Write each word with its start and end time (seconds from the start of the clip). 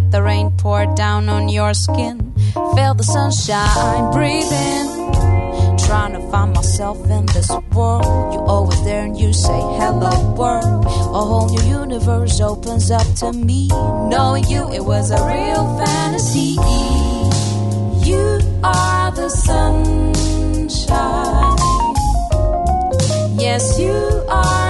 let 0.00 0.10
the 0.10 0.22
rain 0.22 0.50
pour 0.56 0.86
down 0.94 1.28
on 1.28 1.48
your 1.48 1.74
skin. 1.74 2.32
Feel 2.74 2.94
the 2.94 3.02
sunshine, 3.02 4.12
breathing. 4.12 4.88
Trying 5.86 6.12
to 6.12 6.20
find 6.30 6.54
myself 6.54 6.98
in 7.10 7.26
this 7.26 7.50
world. 7.72 8.04
You're 8.32 8.48
always 8.48 8.82
there 8.84 9.04
and 9.04 9.18
you 9.18 9.32
say 9.32 9.60
hello 9.80 10.34
world. 10.34 10.84
A 10.84 11.22
whole 11.30 11.48
new 11.50 11.62
universe 11.80 12.40
opens 12.40 12.90
up 12.90 13.06
to 13.16 13.32
me. 13.32 13.68
Knowing 14.12 14.44
you, 14.44 14.72
it 14.72 14.84
was 14.84 15.10
a 15.10 15.20
real 15.26 15.64
fantasy. 15.78 16.56
You 18.08 18.40
are 18.62 19.10
the 19.12 19.28
sunshine. 19.28 20.20
Yes, 23.38 23.78
you 23.78 23.96
are 24.28 24.69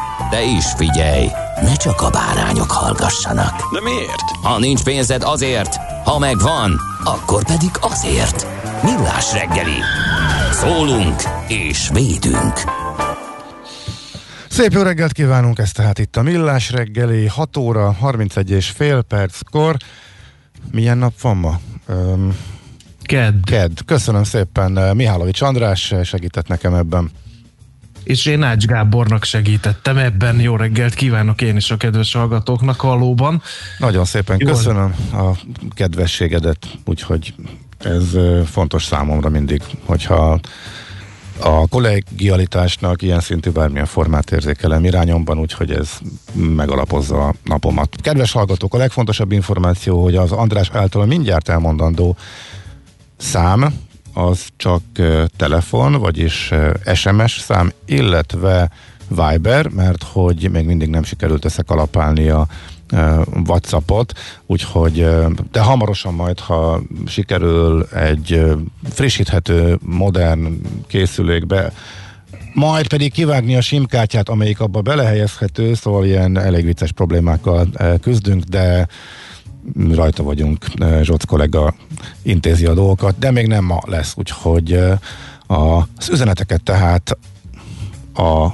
De 0.29 0.43
is 0.43 0.65
figyelj, 0.75 1.27
ne 1.61 1.75
csak 1.75 2.01
a 2.01 2.09
bárányok 2.09 2.71
hallgassanak. 2.71 3.73
De 3.73 3.81
miért? 3.81 4.29
Ha 4.43 4.59
nincs 4.59 4.83
pénzed 4.83 5.23
azért, 5.23 5.75
ha 6.03 6.19
megvan, 6.19 6.79
akkor 7.03 7.43
pedig 7.45 7.71
azért. 7.79 8.47
Millás 8.83 9.33
reggeli. 9.33 9.79
Szólunk 10.51 11.21
és 11.47 11.89
védünk. 11.93 12.53
Szép 14.49 14.71
jó 14.71 14.81
reggelt 14.81 15.11
kívánunk, 15.11 15.59
ez 15.59 15.71
tehát 15.71 15.99
itt 15.99 16.15
a 16.15 16.21
Millás 16.21 16.71
reggeli, 16.71 17.27
6 17.27 17.57
óra, 17.57 17.91
31 17.91 18.49
és 18.49 18.69
fél 18.69 19.01
perckor. 19.01 19.75
Milyen 20.71 20.97
nap 20.97 21.21
van 21.21 21.37
ma? 21.37 21.59
Öm, 21.87 22.37
Kedd. 23.01 23.43
Ked. 23.43 23.71
Köszönöm 23.85 24.23
szépen, 24.23 24.95
Mihálovics 24.95 25.41
András 25.41 25.93
segített 26.03 26.47
nekem 26.47 26.73
ebben. 26.73 27.11
És 28.03 28.25
én 28.25 28.43
Ács 28.43 28.65
Gábornak 28.65 29.23
segítettem 29.23 29.97
ebben. 29.97 30.39
Jó 30.39 30.55
reggelt 30.55 30.93
kívánok 30.93 31.41
én 31.41 31.55
is 31.55 31.71
a 31.71 31.77
kedves 31.77 32.13
hallgatóknak 32.13 32.81
valóban. 32.81 33.41
Nagyon 33.77 34.05
szépen 34.05 34.37
Jól. 34.39 34.51
köszönöm 34.51 34.95
a 35.13 35.31
kedvességedet, 35.69 36.67
úgyhogy 36.85 37.33
ez 37.79 38.17
fontos 38.45 38.83
számomra 38.83 39.29
mindig, 39.29 39.61
hogyha 39.85 40.39
a 41.39 41.67
kollegialitásnak 41.67 43.01
ilyen 43.01 43.19
szintű 43.19 43.49
bármilyen 43.49 43.85
formát 43.85 44.31
érzékelem 44.31 44.85
irányomban, 44.85 45.39
úgyhogy 45.39 45.71
ez 45.71 45.89
megalapozza 46.33 47.27
a 47.27 47.33
napomat. 47.43 47.95
Kedves 48.01 48.31
hallgatók, 48.31 48.73
a 48.73 48.77
legfontosabb 48.77 49.31
információ, 49.31 50.03
hogy 50.03 50.15
az 50.15 50.31
András 50.31 50.69
által 50.73 51.05
mindjárt 51.05 51.49
elmondandó 51.49 52.15
szám, 53.17 53.73
az 54.13 54.47
csak 54.57 54.81
telefon, 55.37 55.93
vagyis 55.93 56.51
SMS 56.93 57.39
szám, 57.39 57.71
illetve 57.85 58.69
Viber, 59.07 59.67
mert 59.67 60.03
hogy 60.03 60.49
még 60.51 60.65
mindig 60.65 60.89
nem 60.89 61.03
sikerült 61.03 61.45
összekalapálni 61.45 62.29
a 62.29 62.47
Whatsappot, 63.47 64.13
úgyhogy 64.45 65.07
de 65.51 65.59
hamarosan 65.59 66.13
majd, 66.13 66.39
ha 66.39 66.81
sikerül 67.07 67.87
egy 67.93 68.43
frissíthető, 68.89 69.77
modern 69.81 70.61
készülékbe 70.87 71.71
majd 72.53 72.87
pedig 72.87 73.11
kivágni 73.11 73.55
a 73.55 73.61
simkártyát, 73.61 74.29
amelyik 74.29 74.59
abba 74.59 74.81
belehelyezhető, 74.81 75.73
szóval 75.73 76.05
ilyen 76.05 76.37
elég 76.37 76.65
vicces 76.65 76.91
problémákkal 76.91 77.67
küzdünk, 78.01 78.43
de 78.43 78.87
rajta 79.89 80.23
vagyunk, 80.23 80.65
eh, 80.75 80.99
Zsoc 81.03 81.25
kollega 81.25 81.73
intézi 82.21 82.65
a 82.65 82.73
dolgokat, 82.73 83.19
de 83.19 83.31
még 83.31 83.47
nem 83.47 83.63
ma 83.63 83.79
lesz, 83.85 84.13
úgyhogy 84.17 84.73
a- 85.47 85.77
az 85.97 86.09
üzeneteket 86.11 86.63
tehát 86.63 87.17
a 88.13 88.47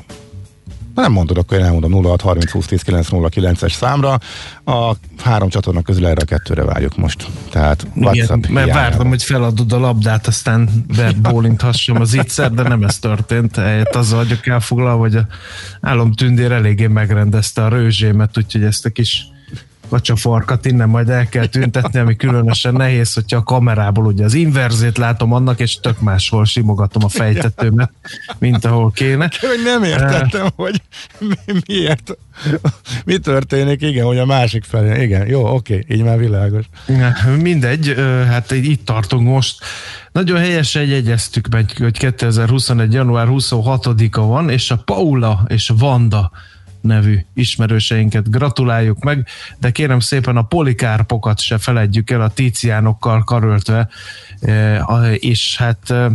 nem 1.02 1.12
mondod, 1.12 1.38
akkor 1.38 1.58
én 1.58 1.64
elmondom 1.64 2.04
06 2.04 2.22
30 2.22 2.52
20 2.52 2.66
10 2.66 2.82
9 3.30 3.62
es 3.64 3.74
számra. 3.74 4.20
A 4.66 4.96
három 5.18 5.50
csatorna 5.50 5.82
közül 5.82 6.08
erre 6.08 6.22
a 6.22 6.26
kettőre 6.26 6.64
várjuk 6.64 6.98
most. 6.98 7.28
Tehát 7.50 7.88
WhatsApp 7.96 8.38
Igen, 8.38 8.52
mert 8.54 8.74
vártam, 8.74 9.08
hogy 9.08 9.24
feladod 9.24 9.72
a 9.72 9.80
labdát, 9.80 10.28
aztán 10.28 10.70
bebólinthassam 10.96 12.02
az 12.02 12.16
ígyszer, 12.16 12.52
de 12.52 12.62
nem 12.62 12.84
ez 12.84 13.00
történt. 13.00 13.56
Helyett 13.56 13.96
azzal 13.96 14.18
vagyok 14.24 14.48
elfoglalva, 14.48 15.00
hogy 15.00 15.16
a 15.16 15.28
álomtündér 15.82 16.52
eléggé 16.52 16.88
megrendezte 16.88 17.64
a 17.64 17.70
rőzsémet, 17.70 18.38
úgyhogy 18.38 18.64
ezt 18.64 18.86
a 18.86 18.90
kis 18.90 19.26
kacsafarkat 19.90 20.66
innen 20.66 20.90
majd 20.90 21.10
el 21.10 21.28
kell 21.28 21.46
tüntetni, 21.46 22.00
ami 22.00 22.16
különösen 22.16 22.74
nehéz, 22.74 23.14
hogyha 23.14 23.38
a 23.38 23.44
kamerából 23.44 24.06
ugye 24.06 24.24
az 24.24 24.34
inverzét 24.34 24.98
látom 24.98 25.34
annak, 25.34 25.60
és 25.60 25.80
tök 25.80 26.00
máshol 26.00 26.46
simogatom 26.46 27.04
a 27.04 27.10
fejtetőmet, 27.10 27.92
mint 28.40 28.66
ahol 28.66 28.92
kéne. 28.92 29.30
Hogy 29.40 29.62
nem 29.64 29.84
értettem, 29.84 30.46
uh, 30.46 30.52
hogy 30.56 30.82
mi, 31.20 31.60
miért, 31.68 32.18
mi 33.06 33.18
történik, 33.18 33.82
igen, 33.82 34.06
hogy 34.06 34.18
a 34.18 34.26
másik 34.26 34.64
felé, 34.64 35.04
igen, 35.04 35.28
jó, 35.28 35.54
oké, 35.54 35.86
így 35.90 36.04
már 36.04 36.20
világos. 36.20 36.66
Mindegy, 37.42 37.96
hát 38.28 38.52
itt 38.52 38.86
tartunk 38.86 39.28
most. 39.28 39.64
Nagyon 40.12 40.40
helyesen 40.40 40.86
jegyeztük 40.86 41.48
meg, 41.48 41.72
hogy 41.78 41.98
2021. 41.98 42.94
január 42.94 43.28
26-a 43.30 44.22
van, 44.22 44.50
és 44.50 44.72
a 44.72 44.78
Paula 44.78 45.46
és 45.48 45.72
Vanda 45.78 46.32
nevű 46.88 47.20
ismerőseinket 47.34 48.32
gratuláljuk 48.32 49.04
meg, 49.04 49.28
de 49.60 49.72
kérem 49.72 50.00
szépen 50.00 50.38
a 50.38 50.42
polikárpokat 50.42 51.40
se 51.40 51.58
feledjük 51.58 52.10
el 52.10 52.22
a 52.22 52.30
tíciánokkal 52.30 53.24
karöltve, 53.24 53.90
e, 54.42 55.14
és 55.14 55.58
hát 55.58 55.90
e, 55.90 56.12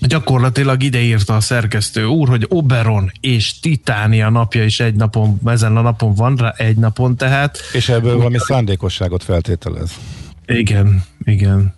gyakorlatilag 0.00 0.82
ideírta 0.82 1.36
a 1.36 1.40
szerkesztő 1.40 2.04
úr, 2.04 2.28
hogy 2.28 2.46
Oberon 2.48 3.12
és 3.20 3.60
Titánia 3.60 4.30
napja 4.30 4.64
is 4.64 4.80
egy 4.80 4.94
napon, 4.94 5.40
ezen 5.44 5.76
a 5.76 5.80
napon 5.80 6.14
van 6.14 6.36
rá, 6.36 6.54
egy 6.56 6.76
napon 6.76 7.16
tehát. 7.16 7.58
És 7.72 7.88
ebből 7.88 8.16
valami 8.16 8.38
szándékosságot 8.38 9.22
feltételez. 9.24 9.90
Igen, 10.46 11.04
igen. 11.24 11.74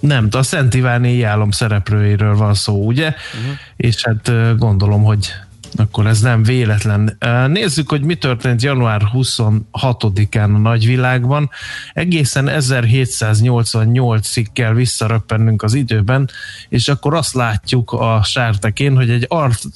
Nem, 0.00 0.28
a 0.30 0.42
Szent 0.42 0.74
Iváni 0.74 1.22
álom 1.22 1.50
szereplőiről 1.50 2.36
van 2.36 2.54
szó, 2.54 2.86
ugye? 2.86 3.06
Uh-huh. 3.06 3.56
És 3.76 4.04
hát 4.04 4.28
e, 4.28 4.54
gondolom, 4.58 5.02
hogy 5.02 5.32
akkor 5.76 6.06
ez 6.06 6.20
nem 6.20 6.42
véletlen. 6.42 7.18
Nézzük, 7.46 7.88
hogy 7.88 8.02
mi 8.02 8.14
történt 8.14 8.62
január 8.62 9.02
26-án 9.14 10.54
a 10.54 10.58
nagyvilágban. 10.58 11.50
Egészen 11.92 12.48
1788-ig 12.50 14.46
kell 14.52 14.72
visszaröppennünk 14.72 15.62
az 15.62 15.74
időben, 15.74 16.30
és 16.68 16.88
akkor 16.88 17.14
azt 17.14 17.34
látjuk 17.34 17.92
a 17.92 18.20
sártekén, 18.24 18.96
hogy 18.96 19.10
egy 19.10 19.26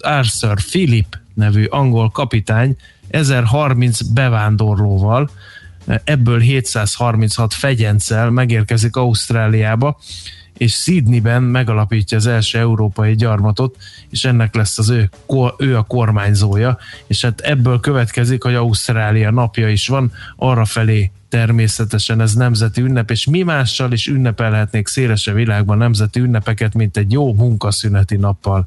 Arthur 0.00 0.62
Philip 0.70 1.18
nevű 1.34 1.64
angol 1.64 2.10
kapitány 2.10 2.76
1030 3.08 4.02
bevándorlóval, 4.02 5.30
ebből 6.04 6.38
736 6.38 7.54
fegyencel 7.54 8.30
megérkezik 8.30 8.96
Ausztráliába, 8.96 9.98
és 10.60 10.74
Sydneyben 10.74 11.42
megalapítja 11.42 12.16
az 12.16 12.26
első 12.26 12.58
európai 12.58 13.14
gyarmatot, 13.14 13.76
és 14.10 14.24
ennek 14.24 14.54
lesz 14.54 14.78
az 14.78 14.90
ő, 14.90 15.10
ő 15.58 15.76
a 15.76 15.82
kormányzója, 15.82 16.78
és 17.06 17.20
hát 17.20 17.40
ebből 17.40 17.80
következik, 17.80 18.42
hogy 18.42 18.54
Ausztrália 18.54 19.30
napja 19.30 19.68
is 19.68 19.88
van, 19.88 20.12
arra 20.36 20.64
természetesen 21.28 22.20
ez 22.20 22.34
nemzeti 22.34 22.80
ünnep, 22.80 23.10
és 23.10 23.26
mi 23.26 23.42
mással 23.42 23.92
is 23.92 24.06
ünnepelhetnék 24.06 24.86
szélesebb 24.86 25.34
világban 25.34 25.78
nemzeti 25.78 26.20
ünnepeket, 26.20 26.74
mint 26.74 26.96
egy 26.96 27.12
jó 27.12 27.34
munkaszüneti 27.34 28.16
nappal. 28.16 28.66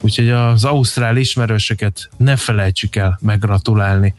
Úgyhogy 0.00 0.30
az 0.30 0.64
ausztrál 0.64 1.16
ismerősöket 1.16 2.10
ne 2.16 2.36
felejtsük 2.36 2.96
el 2.96 3.18
meggratulálni. 3.22 4.14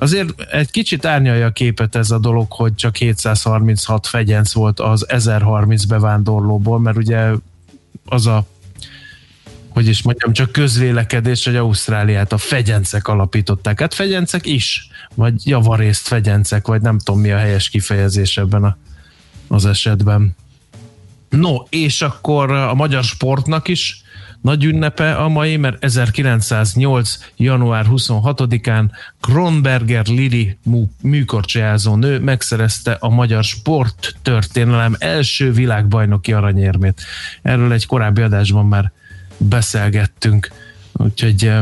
Azért 0.00 0.40
egy 0.40 0.70
kicsit 0.70 1.04
árnyalja 1.04 1.46
a 1.46 1.50
képet 1.50 1.96
ez 1.96 2.10
a 2.10 2.18
dolog, 2.18 2.52
hogy 2.52 2.74
csak 2.74 2.96
736 2.96 4.06
fegyenc 4.06 4.52
volt 4.52 4.80
az 4.80 5.08
1030 5.08 5.84
bevándorlóból, 5.84 6.80
mert 6.80 6.96
ugye 6.96 7.30
az 8.04 8.26
a 8.26 8.46
hogy 9.68 9.88
is 9.88 10.02
mondjam, 10.02 10.32
csak 10.32 10.52
közvélekedés, 10.52 11.44
hogy 11.44 11.56
Ausztráliát 11.56 12.32
a 12.32 12.38
fegyencek 12.38 13.08
alapították. 13.08 13.80
Hát 13.80 13.94
fegyencek 13.94 14.46
is, 14.46 14.88
vagy 15.14 15.46
javarészt 15.46 16.06
fegyencek, 16.06 16.66
vagy 16.66 16.80
nem 16.80 16.98
tudom 16.98 17.20
mi 17.20 17.30
a 17.30 17.36
helyes 17.36 17.68
kifejezés 17.68 18.36
ebben 18.36 18.64
a, 18.64 18.76
az 19.48 19.66
esetben. 19.66 20.36
No, 21.28 21.56
és 21.68 22.02
akkor 22.02 22.50
a 22.50 22.74
magyar 22.74 23.04
sportnak 23.04 23.68
is 23.68 24.02
nagy 24.40 24.64
ünnepe 24.64 25.14
a 25.14 25.28
mai, 25.28 25.56
mert 25.56 25.84
1908. 25.84 27.18
január 27.36 27.86
26-án 27.90 28.84
Kronberger 29.20 30.06
Lili 30.06 30.58
műkorcsolyázó 31.02 31.96
nő 31.96 32.18
megszerezte 32.20 32.96
a 33.00 33.08
magyar 33.08 33.44
sport 33.44 34.14
történelem 34.22 34.96
első 34.98 35.52
világbajnoki 35.52 36.32
aranyérmét. 36.32 37.02
Erről 37.42 37.72
egy 37.72 37.86
korábbi 37.86 38.20
adásban 38.20 38.66
már 38.66 38.92
beszélgettünk, 39.36 40.50
úgyhogy 40.92 41.52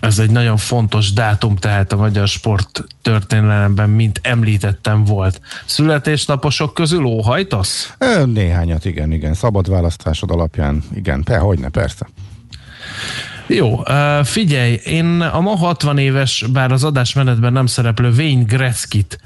ez 0.00 0.18
egy 0.18 0.30
nagyon 0.30 0.56
fontos 0.56 1.12
dátum, 1.12 1.56
tehát 1.56 1.92
a 1.92 1.96
magyar 1.96 2.28
sport 2.28 2.84
történelemben, 3.02 3.90
mint 3.90 4.20
említettem, 4.22 5.04
volt. 5.04 5.40
Születésnaposok 5.64 6.74
közül 6.74 7.04
óhajtasz? 7.04 7.96
Néhányat, 8.24 8.84
igen, 8.84 9.12
igen. 9.12 9.34
Szabad 9.34 9.70
választásod 9.70 10.30
alapján, 10.30 10.82
igen, 10.94 11.22
pe, 11.22 11.38
hogyne, 11.38 11.68
persze. 11.68 12.06
Jó, 13.46 13.82
figyelj, 14.22 14.80
én 14.84 15.20
a 15.20 15.40
ma 15.40 15.56
60 15.56 15.98
éves, 15.98 16.44
bár 16.52 16.72
az 16.72 16.84
adásmenetben 16.84 17.52
nem 17.52 17.66
szereplő 17.66 18.10
Wayne 18.10 18.42
Gretzkit, 18.42 19.18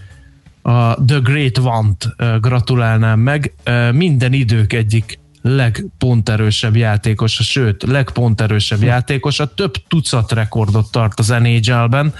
a 0.62 1.04
The 1.04 1.18
Great 1.22 1.58
Want 1.58 2.08
gratulálnám 2.40 3.18
meg. 3.18 3.52
Minden 3.92 4.32
idők 4.32 4.72
egyik 4.72 5.19
legponterősebb 5.42 6.76
játékosa, 6.76 7.42
sőt, 7.42 7.82
legponterősebb 7.82 8.82
játékosa, 8.82 9.54
több 9.54 9.74
tucat 9.88 10.32
rekordot 10.32 10.90
tart 10.90 11.18
az 11.18 11.28
NHL-ben. 11.28 12.14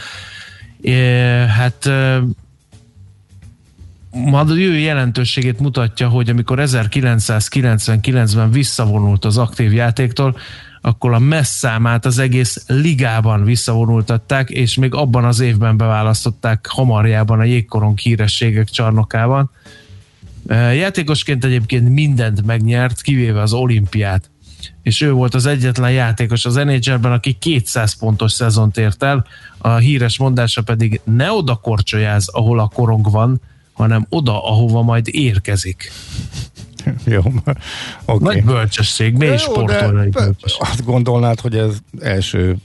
Hát 1.49 1.91
ma 4.11 4.45
ő 4.49 4.79
jelentőségét 4.79 5.61
mutatja, 5.61 6.09
hogy 6.09 6.29
amikor 6.29 6.59
1999-ben 6.61 8.51
visszavonult 8.51 9.25
az 9.25 9.39
aktív 9.39 9.73
játéktól, 9.73 10.37
akkor 10.81 11.13
a 11.13 11.19
messz 11.19 11.57
számát 11.57 12.07
az 12.07 12.19
egész 12.19 12.65
ligában 12.67 13.45
visszavonultatták, 13.45 14.51
és 14.51 14.75
még 14.75 14.95
abban 14.95 15.25
az 15.25 15.41
évben 15.41 15.77
beválasztották 15.77 16.67
hamarjában 16.69 17.39
a 17.39 17.45
jégkorong 17.45 17.99
hírességek 17.99 18.69
csarnokában. 18.69 19.51
Játékosként 20.49 21.45
egyébként 21.45 21.89
mindent 21.89 22.47
megnyert, 22.47 23.03
kivéve 23.03 23.41
az 23.41 23.53
olimpiát. 23.53 24.31
És 24.83 25.01
ő 25.01 25.13
volt 25.13 25.35
az 25.35 25.47
egyetlen 25.47 25.91
játékos 25.91 26.45
az 26.45 26.55
NHL-ben, 26.55 27.13
aki 27.13 27.33
200 27.33 27.99
pontos 27.99 28.33
szezont 28.33 28.77
ért 28.77 29.03
el, 29.03 29.27
a 29.59 29.75
híres 29.75 30.19
mondása 30.19 30.63
pedig 30.63 31.01
ne 31.05 31.33
oda 31.33 31.55
korcsolyáz, 31.55 32.29
ahol 32.29 32.61
a 32.61 32.71
korong 32.75 33.11
van, 33.11 33.41
hanem 33.73 34.07
oda, 34.09 34.45
ahova 34.45 34.83
majd 34.83 35.07
érkezik. 35.11 35.93
Jó, 37.05 37.23
okay. 38.05 38.35
Nagy 38.35 38.45
bölcsesség, 38.45 39.17
mély 39.17 39.37
sportolói 39.37 40.09
Azt 40.59 40.85
gondolnád, 40.85 41.41
hogy 41.41 41.57
ez 41.57 41.77
első 42.01 42.57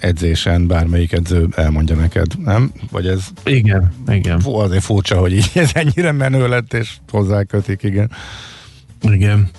edzésen 0.00 0.66
bármelyik 0.66 1.12
edző 1.12 1.48
elmondja 1.56 1.94
neked, 1.96 2.26
nem? 2.44 2.72
Vagy 2.90 3.06
ez... 3.06 3.24
Igen, 3.44 3.92
igen. 4.08 4.40
Fú, 4.40 4.54
azért 4.54 4.84
furcsa, 4.84 5.18
hogy 5.18 5.32
így 5.32 5.50
ez 5.54 5.70
ennyire 5.72 6.12
menő 6.12 6.48
lett, 6.48 6.74
és 6.74 6.90
hozzákötik, 7.10 7.82
igen. 7.82 8.10
Igen. 9.00 9.50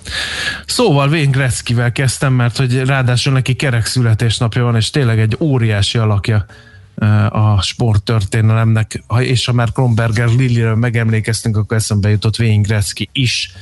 Szóval 0.66 1.08
Wayne 1.08 1.30
Gretzkivel 1.30 1.92
kezdtem, 1.92 2.32
mert 2.32 2.56
hogy 2.56 2.80
ráadásul 2.84 3.32
neki 3.32 3.54
kerek 3.54 3.86
születésnapja 3.86 4.62
van, 4.62 4.76
és 4.76 4.90
tényleg 4.90 5.18
egy 5.18 5.36
óriási 5.40 5.98
alakja 5.98 6.46
a 7.28 7.62
sporttörténelemnek, 7.62 9.02
és 9.18 9.44
ha 9.44 9.52
már 9.52 9.72
Kronberger 9.72 10.28
Lilliről 10.28 10.74
megemlékeztünk, 10.74 11.56
akkor 11.56 11.76
eszembe 11.76 12.08
jutott 12.08 12.38
Wayne 12.38 12.62
Gretzky 12.62 13.08
is. 13.12 13.52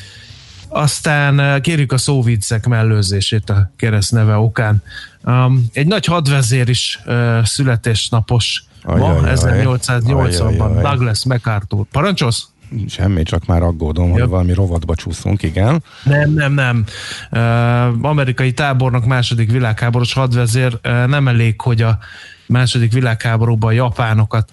Aztán 0.73 1.61
kérjük 1.61 1.93
a 1.93 1.99
szóviccek 1.99 2.67
mellőzését 2.67 3.51
a 3.51 3.71
kereszt 3.77 4.13
neve 4.13 4.37
okán. 4.37 4.83
Um, 5.25 5.67
egy 5.73 5.87
nagy 5.87 6.05
hadvezér 6.05 6.69
is 6.69 7.01
uh, 7.07 7.45
születésnapos 7.45 8.65
ma, 8.85 9.21
1880-ban, 9.25 10.79
Douglas 10.83 11.25
MacArthur. 11.25 11.87
Parancsolsz? 11.91 12.49
Semmi, 12.89 13.23
csak 13.23 13.47
már 13.47 13.63
aggódom, 13.63 14.09
Jobb. 14.09 14.19
hogy 14.19 14.29
valami 14.29 14.53
rovatba 14.53 14.95
csúszunk, 14.95 15.43
igen. 15.43 15.83
Nem, 16.05 16.33
nem, 16.33 16.53
nem. 16.53 16.85
Uh, 17.31 18.05
amerikai 18.05 18.53
tábornok 18.53 19.07
második 19.07 19.51
világháborús 19.51 20.13
hadvezér 20.13 20.79
uh, 20.85 21.07
nem 21.07 21.29
elég, 21.29 21.61
hogy 21.61 21.83
a 21.83 21.99
második 22.47 22.93
világháborúban 22.93 23.71
a 23.71 23.73
japánokat 23.73 24.53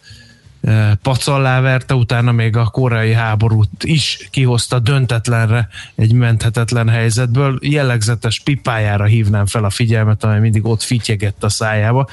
pacallá 1.01 1.61
verte, 1.61 1.93
utána 1.93 2.31
még 2.31 2.55
a 2.55 2.65
koreai 2.65 3.13
háborút 3.13 3.83
is 3.83 4.27
kihozta 4.31 4.79
döntetlenre 4.79 5.67
egy 5.95 6.13
menthetetlen 6.13 6.89
helyzetből. 6.89 7.59
Jellegzetes 7.61 8.39
pipájára 8.39 9.05
hívnám 9.05 9.45
fel 9.45 9.63
a 9.63 9.69
figyelmet, 9.69 10.23
amely 10.23 10.39
mindig 10.39 10.65
ott 10.65 10.81
fityegett 10.81 11.43
a 11.43 11.49
szájába, 11.49 12.07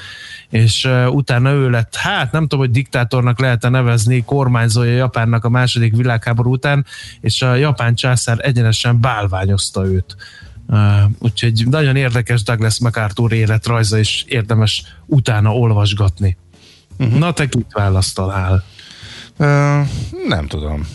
és 0.49 0.89
utána 1.09 1.49
ő 1.49 1.69
lett, 1.69 1.95
hát 1.95 2.31
nem 2.31 2.41
tudom, 2.41 2.59
hogy 2.59 2.71
diktátornak 2.71 3.39
lehet-e 3.39 3.69
nevezni, 3.69 4.23
kormányzója 4.23 4.95
Japánnak 4.95 5.45
a 5.45 5.49
második 5.49 5.95
világháború 5.95 6.51
után, 6.51 6.85
és 7.21 7.41
a 7.41 7.55
japán 7.55 7.95
császár 7.95 8.37
egyenesen 8.41 8.99
bálványozta 8.99 9.85
őt. 9.85 10.15
Úgyhogy 11.19 11.63
nagyon 11.69 11.95
érdekes 11.95 12.43
Douglas 12.43 12.79
MacArthur 12.79 13.31
életrajza, 13.31 13.97
és 13.97 14.23
érdemes 14.27 14.83
utána 15.05 15.53
olvasgatni. 15.55 16.37
Uh-huh. 16.97 17.19
Na, 17.19 17.31
te 17.31 17.49
kit 17.49 17.71
választanál? 17.71 18.63
Uh, 19.37 19.87
nem 20.27 20.47
tudom. 20.47 20.87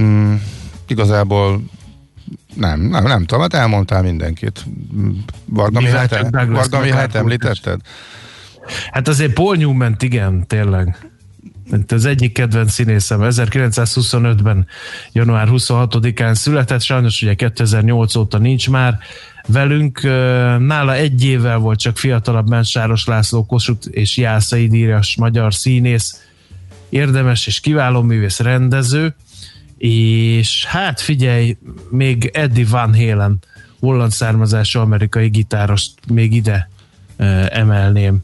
Mm, 0.00 0.34
igazából 0.86 1.62
nem, 2.54 2.80
nem, 2.80 3.04
nem 3.04 3.24
tudom, 3.24 3.42
hát 3.42 3.54
elmondtál 3.54 4.02
mindenkit. 4.02 4.64
Varga 5.44 5.80
Mihályt, 5.80 6.30
Varga 6.30 6.80
Mihályt 6.80 7.14
említetted? 7.14 7.80
Hát 8.90 9.08
azért 9.08 9.32
Paul 9.32 9.56
Newman, 9.56 9.96
igen, 9.98 10.46
tényleg. 10.46 11.10
Az 11.88 12.04
egyik 12.04 12.32
kedvenc 12.32 12.72
színészem 12.72 13.20
1925-ben, 13.22 14.66
január 15.12 15.48
26-án 15.50 16.34
született, 16.34 16.80
sajnos 16.80 17.22
ugye 17.22 17.34
2008 17.34 18.14
óta 18.14 18.38
nincs 18.38 18.70
már 18.70 18.98
velünk. 19.52 20.02
Nála 20.58 20.94
egy 20.94 21.24
évvel 21.24 21.58
volt 21.58 21.78
csak 21.78 21.98
fiatalabb 21.98 22.48
Mensáros 22.48 23.06
László 23.06 23.46
Kossuth 23.46 23.88
és 23.90 24.16
Jászai 24.16 24.68
Díjas 24.68 25.16
magyar 25.16 25.54
színész, 25.54 26.26
érdemes 26.88 27.46
és 27.46 27.60
kiváló 27.60 28.02
művész 28.02 28.38
rendező, 28.38 29.14
és 29.78 30.64
hát 30.64 31.00
figyelj, 31.00 31.56
még 31.90 32.30
Eddie 32.32 32.66
Van 32.68 32.94
Halen, 32.94 33.38
holland 33.80 34.12
származású 34.12 34.80
amerikai 34.80 35.28
gitárost 35.28 35.92
még 36.06 36.34
ide 36.34 36.70
emelném 37.48 38.18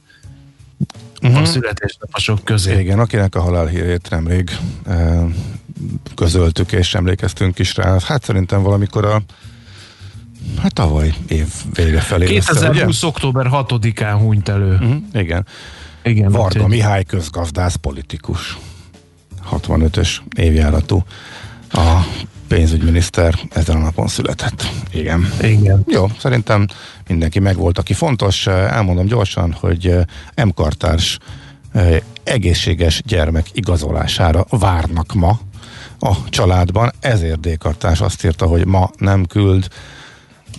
uh-huh. 1.23 1.41
a 1.41 1.45
születésnaposok 1.45 2.45
közé. 2.45 2.81
Igen, 2.81 2.99
akinek 2.99 3.35
a 3.35 3.41
halálhírét 3.41 4.11
nemrég 4.11 4.51
e, 4.87 5.25
közöltük 6.15 6.73
és 6.73 6.95
emlékeztünk 6.95 7.59
is 7.59 7.77
rá. 7.77 7.97
Hát 8.05 8.25
szerintem 8.25 8.63
valamikor 8.63 9.05
a 9.05 9.23
Hát 10.63 10.73
tavaly 10.73 11.15
év 11.29 11.47
vége 11.75 12.01
felé. 12.01 12.27
2020. 12.27 12.79
Lesz, 12.79 13.03
október 13.03 13.47
6-án 13.51 14.17
hunyt 14.19 14.49
elő. 14.49 14.73
Uh-huh, 14.73 14.97
igen. 15.13 15.47
igen. 16.03 16.33
Varga 16.33 16.63
úgy, 16.63 16.69
Mihály 16.69 17.05
közgazdász 17.05 17.75
politikus. 17.75 18.59
65-ös 19.51 20.09
évjáratú. 20.37 21.05
A 21.73 22.01
pénzügyminiszter 22.49 23.35
ezen 23.51 23.77
a 23.77 23.79
napon 23.79 24.09
született. 24.09 24.67
Igen. 24.93 25.29
Igen. 25.43 25.85
Jó, 25.87 26.07
szerintem 26.19 26.67
mindenki 27.09 27.39
megvolt, 27.39 27.79
aki 27.79 27.93
fontos. 27.93 28.47
Elmondom 28.47 29.07
gyorsan, 29.07 29.53
hogy 29.53 29.95
M. 30.45 30.49
Kartárs 30.55 31.19
egészséges 32.25 33.03
gyermek 33.07 33.47
igazolására 33.53 34.47
várnak 34.51 35.15
ma 35.15 35.39
a 35.99 36.15
családban. 36.29 36.93
Ezért 37.01 37.41
D. 37.41 37.59
Kartárs 37.59 38.01
azt 38.01 38.25
írta, 38.25 38.47
hogy 38.47 38.67
ma 38.67 38.91
nem 38.99 39.25
küld 39.25 39.69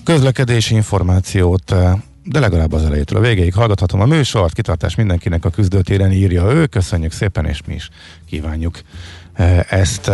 közlekedési 0.04 0.75
információt, 0.75 1.75
de 2.24 2.39
legalább 2.39 2.74
az 2.74 2.86
elejétől 2.86 3.18
a 3.18 3.22
végéig 3.22 3.54
hallgathatom. 3.54 4.01
A 4.01 4.06
műsort, 4.06 4.54
kitartás 4.54 4.96
mindenkinek 4.96 5.46
a 5.46 5.50
küzdőtéren 5.50 6.12
írja 6.12 6.51
ő, 6.51 6.66
köszönjük 6.66 7.12
szépen, 7.12 7.46
és 7.46 7.62
mi 7.66 7.74
is 7.74 7.89
kívánjuk 8.30 8.80
ezt 9.70 10.12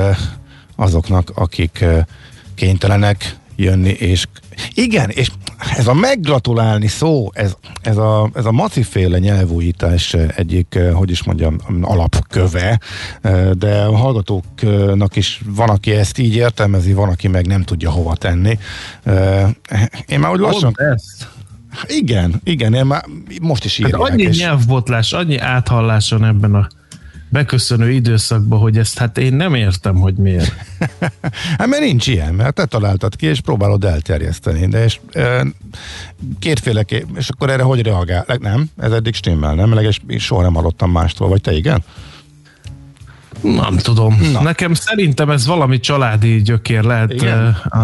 azoknak, 0.75 1.31
akik 1.35 1.85
kénytelenek 2.55 3.35
jönni, 3.63 3.89
és 3.89 4.25
igen, 4.73 5.09
és 5.09 5.29
ez 5.77 5.87
a 5.87 5.93
meggratulálni 5.93 6.87
szó, 6.87 7.29
ez, 7.33 7.53
ez 7.81 7.97
a, 7.97 8.29
ez 8.33 8.45
a 8.45 8.51
maciféle 8.51 9.19
nyelvújítás 9.19 10.13
egyik, 10.13 10.79
hogy 10.93 11.11
is 11.11 11.23
mondjam, 11.23 11.57
alapköve, 11.81 12.79
de 13.53 13.81
a 13.81 13.95
hallgatóknak 13.95 15.15
is 15.15 15.41
van, 15.45 15.69
aki 15.69 15.91
ezt 15.91 16.17
így 16.17 16.35
értelmezi, 16.35 16.93
van, 16.93 17.09
aki 17.09 17.27
meg 17.27 17.47
nem 17.47 17.63
tudja 17.63 17.91
hova 17.91 18.15
tenni. 18.15 18.57
Én 20.07 20.19
már 20.19 20.31
úgy 20.31 20.39
lassan... 20.39 20.75
Igen, 21.87 22.41
igen, 22.43 22.73
én 22.73 22.85
már 22.85 23.05
most 23.41 23.65
is 23.65 23.77
írják. 23.77 24.01
Hát 24.01 24.09
annyi 24.11 24.23
és... 24.23 24.39
nyelvbotlás, 24.39 25.13
annyi 25.13 25.37
áthalláson 25.37 26.25
ebben 26.25 26.55
a 26.55 26.67
beköszönő 27.33 27.91
időszakban, 27.91 28.59
hogy 28.59 28.77
ezt 28.77 28.97
hát 28.97 29.17
én 29.17 29.33
nem 29.33 29.53
értem, 29.53 29.95
hogy 29.95 30.15
miért. 30.15 30.53
hát 31.57 31.67
mert 31.67 31.81
nincs 31.81 32.07
ilyen, 32.07 32.33
mert 32.33 32.53
te 32.53 32.65
találtad 32.65 33.15
ki, 33.15 33.25
és 33.25 33.41
próbálod 33.41 33.83
elterjeszteni, 33.83 34.67
de 34.67 34.83
és 34.83 34.99
e, 35.11 35.45
kétféle, 36.39 36.85
és 37.15 37.29
akkor 37.29 37.49
erre 37.49 37.63
hogy 37.63 37.81
reagál? 37.81 38.25
Nem, 38.39 38.65
ez 38.77 38.91
eddig 38.91 39.13
stimmel, 39.13 39.55
nem? 39.55 39.73
Leges, 39.73 40.01
soha 40.17 40.41
nem 40.41 40.53
hallottam 40.53 40.91
mástól, 40.91 41.27
vagy 41.27 41.41
te 41.41 41.53
igen? 41.53 41.83
Nem 43.41 43.77
tudom. 43.77 44.29
Na. 44.31 44.41
Nekem 44.41 44.73
szerintem 44.73 45.29
ez 45.29 45.47
valami 45.47 45.79
családi 45.79 46.41
gyökér 46.41 46.83
lehet. 46.83 47.13
Igen? 47.13 47.57
Uh. 47.73 47.81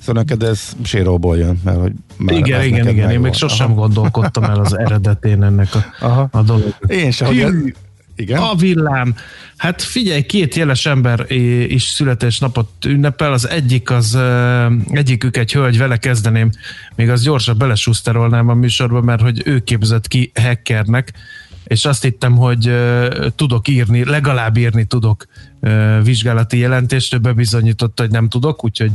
Szóval 0.00 0.22
neked 0.22 0.42
ez 0.42 0.72
séróból 0.82 1.36
jön, 1.36 1.60
mert 1.64 1.80
hogy 1.80 1.92
már 2.16 2.36
igen, 2.36 2.62
igen, 2.62 2.88
igen, 2.88 3.10
én 3.10 3.20
még 3.20 3.32
sosem 3.32 3.66
Aha. 3.66 3.80
gondolkodtam 3.80 4.44
el 4.44 4.60
az 4.60 4.78
eredetén 4.78 5.42
ennek 5.42 5.74
a, 5.74 5.84
Aha. 6.00 6.28
a 6.30 6.42
dolog. 6.42 6.74
Én 6.86 7.10
sem. 7.10 7.28
Hű, 7.28 7.72
igen. 8.20 8.42
A 8.42 8.54
villám. 8.54 9.14
Hát 9.56 9.82
figyelj, 9.82 10.22
két 10.22 10.54
jeles 10.54 10.86
ember 10.86 11.30
is 11.68 11.82
születésnapot 11.82 12.84
ünnepel, 12.86 13.32
az 13.32 13.48
egyik 13.48 13.90
az, 13.90 14.18
egyikük 14.90 15.36
egy 15.36 15.52
hölgy, 15.52 15.78
vele 15.78 15.96
kezdeném, 15.96 16.50
még 16.94 17.10
az 17.10 17.22
gyorsan 17.22 17.58
belesúszterolnám 17.58 18.48
a 18.48 18.54
műsorba, 18.54 19.00
mert 19.00 19.20
hogy 19.20 19.42
ő 19.44 19.58
képzett 19.58 20.08
ki 20.08 20.32
hackernek, 20.34 21.12
és 21.64 21.84
azt 21.84 22.02
hittem, 22.02 22.36
hogy 22.36 22.74
tudok 23.36 23.68
írni, 23.68 24.04
legalább 24.04 24.56
írni 24.56 24.84
tudok 24.84 25.26
vizsgálati 26.02 26.58
jelentést, 26.58 27.14
ő 27.14 27.18
bebizonyította, 27.18 28.02
hogy 28.02 28.12
nem 28.12 28.28
tudok, 28.28 28.64
úgyhogy 28.64 28.90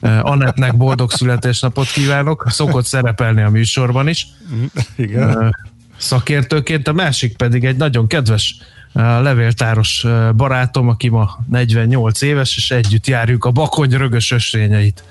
Anetnek 0.00 0.76
boldog 0.76 1.10
születésnapot 1.10 1.86
kívánok, 1.86 2.46
szokott 2.48 2.84
szerepelni 2.84 3.42
a 3.42 3.50
műsorban 3.50 4.08
is. 4.08 4.26
Igen. 4.96 5.56
Szakértőként, 6.02 6.88
a 6.88 6.92
másik 6.92 7.36
pedig 7.36 7.64
egy 7.64 7.76
nagyon 7.76 8.06
kedves 8.06 8.56
levéltáros 8.92 10.06
barátom, 10.36 10.88
aki 10.88 11.08
ma 11.08 11.38
48 11.48 12.22
éves, 12.22 12.56
és 12.56 12.70
együtt 12.70 13.06
járjuk 13.06 13.44
a 13.44 13.50
Bakony 13.50 13.90
rögös 13.90 14.30
ösvényeit 14.30 15.04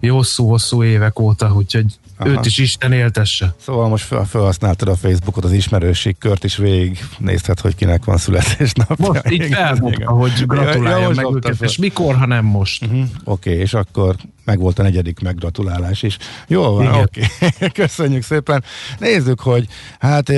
hosszú-hosszú 0.00 0.82
évek 0.82 1.18
óta, 1.18 1.52
úgyhogy 1.54 1.98
Aha. 2.16 2.30
őt 2.30 2.46
is 2.46 2.58
Isten 2.58 2.92
éltesse. 2.92 3.54
Szóval 3.60 3.88
most 3.88 4.04
fel, 4.04 4.24
felhasználtad 4.24 4.88
a 4.88 4.96
Facebookot, 4.96 5.44
az 5.44 5.52
ismerőség 5.52 6.18
kört 6.18 6.44
is 6.44 6.56
végig 6.56 6.98
nézhet, 7.18 7.60
hogy 7.60 7.74
kinek 7.74 8.04
van 8.04 8.16
születésnapja. 8.16 9.06
Most 9.06 9.30
így 9.30 9.54
felmondta, 9.54 10.10
hogy 10.10 10.44
gratuláljam 10.46 11.14
ja, 11.14 11.22
meg 11.22 11.34
őket, 11.34 11.62
és 11.62 11.76
mikor, 11.76 12.16
ha 12.16 12.26
nem 12.26 12.44
most. 12.44 12.84
Uh-huh. 12.84 13.00
Oké, 13.24 13.50
okay, 13.50 13.62
és 13.62 13.74
akkor 13.74 14.16
meg 14.48 14.58
volt 14.58 14.78
a 14.78 14.82
negyedik 14.82 15.20
meggratulálás 15.20 16.02
is. 16.02 16.18
Jó 16.46 16.62
van, 16.62 16.86
oké. 16.86 17.24
Okay. 17.40 17.68
Köszönjük 17.82 18.22
szépen. 18.22 18.64
Nézzük, 18.98 19.40
hogy 19.40 19.66
hát 19.98 20.32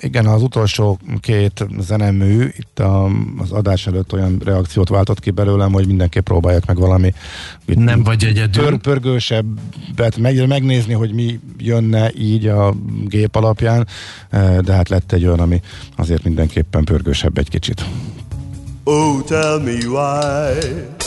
igen, 0.00 0.26
az 0.26 0.42
utolsó 0.42 0.98
két 1.20 1.66
zenemű 1.78 2.48
itt 2.56 2.78
a, 2.78 3.10
az 3.38 3.50
adás 3.50 3.86
előtt 3.86 4.12
olyan 4.12 4.40
reakciót 4.44 4.88
váltott 4.88 5.20
ki 5.20 5.30
belőlem, 5.30 5.72
hogy 5.72 5.86
mindenképp 5.86 6.24
próbálják 6.24 6.66
meg 6.66 6.76
valami 6.76 7.12
nem 7.64 8.02
vagy 8.02 8.24
egyedül. 8.24 8.64
Pör, 8.64 8.76
pörgősebbet 8.76 10.16
meg, 10.16 10.46
megnézni, 10.46 10.92
hogy 10.92 11.12
mi 11.12 11.40
jönne 11.58 12.10
így 12.18 12.46
a 12.46 12.74
gép 13.04 13.36
alapján, 13.36 13.86
eh, 14.30 14.58
de 14.58 14.72
hát 14.72 14.88
lett 14.88 15.12
egy 15.12 15.26
olyan, 15.26 15.40
ami 15.40 15.60
azért 15.96 16.24
mindenképpen 16.24 16.84
pörgősebb 16.84 17.38
egy 17.38 17.48
kicsit. 17.48 17.84
Oh, 18.84 19.22
tell 19.24 19.58
me 19.58 19.86
why 19.86 21.06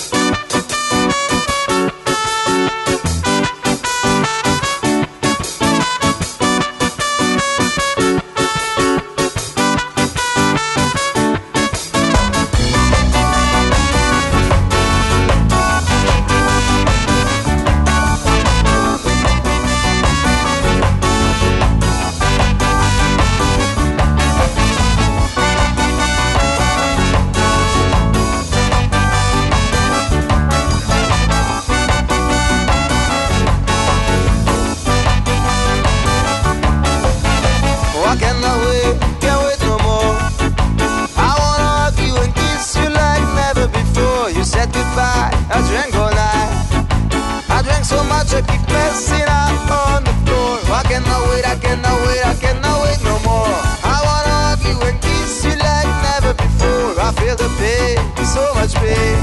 such 48.26 48.46
keep 48.48 48.68
messing 48.70 49.26
up 49.28 49.72
on 49.72 50.04
the 50.04 50.14
floor. 50.26 50.60
I 50.70 50.84
cannot 50.84 51.30
wait, 51.30 51.46
I 51.46 51.56
cannot 51.56 51.98
wait, 52.06 52.26
I 52.26 52.36
cannot 52.36 52.84
wait 52.84 53.00
no 53.04 53.18
more. 53.26 53.56
I 53.84 53.98
wanna 54.08 54.36
hug 54.48 54.64
you 54.66 54.78
and 54.88 55.02
kiss 55.02 55.46
you 55.46 55.56
like 55.58 55.90
never 56.06 56.34
before. 56.34 57.00
I 57.00 57.12
feel 57.18 57.36
the 57.36 57.50
pain, 57.58 57.98
so 58.26 58.54
much 58.54 58.74
pain. 58.76 59.18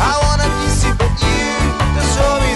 I 0.00 0.14
wanna 0.24 0.48
kiss 0.62 0.84
you, 0.84 0.94
but 0.94 1.12
you 1.22 1.38
just 1.94 2.18
show 2.18 2.40
me. 2.40 2.49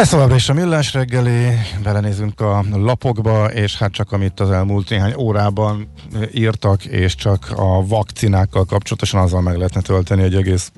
Ez 0.00 0.08
továbbra 0.08 0.34
is 0.34 0.48
a 0.48 0.52
millás 0.52 0.92
reggeli, 0.92 1.48
belenézünk 1.82 2.40
a 2.40 2.64
lapokba, 2.72 3.44
és 3.46 3.78
hát 3.78 3.92
csak 3.92 4.12
amit 4.12 4.40
az 4.40 4.50
elmúlt 4.50 4.88
néhány 4.88 5.14
órában 5.16 5.88
írtak, 6.34 6.84
és 6.84 7.14
csak 7.14 7.52
a 7.56 7.86
vakcinákkal 7.86 8.64
kapcsolatosan 8.64 9.20
azzal 9.20 9.40
meg 9.40 9.56
lehetne 9.56 9.80
tölteni 9.80 10.22
egy 10.22 10.34
egész, 10.34 10.72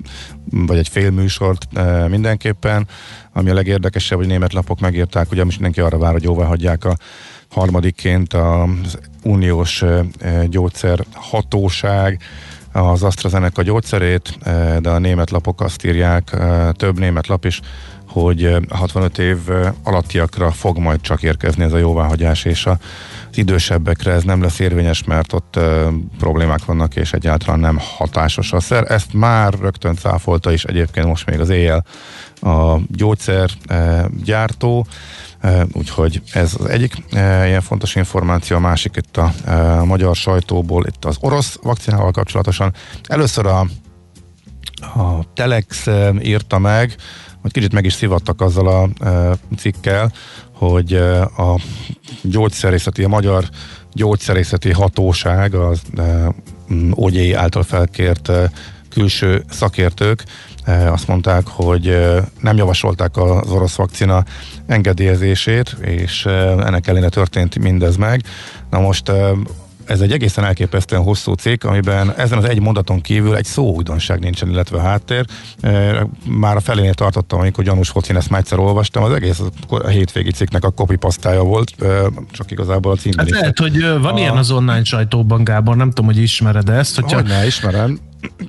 vagy 0.49 0.77
egy 0.77 0.87
fél 0.87 1.11
műsort 1.11 1.67
e, 1.73 2.07
mindenképpen. 2.07 2.87
Ami 3.33 3.49
a 3.49 3.53
legérdekesebb, 3.53 4.17
hogy 4.17 4.27
német 4.27 4.53
lapok 4.53 4.79
megírták, 4.79 5.31
ugye 5.31 5.43
most 5.43 5.59
mindenki 5.59 5.81
arra 5.81 5.97
vár, 5.97 6.11
hogy 6.11 6.23
jóvá 6.23 6.45
hagyják 6.45 6.85
a 6.85 6.97
harmadikként 7.49 8.33
az 8.33 8.97
uniós 9.23 9.81
e, 9.81 10.05
gyógyszer 10.45 11.05
hatóság, 11.13 12.21
az 12.71 13.03
AstraZeneca 13.03 13.61
gyógyszerét, 13.61 14.37
e, 14.41 14.79
de 14.79 14.89
a 14.89 14.99
német 14.99 15.29
lapok 15.29 15.61
azt 15.61 15.85
írják, 15.85 16.37
több 16.77 16.99
német 16.99 17.27
lap 17.27 17.45
is, 17.45 17.61
hogy 18.13 18.45
eh, 18.45 18.61
65 18.69 19.17
év 19.17 19.37
alattiakra 19.83 20.51
fog 20.51 20.77
majd 20.77 21.01
csak 21.01 21.23
érkezni 21.23 21.63
ez 21.63 21.73
a 21.73 21.77
jóváhagyás, 21.77 22.45
és 22.45 22.65
az 22.65 22.77
idősebbekre 23.37 24.11
ez 24.11 24.23
nem 24.23 24.41
lesz 24.41 24.59
érvényes, 24.59 25.03
mert 25.03 25.33
ott 25.33 25.59
problémák 26.17 26.65
vannak, 26.65 26.95
és 26.95 27.13
egyáltalán 27.13 27.59
nem 27.59 27.79
hatásos 27.97 28.53
a 28.53 28.59
szer. 28.59 28.91
Ezt 28.91 29.13
már 29.13 29.53
rögtön 29.53 29.95
cáfolta 29.95 30.51
is 30.51 30.63
egyébként 30.63 31.07
most 31.07 31.29
még 31.29 31.39
az 31.39 31.49
éjjel 31.49 31.85
a 32.41 32.77
gyógyszergyártó, 32.87 34.85
úgyhogy 35.71 36.21
ez 36.33 36.55
az 36.59 36.65
egyik 36.65 36.93
ilyen 37.11 37.61
fontos 37.61 37.95
információ, 37.95 38.55
a 38.55 38.59
másik 38.59 38.95
itt 38.95 39.17
a 39.17 39.33
magyar 39.85 40.15
sajtóból, 40.15 40.85
itt 40.85 41.05
az 41.05 41.17
orosz 41.19 41.59
vakcinával 41.61 42.11
kapcsolatosan. 42.11 42.73
Először 43.07 43.45
a, 43.45 43.59
a 44.79 45.33
Telex 45.33 45.87
írta 46.21 46.59
meg, 46.59 46.95
hogy 47.43 47.51
kicsit 47.51 47.73
meg 47.73 47.85
is 47.85 47.93
szivattak 47.93 48.41
azzal 48.41 48.67
a 48.67 49.07
e, 49.07 49.35
cikkel, 49.57 50.11
hogy 50.51 50.93
e, 50.93 51.21
a 51.21 51.59
gyógyszerészeti, 52.21 53.03
a 53.03 53.07
magyar 53.07 53.45
gyógyszerészeti 53.93 54.71
hatóság, 54.71 55.53
az 55.53 55.81
e, 55.97 56.33
által 57.35 57.63
felkért 57.63 58.29
e, 58.29 58.51
külső 58.89 59.43
szakértők 59.49 60.23
azt 60.65 61.07
mondták, 61.07 61.47
hogy 61.47 61.97
nem 62.41 62.57
javasolták 62.57 63.17
az 63.17 63.49
orosz 63.49 63.75
vakcina 63.75 64.23
engedélyezését, 64.67 65.75
és 65.81 66.25
ennek 66.25 66.87
ellenére 66.87 67.09
történt 67.09 67.59
mindez 67.59 67.95
meg. 67.95 68.21
Na 68.69 68.79
most 68.79 69.11
ez 69.85 70.01
egy 70.01 70.11
egészen 70.11 70.43
elképesztően 70.43 71.01
hosszú 71.03 71.33
cikk, 71.33 71.63
amiben 71.63 72.13
ezen 72.17 72.37
az 72.37 72.43
egy 72.45 72.59
mondaton 72.59 73.01
kívül 73.01 73.35
egy 73.35 73.45
szó 73.45 73.71
újdonság 73.75 74.19
nincsen, 74.19 74.49
illetve 74.49 74.79
háttér. 74.81 75.25
E, 75.61 76.07
Már 76.27 76.55
a 76.55 76.59
felénél 76.59 76.93
tartottam, 76.93 77.39
amikor 77.39 77.63
gyanús 77.63 77.89
volt, 77.89 78.09
én 78.09 78.15
ezt 78.15 78.29
már 78.29 78.39
egyszer 78.39 78.59
olvastam, 78.59 79.03
az 79.03 79.11
egész 79.11 79.41
a 79.69 79.87
hétvégi 79.87 80.31
cikknek 80.31 80.63
a 80.63 80.69
copypasztája 80.69 81.43
volt, 81.43 81.81
e, 81.81 82.01
csak 82.31 82.51
igazából 82.51 82.91
a 82.91 82.95
címben 82.95 83.25
Hát 83.25 83.39
lehet, 83.39 83.59
hogy 83.59 83.81
van 83.81 84.13
A- 84.13 84.17
ilyen 84.19 84.37
az 84.37 84.51
online 84.51 84.83
sajtóban, 84.83 85.43
Gábor, 85.43 85.75
nem 85.75 85.87
tudom, 85.89 86.05
hogy 86.05 86.17
ismered 86.21 86.69
ezt, 86.69 86.95
hogyha 86.99 87.15
Hogy 87.17 87.27
ne 87.27 87.45
ismerem. 87.45 87.99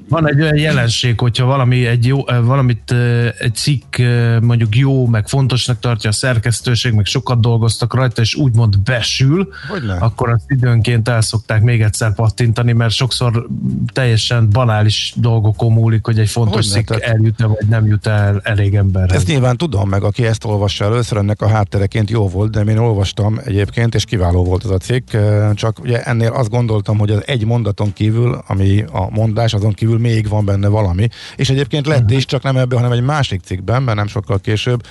Van 0.09 0.29
egy 0.29 0.41
olyan 0.41 0.57
jelenség, 0.57 1.21
hogyha 1.21 1.45
valami 1.47 1.87
egy 1.87 2.07
jó, 2.07 2.19
ö, 2.31 2.43
valamit 2.43 2.91
ö, 2.91 3.29
egy 3.39 3.55
cikk 3.55 3.99
ö, 3.99 4.41
mondjuk 4.41 4.77
jó, 4.77 5.07
meg 5.07 5.29
fontosnak 5.29 5.79
tartja 5.79 6.11
a 6.11 6.13
szerkesztőség, 6.13 6.93
meg 6.93 7.05
sokat 7.05 7.41
dolgoztak 7.41 7.95
rajta, 7.95 8.21
és 8.23 8.35
úgymond 8.35 8.79
besül, 8.79 9.49
Hogyne. 9.69 9.95
akkor 9.95 10.29
azt 10.29 10.45
időnként 10.49 11.09
el 11.09 11.21
szokták 11.21 11.63
még 11.63 11.83
egyszer 11.83 12.15
pattintani, 12.15 12.73
mert 12.73 12.93
sokszor 12.93 13.47
teljesen 13.93 14.51
banális 14.51 15.13
dolgokon 15.17 15.73
múlik, 15.73 16.07
hogy 16.07 16.19
egy 16.19 16.29
fontos 16.29 16.55
Hogyne, 16.67 16.73
cikk 16.73 16.87
tehát- 16.89 17.03
eljut-e, 17.05 17.47
vagy 17.47 17.67
nem 17.69 17.87
jut 17.87 18.07
el 18.07 18.41
elég 18.43 18.75
emberhez. 18.75 19.17
Ezt 19.17 19.27
nyilván 19.27 19.57
tudom, 19.57 19.89
meg 19.89 20.03
aki 20.03 20.27
ezt 20.27 20.45
olvassa 20.45 20.85
először, 20.85 21.19
ennek 21.19 21.43
a 21.43 21.49
háttereként 21.49 22.11
jó 22.11 22.29
volt, 22.29 22.51
de 22.51 22.61
én 22.61 22.79
olvastam 22.79 23.41
egyébként, 23.45 23.95
és 23.95 24.05
kiváló 24.05 24.45
volt 24.45 24.65
ez 24.65 24.71
a 24.71 24.79
cikk, 24.79 25.13
eh, 25.13 25.51
csak 25.55 25.79
ugye 25.81 26.03
ennél 26.03 26.31
azt 26.31 26.51
gondoltam, 26.51 26.99
hogy 26.99 27.11
az 27.11 27.23
egy 27.27 27.45
mondaton 27.45 27.93
kívül, 27.93 28.43
ami 28.47 28.85
a 28.93 29.11
mondás, 29.11 29.55
azon 29.65 29.77
kívül 29.77 29.99
még 29.99 30.29
van 30.29 30.45
benne 30.45 30.69
valami, 30.69 31.09
és 31.37 31.51
egyébként 31.51 31.87
lett 31.87 32.11
is, 32.11 32.25
csak 32.25 32.43
nem 32.43 32.57
ebben, 32.57 32.79
hanem 32.79 32.93
egy 32.93 33.03
másik 33.03 33.41
cikkben, 33.41 33.83
mert 33.83 33.97
nem 33.97 34.07
sokkal 34.07 34.41
később, 34.41 34.87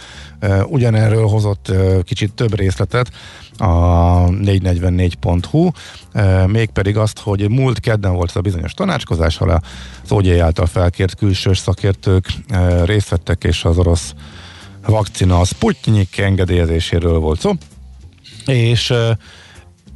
ugyanerről 0.65 1.27
hozott 1.27 1.71
kicsit 2.03 2.33
több 2.33 2.55
részletet, 2.55 3.11
a 3.57 4.29
444.hu, 4.29 5.69
eh, 6.11 6.47
mégpedig 6.47 6.97
azt, 6.97 7.19
hogy 7.19 7.49
múlt 7.49 7.79
kedden 7.79 8.13
volt 8.13 8.29
ez 8.29 8.35
a 8.35 8.41
bizonyos 8.41 8.73
tanácskozás, 8.73 9.39
ahol 9.39 9.61
az 10.03 10.11
OGI 10.11 10.39
által 10.39 10.65
felkért 10.65 11.15
külsős 11.15 11.57
szakértők 11.57 12.25
részt 12.83 13.09
vettek, 13.09 13.43
és 13.43 13.63
az 13.65 13.77
orosz 13.77 14.13
vakcina 14.85 15.39
a 15.39 15.45
Sputnik 15.45 16.17
engedélyezéséről 16.17 17.19
volt 17.19 17.39
szó. 17.39 17.51
És 18.45 18.93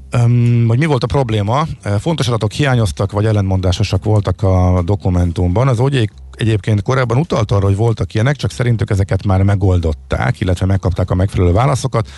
öm, 0.09 0.65
hogy 0.67 0.77
mi 0.77 0.85
volt 0.85 1.03
a 1.03 1.07
probléma? 1.07 1.67
Fontos 1.99 2.27
adatok 2.27 2.51
hiányoztak, 2.51 3.11
vagy 3.11 3.25
ellentmondásosak 3.25 4.03
voltak 4.03 4.43
a 4.43 4.81
dokumentumban. 4.85 5.67
Az 5.67 5.79
OGI 5.79 6.09
egyébként 6.31 6.81
korábban 6.81 7.17
utalt 7.17 7.51
arra, 7.51 7.65
hogy 7.65 7.75
voltak 7.75 8.13
ilyenek, 8.13 8.35
csak 8.35 8.51
szerintük 8.51 8.89
ezeket 8.89 9.25
már 9.25 9.43
megoldották, 9.43 10.39
illetve 10.39 10.65
megkapták 10.65 11.11
a 11.11 11.15
megfelelő 11.15 11.51
válaszokat. 11.51 12.09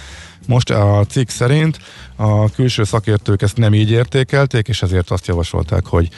Most 0.47 0.69
a 0.69 1.05
cikk 1.09 1.29
szerint 1.29 1.77
a 2.15 2.49
külső 2.49 2.83
szakértők 2.83 3.41
ezt 3.41 3.57
nem 3.57 3.73
így 3.73 3.91
értékelték, 3.91 4.67
és 4.67 4.81
ezért 4.81 5.09
azt 5.11 5.27
javasolták, 5.27 5.85
hogy 5.85 6.09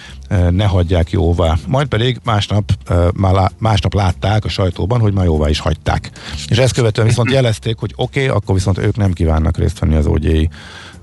ne 0.49 0.65
hagyják 0.65 1.11
jóvá. 1.11 1.57
Majd 1.67 1.87
pedig 1.87 2.19
másnap, 2.23 2.71
másnap 3.57 3.93
látták 3.93 4.45
a 4.45 4.49
sajtóban, 4.49 4.99
hogy 4.99 5.13
már 5.13 5.25
jóvá 5.25 5.49
is 5.49 5.59
hagyták. 5.59 6.11
És 6.47 6.57
ezt 6.57 6.73
követően 6.73 7.07
viszont 7.07 7.31
jelezték, 7.31 7.77
hogy 7.77 7.93
oké, 7.95 8.23
okay, 8.25 8.37
akkor 8.37 8.55
viszont 8.55 8.77
ők 8.77 8.97
nem 8.97 9.13
kívánnak 9.13 9.57
részt 9.57 9.79
venni 9.79 9.95
az 9.95 10.05
OGI 10.05 10.49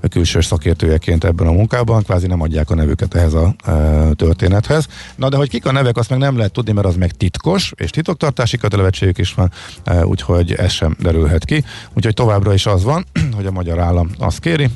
külső 0.07 0.41
szakértőjeként 0.41 1.23
ebben 1.23 1.47
a 1.47 1.51
munkában, 1.51 2.03
kvázi 2.03 2.27
nem 2.27 2.41
adják 2.41 2.69
a 2.69 2.75
nevüket 2.75 3.15
ehhez 3.15 3.33
a 3.33 3.55
e, 3.65 3.71
történethez. 4.13 4.87
Na 5.15 5.29
de 5.29 5.37
hogy 5.37 5.49
kik 5.49 5.65
a 5.65 5.71
nevek, 5.71 5.97
azt 5.97 6.09
meg 6.09 6.19
nem 6.19 6.37
lehet 6.37 6.51
tudni, 6.51 6.71
mert 6.71 6.87
az 6.87 6.95
meg 6.95 7.11
titkos, 7.11 7.71
és 7.75 7.89
titoktartási 7.89 8.57
kötelezettségük 8.57 9.17
is 9.17 9.33
van, 9.33 9.51
e, 9.83 10.05
úgyhogy 10.05 10.51
ez 10.51 10.71
sem 10.71 10.95
derülhet 10.99 11.45
ki. 11.45 11.63
Úgyhogy 11.93 12.13
továbbra 12.13 12.53
is 12.53 12.65
az 12.65 12.83
van, 12.83 13.05
hogy 13.37 13.45
a 13.45 13.51
magyar 13.51 13.79
állam 13.79 14.09
azt 14.17 14.39
kéri, 14.39 14.69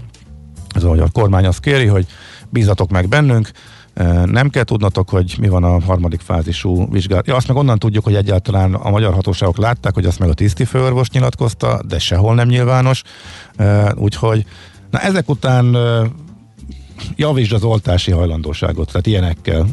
ez 0.75 0.83
a 0.83 0.87
magyar 0.87 1.11
kormány 1.11 1.45
azt 1.45 1.59
kéri, 1.59 1.85
hogy 1.85 2.05
bízatok 2.49 2.89
meg 2.89 3.07
bennünk, 3.07 3.51
e, 3.93 4.25
nem 4.25 4.49
kell 4.49 4.63
tudnatok, 4.63 5.09
hogy 5.09 5.35
mi 5.39 5.47
van 5.47 5.63
a 5.63 5.79
harmadik 5.81 6.21
fázisú 6.21 6.91
vizsgálat. 6.91 7.27
Ja, 7.27 7.35
azt 7.35 7.47
meg 7.47 7.57
onnan 7.57 7.79
tudjuk, 7.79 8.03
hogy 8.03 8.15
egyáltalán 8.15 8.73
a 8.73 8.89
magyar 8.89 9.13
hatóságok 9.13 9.57
látták, 9.57 9.93
hogy 9.93 10.05
azt 10.05 10.19
meg 10.19 10.29
a 10.29 10.33
tisztifőorvos 10.33 11.09
nyilatkozta, 11.09 11.81
de 11.87 11.99
sehol 11.99 12.35
nem 12.35 12.47
nyilvános. 12.47 13.01
E, 13.55 13.93
Úgyhogy 13.97 14.45
na 14.93 14.99
ezek 14.99 15.29
után 15.29 15.77
javítsd 17.15 17.53
az 17.53 17.63
oltási 17.63 18.11
hajlandóságot, 18.11 18.87
tehát 18.87 19.07
ilyenekkel. 19.07 19.67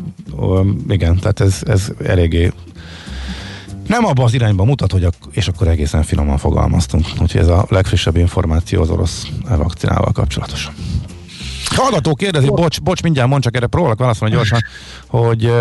Igen, 0.88 1.16
tehát 1.16 1.40
ez, 1.40 1.60
ez 1.66 1.92
eléggé 2.04 2.52
nem 3.86 4.04
abba 4.04 4.24
az 4.24 4.34
irányba 4.34 4.64
mutat, 4.64 4.92
hogy 4.92 5.04
ak- 5.04 5.28
és 5.30 5.48
akkor 5.48 5.68
egészen 5.68 6.02
finoman 6.02 6.38
fogalmaztunk. 6.38 7.06
Úgyhogy 7.20 7.40
ez 7.40 7.48
a 7.48 7.66
legfrissebb 7.68 8.16
információ 8.16 8.82
az 8.82 8.90
orosz 8.90 9.26
vakcinával 9.48 10.12
kapcsolatosan. 10.12 10.74
Hallgató 11.64 12.14
kérdezi, 12.14 12.48
bocs, 12.48 12.80
bocs, 12.80 13.02
mindjárt 13.02 13.28
mond 13.28 13.42
csak 13.42 13.56
erre 13.56 13.66
próbálok 13.66 13.98
válaszolni 13.98 14.34
gyorsan, 14.34 14.60
hogy 15.06 15.52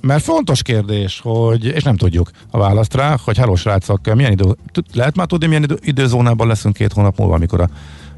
mert 0.00 0.24
fontos 0.24 0.62
kérdés, 0.62 1.20
hogy, 1.22 1.64
és 1.64 1.82
nem 1.82 1.96
tudjuk 1.96 2.30
a 2.50 2.58
választ 2.58 2.94
rá, 2.94 3.16
hogy 3.24 3.36
hello 3.36 3.56
srácok, 3.56 4.14
milyen 4.14 4.32
idő, 4.32 4.44
lehet 4.92 5.16
már 5.16 5.26
tudni, 5.26 5.46
milyen 5.46 5.62
idő, 5.62 5.78
időzónában 5.80 6.46
leszünk 6.46 6.76
két 6.76 6.92
hónap 6.92 7.18
múlva, 7.18 7.34
amikor 7.34 7.60
a 7.60 7.68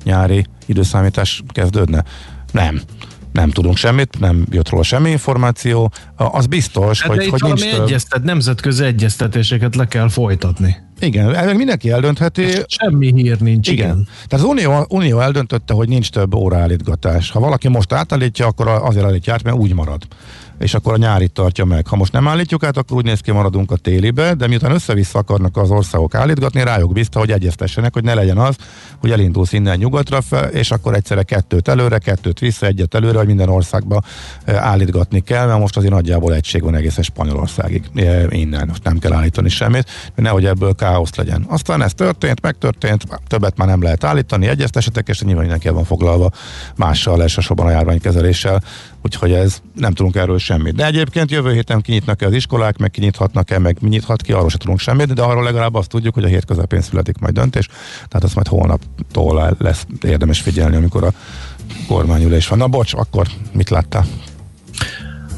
nyári 0.05 0.47
időszámítás 0.67 1.43
kezdődne? 1.49 2.05
Nem. 2.53 2.81
Nem 3.33 3.51
tudunk 3.51 3.77
semmit, 3.77 4.19
nem 4.21 4.47
jött 4.51 4.69
róla 4.69 4.83
semmi 4.83 5.11
információ. 5.11 5.93
Az 6.17 6.47
biztos, 6.47 7.01
Hát 7.03 7.11
hogy, 7.15 7.27
hogy 7.29 7.43
nincs 7.43 7.71
több. 7.71 7.83
egyeztet, 7.83 8.23
nemzetközi 8.23 8.85
egyeztetéseket 8.85 9.77
le 9.77 9.87
kell 9.87 10.09
folytatni. 10.09 10.77
Igen, 11.01 11.25
elvileg 11.35 11.57
mindenki 11.57 11.91
eldöntheti. 11.91 12.47
Semmi 12.67 13.13
hír 13.15 13.41
nincs, 13.41 13.69
igen. 13.69 13.87
Igen. 13.87 14.05
Tehát 14.29 14.45
az 14.45 14.51
Unió, 14.51 14.87
Unió 14.89 15.21
eldöntötte, 15.21 15.75
hogy 15.75 15.89
nincs 15.89 16.11
több 16.11 16.35
óraállítgatás. 16.35 17.31
Ha 17.31 17.41
valaki 17.41 17.69
most 17.69 17.93
átállítja, 17.93 18.47
akkor 18.47 18.69
azért 18.69 19.05
állítja 19.07 19.33
át, 19.33 19.43
mert 19.43 19.57
úgy 19.57 19.75
marad. 19.75 20.03
És 20.59 20.75
akkor 20.75 20.93
a 20.93 20.97
nyárit 20.97 21.33
tartja 21.33 21.65
meg. 21.65 21.87
Ha 21.87 21.97
most 21.97 22.13
nem 22.13 22.29
állítjuk 22.29 22.65
át, 22.65 22.77
akkor 22.77 22.97
úgy 22.97 23.05
néz 23.05 23.21
ki, 23.21 23.31
maradunk 23.31 23.71
a 23.71 23.77
télibe, 23.77 24.35
de 24.35 24.47
miután 24.47 24.71
össze-vissza 24.71 25.19
akarnak 25.19 25.57
az 25.57 25.71
országok 25.71 26.15
állítgatni, 26.15 26.63
rájuk 26.63 26.93
bízta, 26.93 27.19
hogy 27.19 27.31
egyeztessenek, 27.31 27.93
hogy 27.93 28.05
ne 28.05 28.15
legyen 28.15 28.39
az, 28.39 28.57
hogy 29.01 29.11
elindulsz 29.11 29.53
innen 29.53 29.77
nyugatra 29.77 30.21
fel, 30.21 30.49
és 30.49 30.71
akkor 30.71 30.95
egyszerre 30.95 31.23
kettőt 31.23 31.69
előre, 31.69 31.99
kettőt 31.99 32.39
vissza, 32.39 32.67
egyet 32.67 32.95
előre, 32.95 33.19
hogy 33.19 33.27
minden 33.27 33.49
országba 33.49 34.03
eh, 34.45 34.67
állítgatni 34.67 35.21
kell, 35.21 35.47
mert 35.47 35.61
most 35.61 35.77
azért 35.77 35.93
nagyjából 35.93 36.35
egység 36.35 36.63
van 36.63 36.75
egészen 36.75 37.05
Spanyolországig 37.05 37.85
eh, 37.95 38.25
innen. 38.29 38.67
Most 38.69 38.85
nem 38.85 38.99
kell 38.99 39.13
állítani 39.13 39.49
semmit, 39.49 39.91
hogy 40.15 40.25
nehogy 40.25 40.47
ebből 40.47 40.75
káosz 40.75 41.15
legyen. 41.15 41.45
Aztán 41.49 41.83
ez 41.83 41.95
történt, 41.95 42.41
megtörtént, 42.41 43.03
többet 43.27 43.57
már 43.57 43.69
nem 43.69 43.83
lehet 43.83 44.05
állítani, 44.05 44.47
egyeztesetek, 44.47 45.09
és 45.09 45.21
nyilván 45.21 45.43
mindenki 45.43 45.69
van 45.69 45.85
foglalva 45.85 46.31
mással, 46.77 47.23
elsősorban 47.23 47.67
a 47.67 47.71
járványkezeléssel, 47.71 48.63
úgyhogy 49.05 49.33
ez 49.33 49.63
nem 49.75 49.93
tudunk 49.93 50.17
erről 50.17 50.39
semmit. 50.39 50.75
De 50.75 50.87
egyébként 50.87 51.31
jövő 51.31 51.53
héten 51.53 51.81
kinyitnak-e 51.81 52.27
az 52.27 52.33
iskolák, 52.33 52.79
meg 52.79 52.91
kinyithatnak-e, 52.91 53.59
meg 53.59 53.77
mi 53.81 53.89
nyithat 53.89 54.23
ki, 54.23 54.33
arról 54.33 54.51
se 54.51 54.59
tudunk 54.59 54.79
semmit, 54.79 55.13
de 55.13 55.23
arról 55.23 55.43
legalább 55.43 55.75
azt 55.75 55.89
tudjuk, 55.89 56.15
hogy 56.15 56.25
a 56.25 56.29
hét 56.29 56.45
közepén 56.45 56.81
születik 56.81 57.19
majd 57.19 57.35
döntés, 57.35 57.67
tehát 58.09 58.25
azt 58.25 58.35
majd 58.35 58.47
holnaptól 58.47 59.57
lesz 59.59 59.87
érdemes 60.03 60.41
figyelni, 60.41 60.77
amikor 60.77 61.05
a 61.05 61.13
kormányülés 61.89 62.49
van. 62.49 62.59
Na 62.59 62.69
bocs, 62.69 62.95
akkor 62.95 63.27
mit 63.53 63.71
láttál? 63.71 64.07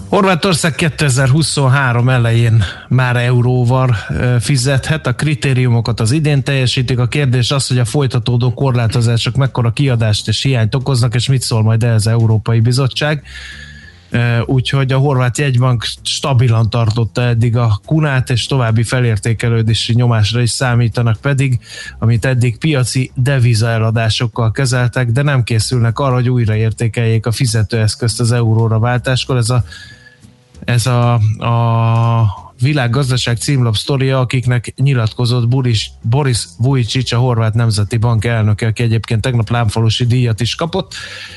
Horvátország 0.08 0.74
2023 0.74 2.08
elején 2.08 2.64
már 2.88 3.16
euróval 3.16 3.96
fizethet, 4.40 5.06
a 5.06 5.14
kritériumokat 5.14 6.00
az 6.00 6.10
idén 6.10 6.42
teljesítik. 6.42 6.98
A 6.98 7.06
kérdés 7.06 7.50
az, 7.50 7.66
hogy 7.66 7.78
a 7.78 7.84
folytatódó 7.84 8.54
korlátozások 8.54 9.36
mekkora 9.36 9.70
kiadást 9.70 10.28
és 10.28 10.42
hiányt 10.42 10.74
okoznak, 10.74 11.14
és 11.14 11.28
mit 11.28 11.42
szól 11.42 11.62
majd 11.62 11.82
ez 11.82 11.94
az 11.94 12.06
Európai 12.06 12.60
Bizottság. 12.60 13.22
Úgyhogy 14.44 14.92
a 14.92 14.98
horvát 14.98 15.38
jegybank 15.38 15.86
stabilan 16.02 16.70
tartotta 16.70 17.22
eddig 17.22 17.56
a 17.56 17.80
kunát, 17.86 18.30
és 18.30 18.46
további 18.46 18.82
felértékelődési 18.82 19.94
nyomásra 19.94 20.40
is 20.40 20.50
számítanak 20.50 21.20
pedig, 21.20 21.58
amit 21.98 22.24
eddig 22.24 22.58
piaci 22.58 23.10
devizaeladásokkal 23.14 24.50
kezeltek, 24.50 25.10
de 25.10 25.22
nem 25.22 25.42
készülnek 25.42 25.98
arra, 25.98 26.14
hogy 26.14 26.28
újraértékeljék 26.28 27.26
a 27.26 27.32
fizetőeszközt 27.32 28.20
az 28.20 28.32
euróra 28.32 28.78
váltáskor. 28.78 29.36
Ez 29.36 29.50
a 29.50 29.64
ez 30.64 30.86
a, 30.86 31.12
a 31.38 32.44
világgazdaság 32.60 33.36
címlap 33.36 33.76
sztoria, 33.76 34.20
akiknek 34.20 34.74
nyilatkozott 34.76 35.48
Boris, 35.48 35.90
Boris 36.02 36.44
Vujicic, 36.58 37.12
a 37.12 37.18
Horvát 37.18 37.54
Nemzeti 37.54 37.96
Bank 37.96 38.24
elnöke, 38.24 38.66
aki 38.66 38.82
egyébként 38.82 39.20
tegnap 39.20 39.50
lámfalusi 39.50 40.06
díjat 40.06 40.40
is 40.40 40.54
kapott, 40.54 40.94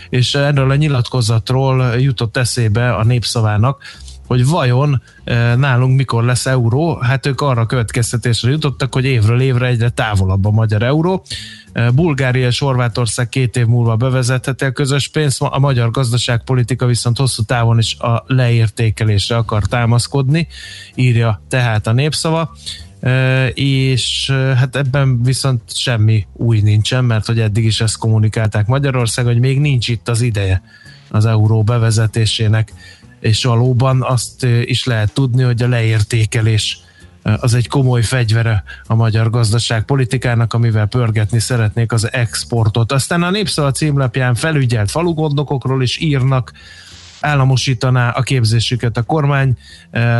és 0.10 0.36
erről 0.36 0.72
a 0.72 0.76
nyilatkozatról 0.76 1.96
jutott 1.98 2.38
eszébe 2.38 2.94
a 2.94 3.04
népszavának, 3.04 3.84
hogy 4.30 4.46
vajon 4.46 5.02
eh, 5.24 5.56
nálunk 5.56 5.98
mikor 5.98 6.24
lesz 6.24 6.46
euró, 6.46 6.96
hát 6.96 7.26
ők 7.26 7.42
arra 7.42 7.66
következtetésre 7.66 8.50
jutottak, 8.50 8.94
hogy 8.94 9.06
évről 9.06 9.42
évre 9.42 9.68
egyre 9.68 9.90
távolabb 9.90 10.46
a 10.46 10.52
magyar 10.52 10.84
euró. 10.84 11.24
Eh, 11.72 11.92
Bulgária 11.92 12.48
és 12.48 12.60
Horvátország 12.60 13.30
két 13.30 13.56
év 13.58 13.66
múlva 13.66 13.96
bevezetheti 13.96 14.66
a 14.66 14.72
közös 14.72 15.08
pénzt, 15.08 15.42
a 15.42 15.60
magyar 15.60 15.92
gazdaságpolitika 15.92 16.86
viszont 16.86 17.18
hosszú 17.18 17.44
távon 17.44 17.78
is 17.78 17.96
a 17.98 18.24
leértékelésre 18.28 19.36
akar 19.36 19.64
támaszkodni, 19.64 20.48
írja 20.96 21.42
tehát 21.48 21.88
a 21.88 21.92
népszava. 21.92 22.56
E, 23.00 23.48
és 23.48 24.32
hát 24.56 24.76
ebben 24.76 25.24
viszont 25.24 25.62
semmi 25.76 26.28
új 26.34 26.60
nincsen, 26.60 27.06
mert 27.06 27.26
hogy 27.26 27.40
eddig 27.40 27.66
is 27.66 27.82
ezt 27.82 27.98
kommunikálták 27.98 28.68
Magyarország, 28.68 29.26
hogy 29.26 29.40
még 29.40 29.60
nincs 29.60 29.88
itt 29.88 30.10
az 30.10 30.22
ideje 30.22 30.62
az 31.12 31.26
euró 31.26 31.64
bevezetésének, 31.64 32.74
és 33.20 33.44
valóban 33.44 34.04
azt 34.04 34.44
is 34.64 34.86
lehet 34.86 35.14
tudni, 35.14 35.44
hogy 35.44 35.62
a 35.62 35.68
leértékelés 35.68 36.80
az 37.24 37.54
egy 37.54 37.68
komoly 37.68 38.02
fegyvere 38.02 38.64
a 38.86 38.96
magyar 38.96 39.30
gazdaság 39.30 39.84
politikának, 39.84 40.54
amivel 40.54 40.86
pörgetni 40.86 41.40
szeretnék 41.40 41.92
az 41.92 42.12
exportot. 42.12 42.92
Aztán 42.92 43.24
a 43.24 43.30
Népszava 43.30 43.72
címlapján 43.72 44.36
felügyelt 44.36 44.92
falugondokokról 44.92 45.84
is 45.84 46.00
írnak, 46.00 46.52
államosítaná 47.22 48.10
a 48.10 48.22
képzésüket 48.22 48.98
a 48.98 49.04
kormány, 49.04 49.58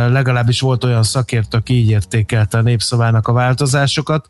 legalábbis 0.08 0.60
volt 0.60 0.84
olyan 0.84 1.02
szakértő, 1.02 1.56
aki 1.58 1.74
így 1.74 1.90
értékelte 1.90 2.58
a 2.58 2.62
népszavának 2.62 3.28
a 3.28 3.32
változásokat. 3.32 4.26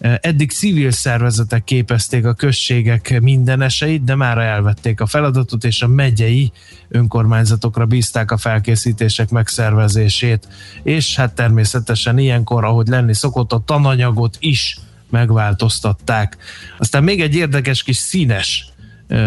Eddig 0.00 0.50
civil 0.50 0.90
szervezetek 0.90 1.64
képezték 1.64 2.24
a 2.26 2.34
községek 2.34 3.20
mindeneseit, 3.20 4.04
de 4.04 4.14
már 4.14 4.38
elvették 4.38 5.00
a 5.00 5.06
feladatot, 5.06 5.64
és 5.64 5.82
a 5.82 5.88
megyei 5.88 6.52
önkormányzatokra 6.88 7.86
bízták 7.86 8.30
a 8.30 8.36
felkészítések 8.36 9.30
megszervezését. 9.30 10.48
És 10.82 11.16
hát 11.16 11.34
természetesen 11.34 12.18
ilyenkor, 12.18 12.64
ahogy 12.64 12.86
lenni 12.86 13.14
szokott, 13.14 13.52
a 13.52 13.62
tananyagot 13.66 14.36
is 14.40 14.78
megváltoztatták. 15.10 16.36
Aztán 16.78 17.04
még 17.04 17.20
egy 17.20 17.34
érdekes 17.34 17.82
kis 17.82 17.96
színes 17.96 18.66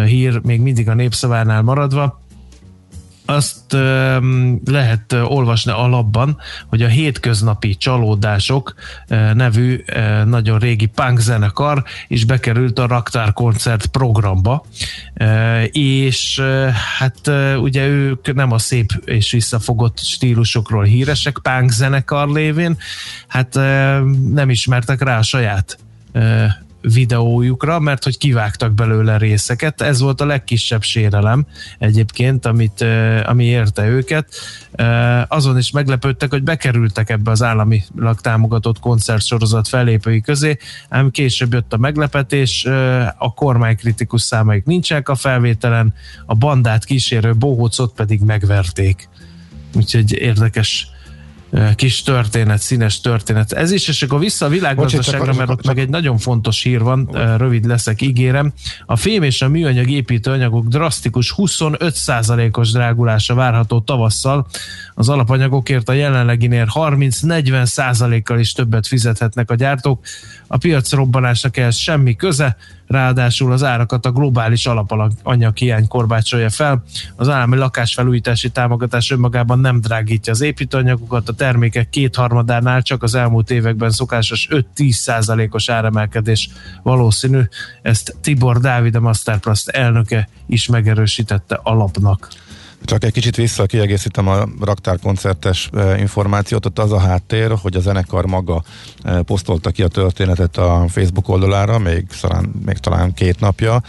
hír, 0.06 0.40
még 0.44 0.60
mindig 0.60 0.90
a 0.90 0.94
népszavánál 0.94 1.62
maradva 1.62 2.24
azt 3.26 3.74
ö, 3.74 4.18
lehet 4.66 5.14
olvasni 5.14 5.72
alapban, 5.72 6.38
hogy 6.68 6.82
a 6.82 6.88
hétköznapi 6.88 7.76
csalódások 7.76 8.74
ö, 9.08 9.34
nevű 9.34 9.84
ö, 9.86 10.24
nagyon 10.24 10.60
régi 10.60 10.86
punk 10.86 11.20
zenekar 11.20 11.84
is 12.08 12.26
bekerült 12.26 12.80
a 12.80 12.88
Raktár 12.88 13.34
koncert 13.34 13.86
programba, 13.86 14.66
ö, 15.14 15.62
és 15.72 16.42
hát 16.98 17.32
ugye 17.58 17.88
ők 17.88 18.34
nem 18.34 18.52
a 18.52 18.58
szép 18.58 18.92
és 19.06 19.32
visszafogott 19.32 20.00
stílusokról 20.00 20.84
híresek 20.84 21.40
punk 21.42 21.72
zenekar 21.72 22.30
lévén, 22.30 22.78
hát 23.28 23.54
nem 24.34 24.50
ismertek 24.50 25.02
rá 25.04 25.18
a 25.18 25.22
saját 25.22 25.78
videójukra, 26.94 27.80
mert 27.80 28.04
hogy 28.04 28.18
kivágtak 28.18 28.74
belőle 28.74 29.18
részeket. 29.18 29.82
Ez 29.82 30.00
volt 30.00 30.22
a 30.22 30.26
legkisebb 30.26 30.84
sérelem 30.84 31.46
egyébként, 31.80 32.46
amit, 32.46 32.86
ami 33.24 33.46
érte 33.46 33.88
őket. 33.88 34.36
Azon 35.28 35.58
is 35.58 35.72
meglepődtek, 35.72 36.30
hogy 36.30 36.44
bekerültek 36.44 37.10
ebbe 37.10 37.32
az 37.32 37.44
államilag 37.44 38.22
támogatott 38.22 38.80
koncertsorozat 38.80 39.68
fellépői 39.68 40.22
közé, 40.22 40.58
ám 40.90 41.12
később 41.12 41.54
jött 41.54 41.74
a 41.74 41.78
meglepetés, 41.78 42.66
a 43.18 43.34
kormánykritikus 43.34 44.22
számaik 44.22 44.66
nincsenek 44.66 45.10
a 45.10 45.16
felvételen, 45.16 45.94
a 46.26 46.36
bandát 46.36 46.86
kísérő 46.86 47.36
bohócot 47.36 47.94
pedig 47.94 48.22
megverték. 48.22 49.10
Úgyhogy 49.74 50.14
érdekes 50.14 50.88
kis 51.76 52.02
történet, 52.02 52.62
színes 52.62 53.02
történet. 53.02 53.52
Ez 53.52 53.72
is, 53.72 53.88
és 53.88 54.04
akkor 54.04 54.20
vissza 54.20 54.46
a 54.46 54.50
világgazdaságra, 54.50 55.34
mert 55.34 55.50
ott 55.50 55.66
meg 55.66 55.80
egy 55.80 55.90
nagyon 55.90 56.18
fontos 56.18 56.64
hír 56.64 56.82
van, 56.82 57.10
rövid 57.38 57.66
leszek, 57.66 58.02
ígérem. 58.02 58.54
A 58.86 58.96
fém 58.96 59.24
és 59.24 59.42
a 59.42 59.48
műanyag 59.48 59.90
építőanyagok 59.90 60.68
drasztikus 60.68 61.34
25%-os 61.38 62.72
drágulása 62.72 63.34
várható 63.34 63.80
tavasszal. 63.80 64.48
Az 64.94 65.10
alapanyagokért 65.10 65.90
a 65.90 65.94
jelenleginél 65.94 66.68
30-40%-kal 66.74 68.40
is 68.40 68.52
többet 68.52 68.88
fizethetnek 68.88 69.52
a 69.52 69.56
gyártók. 69.56 70.06
A 70.56 70.58
piac 70.58 70.92
robbanásnak 70.92 71.58
ehhez 71.58 71.76
semmi 71.76 72.16
köze, 72.16 72.58
ráadásul 72.88 73.52
az 73.52 73.64
árakat 73.64 74.06
a 74.06 74.12
globális 74.12 74.70
hiány 75.54 75.88
korbácsolja 75.88 76.50
fel. 76.50 76.84
Az 77.16 77.30
állami 77.30 77.56
lakásfelújítási 77.56 78.50
támogatás 78.50 79.12
önmagában 79.12 79.60
nem 79.60 79.82
drágítja 79.82 80.34
az 80.34 80.42
építőanyagokat, 80.42 81.30
a 81.30 81.34
termékek 81.34 81.90
kétharmadánál 81.90 82.82
csak 82.82 83.04
az 83.04 83.16
elmúlt 83.16 83.52
években 83.52 83.90
szokásos 83.90 84.48
5-10 84.52 84.92
százalékos 84.92 85.70
áremelkedés 85.70 86.50
valószínű. 86.84 87.42
Ezt 87.82 88.16
Tibor 88.22 88.60
Dávid, 88.60 88.96
a 88.96 89.00
Masterplast 89.00 89.70
elnöke 89.70 90.30
is 90.48 90.68
megerősítette 90.68 91.60
alapnak. 91.64 92.28
Csak 92.86 93.04
egy 93.04 93.12
kicsit 93.12 93.36
vissza 93.36 93.66
kiegészítem 93.66 94.28
a 94.28 94.46
raktárkoncertes 94.62 95.70
e, 95.74 95.98
információt. 96.00 96.66
Ott 96.66 96.80
az 96.80 96.92
a 96.92 97.00
háttér, 97.00 97.54
hogy 97.62 97.76
a 97.76 97.80
zenekar 97.80 98.26
maga 98.26 98.64
e, 99.04 99.22
posztolta 99.22 99.72
ki 99.72 99.84
a 99.84 99.88
történetet 99.88 100.58
a 100.58 100.86
Facebook 100.88 101.30
oldalára, 101.30 101.80
még, 101.80 102.06
talán, 102.22 102.52
még 102.66 102.78
talán 102.78 103.14
két 103.14 103.40
napja, 103.40 103.82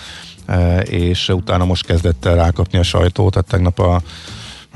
e, 0.47 0.81
és 0.81 1.29
utána 1.29 1.65
most 1.65 1.87
kezdett 1.87 2.25
el 2.25 2.35
rákapni 2.35 2.79
a 2.79 2.83
sajtót, 2.83 3.33
tehát 3.33 3.49
tegnap 3.49 3.79
a 3.79 4.03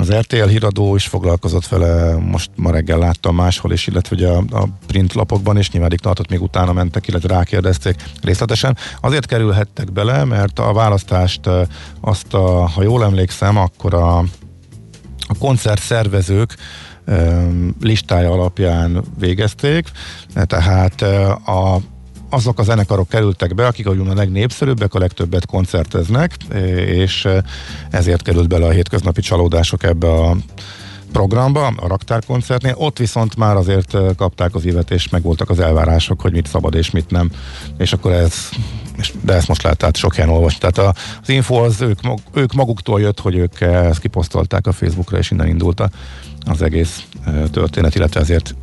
az 0.00 0.12
RTL 0.12 0.46
híradó 0.46 0.94
is 0.94 1.06
foglalkozott 1.06 1.66
vele, 1.66 2.16
most 2.16 2.50
ma 2.56 2.70
reggel 2.70 2.98
láttam 2.98 3.34
máshol 3.34 3.72
is, 3.72 3.86
illetve 3.86 4.16
ugye 4.16 4.28
a, 4.28 4.44
a 4.50 4.68
print 4.86 5.12
lapokban 5.12 5.58
is, 5.58 5.70
nyilván 5.70 5.90
tartott, 6.02 6.30
még 6.30 6.42
utána 6.42 6.72
mentek, 6.72 7.08
illetve 7.08 7.34
rákérdezték 7.34 7.94
részletesen. 8.22 8.76
Azért 9.00 9.26
kerülhettek 9.26 9.92
bele, 9.92 10.24
mert 10.24 10.58
a 10.58 10.72
választást 10.72 11.40
azt, 12.00 12.34
a, 12.34 12.66
ha 12.66 12.82
jól 12.82 13.04
emlékszem, 13.04 13.56
akkor 13.56 13.94
a, 13.94 14.18
a 15.28 15.38
koncert 15.38 15.82
szervezők 15.82 16.56
listája 17.80 18.30
alapján 18.30 19.04
végezték, 19.18 19.90
tehát 20.34 21.02
a 21.46 21.80
azok 22.30 22.58
a 22.58 22.62
zenekarok 22.62 23.08
kerültek 23.08 23.54
be, 23.54 23.66
akik 23.66 23.86
a 23.86 24.14
legnépszerűbbek, 24.14 24.94
a 24.94 24.98
legtöbbet 24.98 25.46
koncerteznek, 25.46 26.34
és 26.86 27.28
ezért 27.90 28.22
került 28.22 28.48
bele 28.48 28.66
a 28.66 28.70
hétköznapi 28.70 29.20
csalódások 29.20 29.82
ebbe 29.82 30.12
a 30.12 30.36
programba, 31.12 31.66
a 31.66 31.88
raktárkoncertnél, 31.88 32.74
ott 32.76 32.98
viszont 32.98 33.36
már 33.36 33.56
azért 33.56 33.96
kapták 34.16 34.54
az 34.54 34.64
évet, 34.64 34.90
és 34.90 35.08
megvoltak 35.08 35.50
az 35.50 35.60
elvárások, 35.60 36.20
hogy 36.20 36.32
mit 36.32 36.46
szabad 36.46 36.74
és 36.74 36.90
mit 36.90 37.10
nem, 37.10 37.30
és 37.78 37.92
akkor 37.92 38.12
ez, 38.12 38.34
de 39.20 39.32
ezt 39.32 39.48
most 39.48 39.62
lehet 39.62 39.96
sok 39.96 40.14
helyen 40.14 40.30
olvasni. 40.30 40.70
Tehát 40.70 40.96
az 41.22 41.28
info 41.28 41.54
az 41.54 41.80
ők, 41.80 41.98
ők 42.34 42.52
maguktól 42.52 43.00
jött, 43.00 43.20
hogy 43.20 43.36
ők 43.36 43.60
ezt 43.60 44.00
kiposztolták 44.00 44.66
a 44.66 44.72
Facebookra, 44.72 45.18
és 45.18 45.30
innen 45.30 45.48
indult 45.48 45.82
az 46.46 46.62
egész 46.62 47.02
történet, 47.50 47.94
illetve 47.94 48.20
ezért 48.20 48.54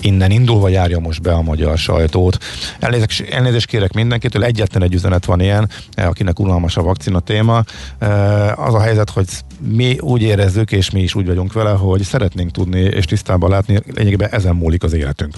innen 0.00 0.30
indulva 0.30 0.68
járja 0.68 0.98
most 0.98 1.22
be 1.22 1.32
a 1.32 1.42
magyar 1.42 1.78
sajtót. 1.78 2.38
Elnézést, 2.78 3.20
elnézést 3.20 3.66
kérek 3.66 3.92
mindenkitől, 3.92 4.44
egyetlen 4.44 4.82
egy 4.82 4.94
üzenet 4.94 5.24
van 5.24 5.40
ilyen, 5.40 5.68
eh, 5.94 6.06
akinek 6.06 6.38
unalmas 6.38 6.76
a 6.76 6.82
vakcina 6.82 7.20
téma. 7.20 7.64
Eh, 7.98 8.66
az 8.66 8.74
a 8.74 8.80
helyzet, 8.80 9.10
hogy 9.10 9.26
mi 9.60 9.98
úgy 9.98 10.22
érezzük, 10.22 10.72
és 10.72 10.90
mi 10.90 11.00
is 11.00 11.14
úgy 11.14 11.26
vagyunk 11.26 11.52
vele, 11.52 11.70
hogy 11.70 12.02
szeretnénk 12.02 12.50
tudni 12.50 12.80
és 12.80 13.04
tisztában 13.04 13.50
látni, 13.50 13.80
lényegében 13.94 14.30
ezen 14.30 14.56
múlik 14.56 14.82
az 14.82 14.92
életünk. 14.92 15.34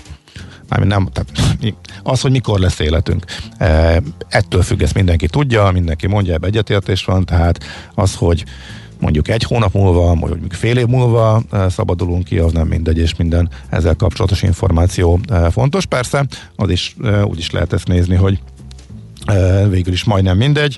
Mármint 0.69 0.93
nem, 0.93 1.09
tehát 1.13 1.59
az, 2.03 2.21
hogy 2.21 2.31
mikor 2.31 2.59
lesz 2.59 2.79
életünk. 2.79 3.25
Eh, 3.57 3.97
ettől 4.29 4.63
függ, 4.63 4.83
ezt 4.83 4.95
mindenki 4.95 5.27
tudja, 5.27 5.71
mindenki 5.71 6.07
mondja, 6.07 6.35
ebbe 6.35 6.47
egyetértés 6.47 7.05
van, 7.05 7.25
tehát 7.25 7.65
az, 7.95 8.15
hogy 8.15 8.45
mondjuk 9.01 9.29
egy 9.29 9.43
hónap 9.43 9.73
múlva, 9.73 10.15
mondjuk 10.15 10.53
fél 10.53 10.77
év 10.77 10.87
múlva 10.87 11.43
eh, 11.51 11.71
szabadulunk 11.71 12.25
ki, 12.25 12.39
az 12.39 12.53
nem 12.53 12.67
mindegy, 12.67 12.99
és 12.99 13.17
minden 13.17 13.49
ezzel 13.69 13.95
kapcsolatos 13.95 14.43
információ 14.43 15.21
eh, 15.29 15.51
fontos. 15.51 15.87
Persze, 15.87 16.27
az 16.57 16.71
is 16.71 16.97
eh, 17.03 17.27
úgy 17.27 17.39
is 17.39 17.51
lehet 17.51 17.73
ezt 17.73 17.89
nézni, 17.89 18.15
hogy 18.15 18.39
végül 19.69 19.93
is 19.93 20.05
majdnem 20.05 20.37
mindegy, 20.37 20.77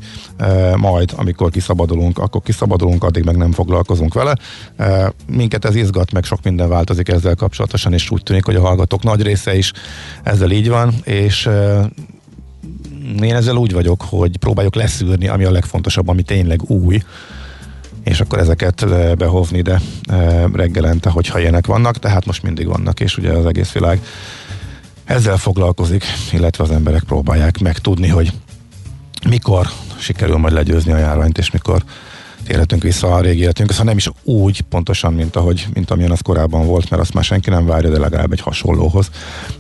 majd 0.77 1.13
amikor 1.17 1.51
kiszabadulunk, 1.51 2.19
akkor 2.19 2.43
kiszabadulunk, 2.43 3.05
addig 3.05 3.25
meg 3.25 3.37
nem 3.37 3.53
foglalkozunk 3.53 4.15
vele. 4.15 4.37
Minket 5.27 5.65
ez 5.65 5.75
izgat, 5.75 6.13
meg 6.13 6.25
sok 6.25 6.39
minden 6.43 6.69
változik 6.69 7.09
ezzel 7.09 7.35
kapcsolatosan, 7.35 7.93
és 7.93 8.11
úgy 8.11 8.23
tűnik, 8.23 8.45
hogy 8.45 8.55
a 8.55 8.61
hallgatók 8.61 9.03
nagy 9.03 9.23
része 9.23 9.57
is 9.57 9.73
ezzel 10.23 10.51
így 10.51 10.69
van, 10.69 10.95
és 11.05 11.49
én 13.23 13.35
ezzel 13.35 13.57
úgy 13.57 13.73
vagyok, 13.73 14.03
hogy 14.09 14.37
próbáljuk 14.37 14.75
leszűrni, 14.75 15.29
ami 15.29 15.45
a 15.45 15.51
legfontosabb, 15.51 16.09
ami 16.09 16.23
tényleg 16.23 16.71
új, 16.71 16.99
és 18.05 18.21
akkor 18.21 18.39
ezeket 18.39 18.87
behovni 19.17 19.59
ide 19.59 19.81
reggelente, 20.53 21.11
hogyha 21.11 21.41
ilyenek 21.41 21.67
vannak, 21.67 21.99
tehát 21.99 22.27
most 22.27 22.43
mindig 22.43 22.67
vannak, 22.67 23.01
és 23.01 23.17
ugye 23.17 23.33
az 23.33 23.47
egész 23.47 23.73
világ 23.73 24.01
ezzel 25.05 25.37
foglalkozik, 25.37 26.05
illetve 26.33 26.65
az 26.65 26.71
emberek 26.71 27.03
próbálják 27.03 27.59
megtudni, 27.59 28.09
hogy 28.09 28.33
mikor 29.29 29.67
sikerül 29.99 30.37
majd 30.37 30.55
legyőzni 30.55 30.93
a 30.93 30.99
járványt, 30.99 31.39
és 31.39 31.51
mikor 31.51 31.83
térhetünk 32.43 32.83
vissza 32.83 33.15
a 33.15 33.21
régi 33.21 33.41
életünk, 33.41 33.73
ha 33.73 33.85
nem 33.85 33.97
is 33.97 34.09
úgy 34.23 34.61
pontosan, 34.61 35.13
mint, 35.13 35.37
ahogy, 35.37 35.67
mint 35.75 35.91
amilyen 35.91 36.11
az 36.11 36.21
korábban 36.21 36.67
volt, 36.67 36.91
mert 36.91 37.03
azt 37.03 37.15
már 37.15 37.25
senki 37.25 37.51
nem 37.51 37.67
várja, 37.67 37.91
de 37.91 37.99
legalább 37.99 38.33
egy 38.33 38.41
hasonlóhoz. 38.41 39.11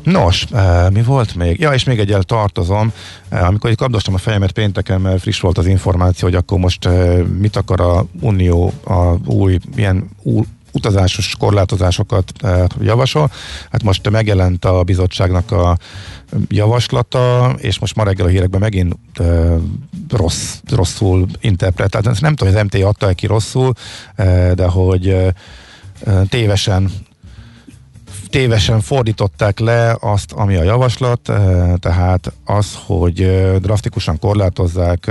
Nos, 0.02 0.46
e, 0.52 0.90
mi 0.90 1.02
volt 1.02 1.34
még? 1.34 1.60
Ja, 1.60 1.72
és 1.72 1.84
még 1.84 1.98
egyel 1.98 2.22
tartozom, 2.22 2.92
e, 3.28 3.46
amikor 3.46 3.70
itt 3.70 3.76
kapdostam 3.76 4.14
a 4.14 4.18
fejemet 4.18 4.52
pénteken, 4.52 5.00
mert 5.00 5.20
friss 5.20 5.40
volt 5.40 5.58
az 5.58 5.66
információ, 5.66 6.28
hogy 6.28 6.36
akkor 6.36 6.58
most 6.58 6.84
e, 6.84 7.22
mit 7.38 7.56
akar 7.56 7.80
a 7.80 8.06
Unió, 8.20 8.72
a 8.84 9.30
új, 9.30 9.58
milyen 9.74 10.10
új, 10.22 10.44
utazásos 10.72 11.36
korlátozásokat 11.38 12.32
javasol. 12.80 13.30
Hát 13.70 13.82
most 13.82 14.10
megjelent 14.10 14.64
a 14.64 14.82
bizottságnak 14.82 15.50
a 15.50 15.78
javaslata, 16.48 17.54
és 17.58 17.78
most 17.78 17.96
ma 17.96 18.04
reggel 18.04 18.26
a 18.26 18.28
hírekben 18.28 18.60
megint 18.60 18.94
uh, 19.18 19.60
rossz, 20.10 20.56
rosszul 20.70 21.26
interpretált. 21.40 22.20
Nem 22.20 22.34
tudom, 22.34 22.52
hogy 22.54 22.62
az 22.62 22.66
MT 22.72 22.84
adta 22.84 23.12
ki 23.12 23.26
rosszul, 23.26 23.72
uh, 24.18 24.52
de 24.52 24.66
hogy 24.66 25.08
uh, 25.08 25.28
tévesen 26.28 26.90
tévesen 28.30 28.80
fordították 28.80 29.58
le 29.58 29.96
azt, 30.00 30.32
ami 30.32 30.56
a 30.56 30.62
javaslat, 30.62 31.20
tehát 31.78 32.32
az, 32.44 32.78
hogy 32.86 33.46
drasztikusan 33.60 34.18
korlátozzák, 34.18 35.10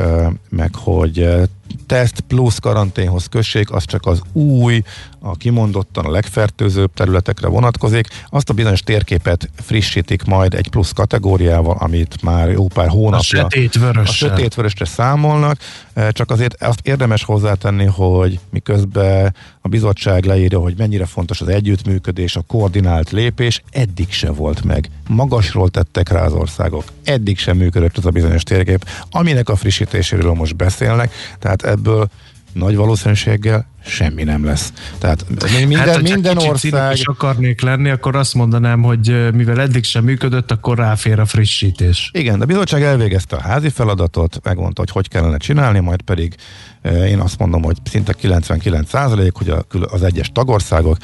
meg 0.50 0.76
hogy 0.76 1.50
teszt 1.86 2.20
plusz 2.20 2.58
karanténhoz 2.58 3.26
kössék, 3.26 3.72
az 3.72 3.86
csak 3.86 4.06
az 4.06 4.22
új, 4.32 4.82
a 5.20 5.36
kimondottan 5.36 6.06
a 6.06 6.12
legfertőzőbb 6.12 6.94
területekre 6.94 7.48
vonatkozik. 7.48 8.08
Azt 8.30 8.50
a 8.50 8.54
bizonyos 8.54 8.82
térképet 8.82 9.50
frissítik 9.56 10.24
majd 10.24 10.54
egy 10.54 10.70
plusz 10.70 10.92
kategóriával, 10.92 11.78
amit 11.80 12.22
már 12.22 12.50
jó 12.50 12.68
pár 12.68 12.88
hónapja 12.88 13.48
a 13.96 14.06
sötétvörösre 14.06 14.86
számolnak. 14.86 15.58
E, 15.94 16.12
csak 16.12 16.32
azért 16.32 16.64
azt 16.64 16.80
érdemes 16.84 17.24
hozzátenni, 17.24 17.86
hogy 17.86 18.40
miközben 18.50 19.36
a 19.62 19.68
bizottság 19.68 20.26
leírja, 20.26 20.60
hogy 20.60 20.74
mennyire 20.78 21.06
fontos 21.06 21.42
az 21.42 21.48
együttműködés, 21.48 22.36
a 22.36 22.42
koordinált 22.48 23.12
lépés, 23.12 23.64
eddig 23.72 24.12
se 24.12 24.32
volt 24.32 24.64
meg. 24.64 24.90
Magasról 25.08 25.70
tettek 25.70 26.10
rá 26.10 26.26
az 26.26 26.34
országok. 26.34 26.84
Eddig 27.04 27.38
sem 27.38 27.58
működött 27.58 27.98
az 27.98 28.06
a 28.06 28.10
bizonyos 28.10 28.44
térkép, 28.44 28.86
aminek 29.12 29.50
a 29.50 29.56
frissítéséről 29.56 30.34
most 30.34 30.56
beszélnek. 30.56 31.14
Tehát 31.40 31.61
ebből 31.64 32.10
nagy 32.54 32.76
valószínűséggel 32.76 33.68
semmi 33.86 34.24
nem 34.24 34.46
lesz. 34.46 34.74
Tehát 34.98 35.26
minden, 35.68 35.78
hát, 35.78 36.02
minden 36.02 36.38
ország... 36.38 36.94
is 36.94 37.06
akarnék 37.06 37.62
lenni, 37.62 37.90
akkor 37.90 38.16
azt 38.16 38.34
mondanám, 38.34 38.82
hogy 38.82 39.34
mivel 39.34 39.62
eddig 39.62 39.84
sem 39.84 40.04
működött, 40.04 40.52
akkor 40.52 40.78
ráfér 40.78 41.20
a 41.20 41.26
frissítés. 41.26 42.10
Igen, 42.14 42.38
de 42.38 42.44
a 42.44 42.48
bizottság 42.48 42.84
elvégezte 42.84 43.36
a 43.36 43.42
házi 43.42 43.70
feladatot, 43.70 44.40
megmondta, 44.44 44.82
hogy 44.82 44.92
hogy 44.92 45.08
kellene 45.08 45.38
csinálni, 45.38 45.80
majd 45.80 46.02
pedig 46.02 46.36
én 46.84 47.20
azt 47.20 47.38
mondom, 47.38 47.64
hogy 47.64 47.78
szinte 47.84 48.14
99 48.14 48.90
százalék, 48.90 49.34
hogy 49.34 49.54
az 49.92 50.04
egyes 50.04 50.30
tagországok 50.34 50.98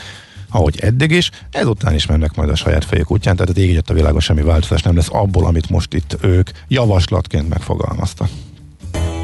ahogy 0.49 0.79
eddig 0.79 1.11
is, 1.11 1.29
ezután 1.51 1.93
is 1.93 2.05
mennek 2.05 2.35
majd 2.35 2.49
a 2.49 2.55
saját 2.55 2.85
fejük 2.85 3.11
útján, 3.11 3.35
tehát 3.35 3.57
így 3.57 3.81
a 3.87 3.93
világon 3.93 4.19
semmi 4.19 4.41
változás 4.41 4.81
nem 4.81 4.95
lesz 4.95 5.09
abból, 5.11 5.45
amit 5.45 5.69
most 5.69 5.93
itt 5.93 6.17
ők 6.21 6.49
javaslatként 6.67 7.49
megfogalmaztak. 7.49 8.29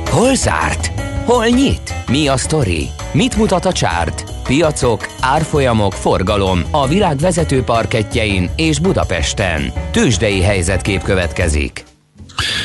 Hol 0.05 0.35
zárt? 0.35 1.12
Hol 1.25 1.47
nyit? 1.47 1.93
Mi 2.07 2.27
a 2.27 2.37
sztori? 2.37 2.89
Mit 3.13 3.37
mutat 3.37 3.65
a 3.65 3.71
csárt? 3.71 4.23
Piacok, 4.43 5.07
árfolyamok, 5.19 5.93
forgalom 5.93 6.61
a 6.71 6.87
világ 6.87 7.17
vezető 7.17 7.63
parketjein 7.63 8.49
és 8.55 8.79
Budapesten. 8.79 9.73
Tősdei 9.91 10.41
helyzetkép 10.41 11.01
következik. 11.01 11.83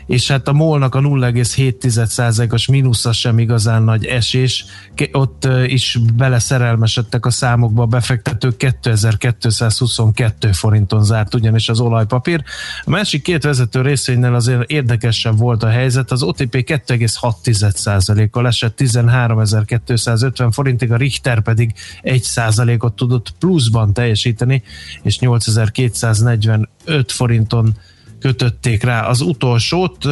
és 0.05 0.27
hát 0.27 0.47
a 0.47 0.53
molnak 0.53 0.95
a 0.95 0.99
0,7%-os 0.99 2.67
mínusza 2.67 3.11
sem 3.11 3.39
igazán 3.39 3.83
nagy 3.83 4.05
esés, 4.05 4.65
ott 5.11 5.47
is 5.65 5.99
beleszerelmesedtek 6.15 7.25
a 7.25 7.29
számokba, 7.29 7.83
a 7.83 7.85
befektetők 7.85 8.57
2222 8.57 10.51
forinton 10.51 11.03
zárt 11.03 11.33
ugyanis 11.33 11.69
az 11.69 11.79
olajpapír. 11.79 12.43
A 12.83 12.89
másik 12.89 13.21
két 13.21 13.43
vezető 13.43 13.81
részvénynél 13.81 14.33
azért 14.33 14.69
érdekesebb 14.69 15.37
volt 15.37 15.63
a 15.63 15.69
helyzet, 15.69 16.11
az 16.11 16.23
OTP 16.23 16.55
2,6%-kal 16.55 18.47
esett 18.47 18.79
13250 18.79 20.51
forintig, 20.51 20.91
a 20.91 20.97
Richter 20.97 21.41
pedig 21.41 21.73
1%-ot 22.03 22.93
tudott 22.93 23.33
pluszban 23.39 23.93
teljesíteni, 23.93 24.63
és 25.01 25.19
8245 25.19 27.11
forinton 27.11 27.75
kötötték 28.23 28.83
rá 28.83 29.01
az 29.01 29.21
utolsót. 29.21 30.05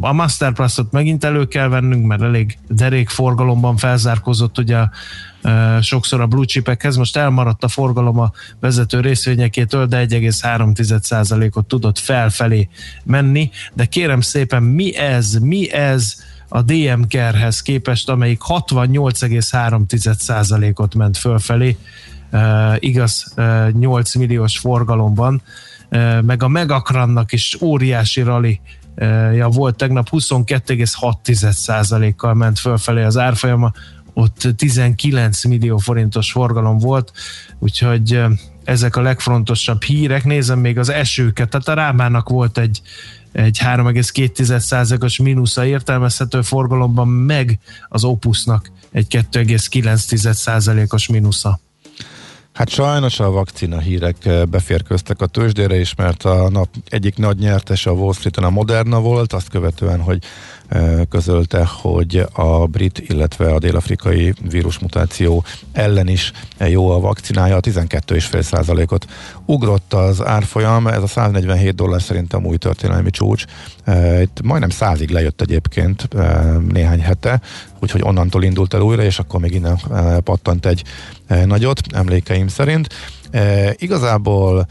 A 0.00 0.12
Masterplus-ot 0.12 0.92
megint 0.92 1.24
elő 1.24 1.46
kell 1.46 1.68
vennünk, 1.68 2.06
mert 2.06 2.22
elég 2.22 2.58
derék 2.68 3.08
forgalomban 3.08 3.76
felzárkozott 3.76 4.58
ugye 4.58 4.78
sokszor 5.80 6.20
a 6.20 6.26
blue 6.26 6.44
chipekhez. 6.44 6.96
Most 6.96 7.16
elmaradt 7.16 7.64
a 7.64 7.68
forgalom 7.68 8.18
a 8.18 8.32
vezető 8.60 9.00
részvényekétől, 9.00 9.86
de 9.86 10.06
1,3%-ot 10.06 11.66
tudott 11.66 11.98
felfelé 11.98 12.68
menni. 13.04 13.50
De 13.74 13.84
kérem 13.84 14.20
szépen, 14.20 14.62
mi 14.62 14.96
ez, 14.96 15.34
mi 15.34 15.72
ez 15.72 16.14
a 16.48 16.62
DM 16.62 17.02
kerhez 17.08 17.62
képest, 17.62 18.08
amelyik 18.08 18.40
68,3%-ot 18.48 20.94
ment 20.94 21.16
fölfelé, 21.16 21.76
igaz, 22.78 23.32
uh, 23.36 23.70
8 23.70 24.14
milliós 24.14 24.58
forgalomban 24.58 25.42
meg 26.22 26.42
a 26.42 26.48
Megakrannak 26.48 27.32
is 27.32 27.56
óriási 27.60 28.22
rali 28.22 28.60
ja, 29.34 29.48
volt 29.48 29.76
tegnap 29.76 30.08
22,6%-kal 30.10 32.34
ment 32.34 32.58
fölfelé 32.58 33.02
az 33.02 33.16
árfolyama, 33.16 33.72
ott 34.12 34.48
19 34.56 35.44
millió 35.44 35.78
forintos 35.78 36.32
forgalom 36.32 36.78
volt, 36.78 37.12
úgyhogy 37.58 38.20
ezek 38.64 38.96
a 38.96 39.00
legfontosabb 39.00 39.82
hírek. 39.82 40.24
Nézem 40.24 40.58
még 40.58 40.78
az 40.78 40.88
esőket, 40.88 41.48
tehát 41.48 41.68
a 41.68 41.74
Rámának 41.74 42.28
volt 42.28 42.58
egy 42.58 42.82
egy 43.32 43.58
3,2%-os 43.64 45.18
mínusza 45.18 45.66
értelmezhető 45.66 46.42
forgalomban, 46.42 47.08
meg 47.08 47.58
az 47.88 48.04
Opusnak 48.04 48.70
egy 48.92 49.24
2,9%-os 49.32 51.08
mínusza. 51.08 51.60
Hát 52.52 52.68
sajnos 52.68 53.20
a 53.20 53.30
vakcina 53.30 53.78
hírek 53.78 54.24
eh, 54.24 54.44
beférköztek 54.44 55.20
a 55.20 55.26
tőzsdére 55.26 55.78
is, 55.78 55.94
mert 55.94 56.24
a 56.24 56.48
nap 56.48 56.68
egyik 56.88 57.16
nagy 57.16 57.38
nyertese 57.38 57.90
a 57.90 57.92
Wall 57.92 58.12
Street-en 58.12 58.44
a 58.44 58.50
Moderna 58.50 59.00
volt, 59.00 59.32
azt 59.32 59.48
követően, 59.48 60.00
hogy 60.00 60.22
közölte, 61.08 61.64
hogy 61.64 62.26
a 62.32 62.66
brit, 62.66 62.98
illetve 62.98 63.54
a 63.54 63.58
dél-afrikai 63.58 64.34
vírusmutáció 64.50 65.44
ellen 65.72 66.08
is 66.08 66.32
jó 66.58 66.90
a 66.90 67.00
vakcinája, 67.00 67.60
12,5% 67.60 68.92
ot 68.92 69.06
ugrott 69.46 69.94
az 69.94 70.24
árfolyam, 70.24 70.86
ez 70.86 71.02
a 71.02 71.06
147 71.06 71.74
dollár 71.74 72.02
szerintem 72.02 72.44
új 72.46 72.56
történelmi 72.56 73.10
csúcs. 73.10 73.44
Itt 74.20 74.42
majdnem 74.42 74.70
százig 74.70 75.10
lejött 75.10 75.40
egyébként 75.40 76.08
néhány 76.72 77.00
hete, 77.00 77.40
úgyhogy 77.78 78.02
onnantól 78.02 78.42
indult 78.42 78.74
el 78.74 78.80
újra, 78.80 79.02
és 79.02 79.18
akkor 79.18 79.40
még 79.40 79.54
innen 79.54 79.78
pattant 80.24 80.66
egy 80.66 80.82
nagyot, 81.44 81.80
emlékeim 81.92 82.48
szerint. 82.48 82.94
Igazából 83.76 84.66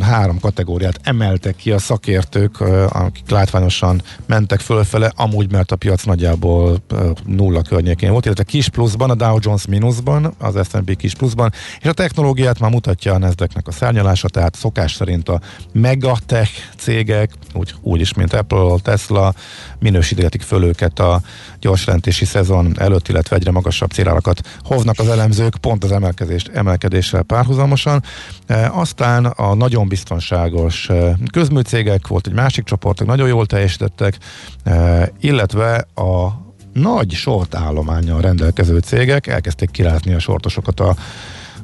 három 0.00 0.40
kategóriát 0.40 1.00
emeltek 1.02 1.56
ki 1.56 1.70
a 1.70 1.78
szakértők, 1.78 2.60
akik 2.88 3.30
látványosan 3.30 4.02
mentek 4.26 4.60
fölfele, 4.60 5.12
amúgy 5.16 5.52
mert 5.52 5.72
a 5.72 5.76
piac 5.76 6.04
nagyjából 6.04 6.76
nulla 7.24 7.62
környékén 7.62 8.10
volt, 8.10 8.24
illetve 8.24 8.44
kis 8.44 8.68
pluszban, 8.68 9.10
a 9.10 9.14
Dow 9.14 9.38
Jones 9.40 9.66
mínuszban, 9.66 10.34
az 10.38 10.68
S&P 10.68 10.96
kis 10.96 11.14
pluszban, 11.14 11.52
és 11.80 11.86
a 11.86 11.92
technológiát 11.92 12.58
már 12.58 12.70
mutatja 12.70 13.14
a 13.14 13.18
nasdaq 13.18 13.60
a 13.64 13.72
szárnyalása, 13.72 14.28
tehát 14.28 14.54
szokás 14.54 14.92
szerint 14.92 15.28
a 15.28 15.40
megatech 15.72 16.50
cégek, 16.76 17.30
úgy, 17.54 17.74
úgy 17.82 18.00
is, 18.00 18.14
mint 18.14 18.32
Apple, 18.32 18.78
Tesla, 18.82 19.34
minősítetik 19.78 20.42
föl 20.42 20.64
őket 20.64 20.98
a 20.98 21.20
gyorsjelentési 21.60 22.24
szezon 22.24 22.74
előtt, 22.78 23.08
illetve 23.08 23.36
egyre 23.36 23.50
magasabb 23.50 23.90
célárakat 23.90 24.40
hoznak 24.64 24.98
az 24.98 25.08
elemzők 25.08 25.56
pont 25.56 25.84
az 25.84 25.92
emelkedést, 25.92 26.48
emelkedéssel 26.48 27.22
párhuzamosan. 27.22 28.02
E, 28.46 28.70
aztán 28.70 29.24
a 29.24 29.54
nagyon 29.56 29.88
biztonságos 29.88 30.88
e, 30.88 31.16
közműcégek 31.32 32.06
volt 32.06 32.26
egy 32.26 32.32
másik 32.32 32.64
csoport, 32.64 33.06
nagyon 33.06 33.28
jól 33.28 33.46
teljesítettek, 33.46 34.18
e, 34.64 35.12
illetve 35.20 35.74
a 35.94 36.44
nagy 36.72 37.10
sort 37.10 37.54
állományjal 37.54 38.20
rendelkező 38.20 38.78
cégek 38.78 39.26
elkezdték 39.26 39.70
kirázni 39.70 40.14
a 40.14 40.18
sortosokat 40.18 40.80
a 40.80 40.96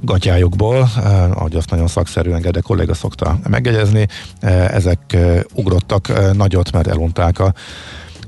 gatyájukból, 0.01 0.89
ahogy 1.35 1.57
azt 1.57 1.71
nagyon 1.71 1.87
szakszerűen 1.87 2.41
Gede 2.41 2.61
kolléga 2.61 2.95
szokta 2.95 3.39
megjegyezni, 3.49 4.07
ezek 4.69 5.17
ugrottak 5.55 6.33
nagyot, 6.35 6.73
mert 6.73 6.87
elunták 6.87 7.39
a 7.39 7.55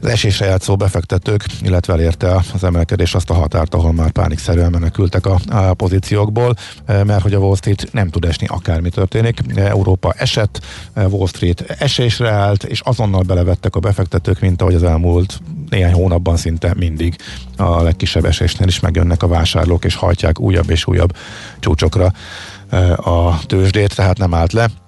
az 0.05 0.11
esésre 0.11 0.47
játszó 0.47 0.77
befektetők, 0.77 1.45
illetve 1.63 1.93
elérte 1.93 2.43
az 2.55 2.65
emelkedés 2.65 3.15
azt 3.15 3.31
a 3.31 3.35
határt, 3.35 3.75
ahol 3.75 3.93
már 3.93 4.11
pánikszerűen 4.11 4.71
menekültek 4.71 5.27
a, 5.27 5.41
a 5.49 5.75
pozíciókból, 5.75 6.55
mert 6.87 7.23
hogy 7.23 7.35
a 7.35 7.39
Wall 7.39 7.57
Street 7.57 7.89
nem 7.93 8.09
tud 8.09 8.25
esni, 8.25 8.47
akármi 8.47 8.89
történik. 8.89 9.41
Európa 9.55 10.13
esett, 10.13 10.61
Wall 10.95 11.27
Street 11.27 11.61
esésre 11.79 12.31
állt, 12.31 12.65
és 12.65 12.81
azonnal 12.81 13.23
belevettek 13.23 13.77
a 13.77 13.81
befektetők, 13.81 14.41
mint 14.41 14.61
ahogy 14.61 14.75
az 14.75 14.83
elmúlt 14.83 15.41
néhány 15.69 15.93
hónapban 15.93 16.37
szinte 16.37 16.75
mindig 16.77 17.17
a 17.57 17.83
legkisebb 17.83 18.25
esésnél 18.25 18.69
is 18.69 18.81
megjönnek 18.81 19.23
a 19.23 19.29
vásárlók, 19.29 19.85
és 19.85 19.95
hajtják 19.95 20.41
újabb 20.41 20.71
és 20.71 20.87
újabb 20.87 21.17
csúcsokra 21.59 22.13
a 22.97 23.47
tőzsdét, 23.47 23.95
tehát 23.95 24.19
nem 24.19 24.35
állt 24.35 24.53
le. 24.53 24.84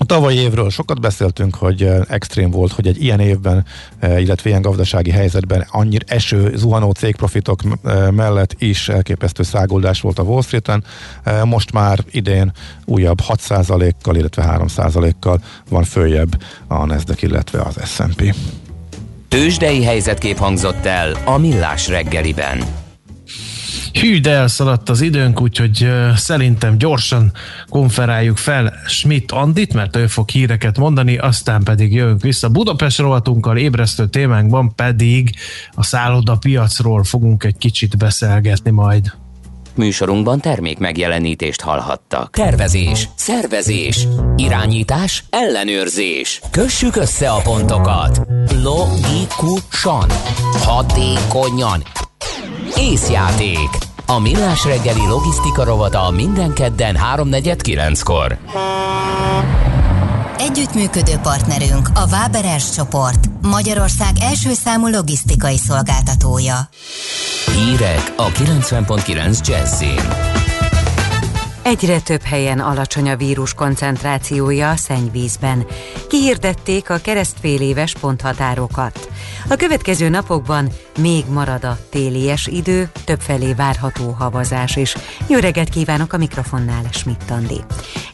A 0.00 0.04
tavalyi 0.04 0.36
évről 0.36 0.70
sokat 0.70 1.00
beszéltünk, 1.00 1.54
hogy 1.54 1.90
extrém 2.08 2.50
volt, 2.50 2.72
hogy 2.72 2.86
egy 2.86 3.02
ilyen 3.02 3.20
évben, 3.20 3.64
illetve 4.02 4.48
ilyen 4.48 4.62
gazdasági 4.62 5.10
helyzetben 5.10 5.66
annyira 5.70 6.04
eső, 6.08 6.56
zuhanó 6.56 6.90
cégprofitok 6.90 7.60
mellett 8.10 8.54
is 8.58 8.88
elképesztő 8.88 9.42
száguldás 9.42 10.00
volt 10.00 10.18
a 10.18 10.22
Wall 10.22 10.42
Street-en. 10.42 10.84
Most 11.44 11.72
már 11.72 12.04
idén 12.10 12.52
újabb 12.84 13.18
6%-kal, 13.28 14.16
illetve 14.16 14.58
3%-kal 14.58 15.40
van 15.68 15.84
följebb 15.84 16.42
a 16.66 16.84
Nasdaq, 16.84 17.26
illetve 17.26 17.60
az 17.60 17.76
S&P. 17.84 18.34
Tőzsdei 19.28 19.84
helyzetkép 19.84 20.36
hangzott 20.36 20.86
el 20.86 21.16
a 21.24 21.38
Millás 21.38 21.88
reggeliben. 21.88 22.86
Hű, 23.92 24.20
de 24.20 24.30
elszaladt 24.30 24.88
az 24.88 25.00
időnk, 25.00 25.40
úgyhogy 25.40 25.88
szerintem 26.16 26.78
gyorsan 26.78 27.32
konferáljuk 27.68 28.36
fel 28.36 28.74
Schmidt 28.86 29.32
Andit, 29.32 29.74
mert 29.74 29.96
ő 29.96 30.06
fog 30.06 30.28
híreket 30.28 30.78
mondani, 30.78 31.16
aztán 31.16 31.62
pedig 31.62 31.92
jövünk 31.92 32.22
vissza 32.22 32.48
Budapest 32.48 32.98
rovatunkkal, 32.98 33.56
ébresztő 33.56 34.06
témánkban 34.06 34.74
pedig 34.74 35.30
a 35.74 35.82
szálloda 35.82 36.36
piacról 36.36 37.04
fogunk 37.04 37.44
egy 37.44 37.56
kicsit 37.58 37.96
beszélgetni 37.96 38.70
majd. 38.70 39.12
Műsorunkban 39.74 40.40
termék 40.40 40.78
megjelenítést 40.78 41.60
hallhattak. 41.60 42.30
Tervezés, 42.30 43.08
szervezés, 43.14 44.06
irányítás, 44.36 45.24
ellenőrzés. 45.30 46.40
Kössük 46.50 46.96
össze 46.96 47.30
a 47.30 47.40
pontokat. 47.40 48.20
Logikusan, 48.62 50.08
hatékonyan. 50.64 51.82
Észjáték. 52.76 53.68
A 54.06 54.18
Millás 54.18 54.64
reggeli 54.64 55.06
logisztika 55.06 55.64
rovata 55.64 56.10
minden 56.10 56.52
kedden 56.52 56.96
3.49-kor. 57.16 58.38
Együttműködő 60.38 61.16
partnerünk 61.22 61.88
a 61.94 62.06
Váberes 62.06 62.70
csoport, 62.70 63.28
Magyarország 63.42 64.12
első 64.20 64.52
számú 64.52 64.86
logisztikai 64.86 65.56
szolgáltatója. 65.56 66.68
Hírek 67.54 68.12
a 68.16 68.26
90.9 68.26 69.46
Jazzin. 69.46 70.46
Egyre 71.68 72.00
több 72.00 72.22
helyen 72.22 72.58
alacsony 72.58 73.10
a 73.10 73.16
vírus 73.16 73.54
koncentrációja 73.54 74.70
a 74.70 74.76
szennyvízben. 74.76 75.66
Kihirdették 76.08 76.90
a 76.90 76.98
keresztféléves 76.98 77.92
ponthatárokat. 78.00 79.08
A 79.48 79.56
következő 79.56 80.08
napokban 80.08 80.68
még 80.98 81.24
marad 81.28 81.64
a 81.64 81.78
télies 81.90 82.46
idő, 82.46 82.90
többfelé 83.04 83.52
várható 83.52 84.10
havazás 84.10 84.76
is. 84.76 84.96
Jó 85.26 85.38
reggelt 85.38 85.68
kívánok 85.68 86.12
a 86.12 86.16
mikrofonnál, 86.16 86.82
Schmidt 86.90 87.30
Andi. 87.30 87.60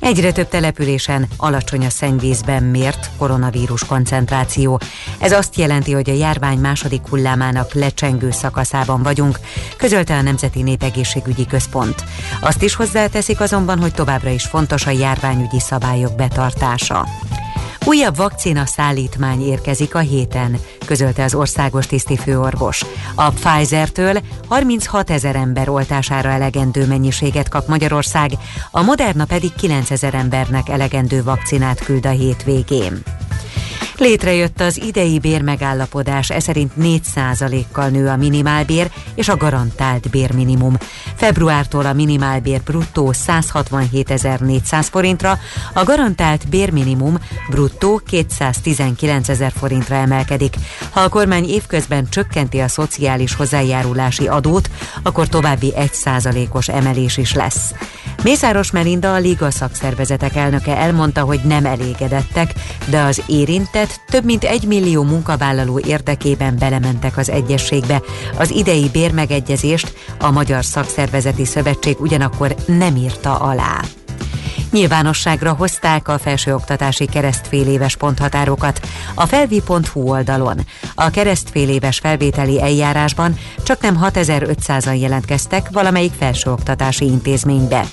Egyre 0.00 0.32
több 0.32 0.48
településen 0.48 1.26
alacsony 1.36 1.84
a 1.84 1.90
szennyvízben 1.90 2.62
mért 2.62 3.10
koronavírus 3.18 3.84
koncentráció. 3.84 4.80
Ez 5.18 5.32
azt 5.32 5.56
jelenti, 5.56 5.92
hogy 5.92 6.10
a 6.10 6.14
járvány 6.14 6.58
második 6.58 7.06
hullámának 7.08 7.72
lecsengő 7.72 8.30
szakaszában 8.30 9.02
vagyunk, 9.02 9.38
közölte 9.76 10.16
a 10.16 10.22
Nemzeti 10.22 10.62
Népegészségügyi 10.62 11.46
Központ. 11.46 12.04
Azt 12.40 12.62
is 12.62 12.74
hozzáteszik 12.74 13.40
azonban, 13.44 13.80
hogy 13.80 13.94
továbbra 13.94 14.30
is 14.30 14.44
fontos 14.44 14.86
a 14.86 14.90
járványügyi 14.90 15.60
szabályok 15.60 16.16
betartása. 16.16 17.06
Újabb 17.86 18.16
vakcina 18.16 18.66
szállítmány 18.66 19.40
érkezik 19.40 19.94
a 19.94 19.98
héten, 19.98 20.56
közölte 20.86 21.24
az 21.24 21.34
országos 21.34 21.86
tisztifőorvos. 21.86 22.84
A 23.14 23.30
Pfizer-től 23.30 24.18
36 24.48 25.10
ezer 25.10 25.36
ember 25.36 25.68
oltására 25.68 26.28
elegendő 26.28 26.86
mennyiséget 26.86 27.48
kap 27.48 27.68
Magyarország, 27.68 28.30
a 28.70 28.82
Moderna 28.82 29.24
pedig 29.24 29.52
9 29.54 29.90
ezer 29.90 30.14
embernek 30.14 30.68
elegendő 30.68 31.22
vakcinát 31.22 31.84
küld 31.84 32.06
a 32.06 32.10
hétvégén. 32.10 33.02
Létrejött 33.98 34.60
az 34.60 34.82
idei 34.82 35.18
bérmegállapodás, 35.18 36.30
ez 36.30 36.42
szerint 36.42 36.72
4%-kal 36.80 37.88
nő 37.88 38.08
a 38.08 38.16
minimálbér 38.16 38.90
és 39.14 39.28
a 39.28 39.36
garantált 39.36 40.10
bérminimum. 40.10 40.76
Februártól 41.16 41.86
a 41.86 41.92
minimálbér 41.92 42.60
bruttó 42.62 43.14
167.400 43.26 44.86
forintra, 44.90 45.38
a 45.72 45.84
garantált 45.84 46.48
bérminimum 46.48 47.18
bruttó 47.50 48.00
219 48.06 49.28
ezer 49.28 49.52
forintra 49.56 49.94
emelkedik. 49.94 50.54
Ha 50.90 51.00
a 51.00 51.08
kormány 51.08 51.44
évközben 51.48 52.08
csökkenti 52.08 52.58
a 52.58 52.68
szociális 52.68 53.34
hozzájárulási 53.34 54.26
adót, 54.26 54.70
akkor 55.02 55.28
további 55.28 55.72
1%-os 55.76 56.68
emelés 56.68 57.16
is 57.16 57.34
lesz. 57.34 57.74
Mészáros 58.22 58.70
Melinda 58.70 59.14
a 59.14 59.18
Liga 59.18 59.50
szakszervezetek 59.50 60.36
elnöke 60.36 60.76
elmondta, 60.76 61.20
hogy 61.20 61.40
nem 61.44 61.66
elégedettek, 61.66 62.52
de 62.86 63.00
az 63.00 63.22
érintett 63.26 63.83
több 64.10 64.24
mint 64.24 64.44
egy 64.44 64.66
millió 64.66 65.02
munkavállaló 65.02 65.78
érdekében 65.78 66.58
belementek 66.58 67.16
az 67.16 67.30
egyességbe. 67.30 68.02
Az 68.38 68.50
idei 68.50 68.88
bérmegegyezést 68.92 69.94
a 70.18 70.30
Magyar 70.30 70.64
Szakszervezeti 70.64 71.44
Szövetség 71.44 72.00
ugyanakkor 72.00 72.54
nem 72.66 72.96
írta 72.96 73.36
alá. 73.36 73.80
Nyilvánosságra 74.74 75.52
hozták 75.52 76.08
a 76.08 76.18
felsőoktatási 76.18 77.06
keresztféléves 77.06 77.96
ponthatárokat 77.96 78.80
a 79.14 79.26
felvi.hu 79.26 80.08
oldalon. 80.08 80.60
A 80.94 81.10
keresztféléves 81.10 81.98
felvételi 81.98 82.62
eljárásban 82.62 83.38
csak 83.62 83.80
nem 83.80 83.98
6500-an 84.02 85.00
jelentkeztek 85.00 85.68
valamelyik 85.72 86.12
felsőoktatási 86.18 87.04
intézménybe. 87.04 87.84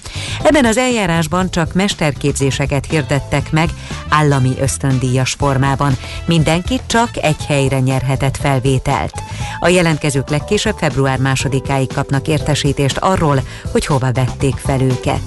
Ebben 0.44 0.66
az 0.66 0.78
eljárásban 0.78 1.52
csak 1.52 1.74
mesterképzéseket 1.74 2.86
hirdettek 2.86 3.52
meg 3.52 3.70
állami 4.10 4.54
ösztöndíjas 4.60 5.32
formában. 5.32 5.98
Mindenki 6.26 6.80
csak 6.86 7.10
egy 7.18 7.46
helyre 7.48 7.80
nyerhetett 7.80 8.38
felvételt. 8.38 9.24
A 9.60 9.68
jelentkezők 9.68 10.30
legkésőbb 10.30 10.78
február 10.78 11.20
másodikáig 11.20 11.94
kapnak 11.94 12.28
értesítést 12.28 12.98
arról, 12.98 13.42
hogy 13.72 13.86
hova 13.86 14.12
vették 14.12 14.56
fel 14.56 14.82
őket. 14.82 15.22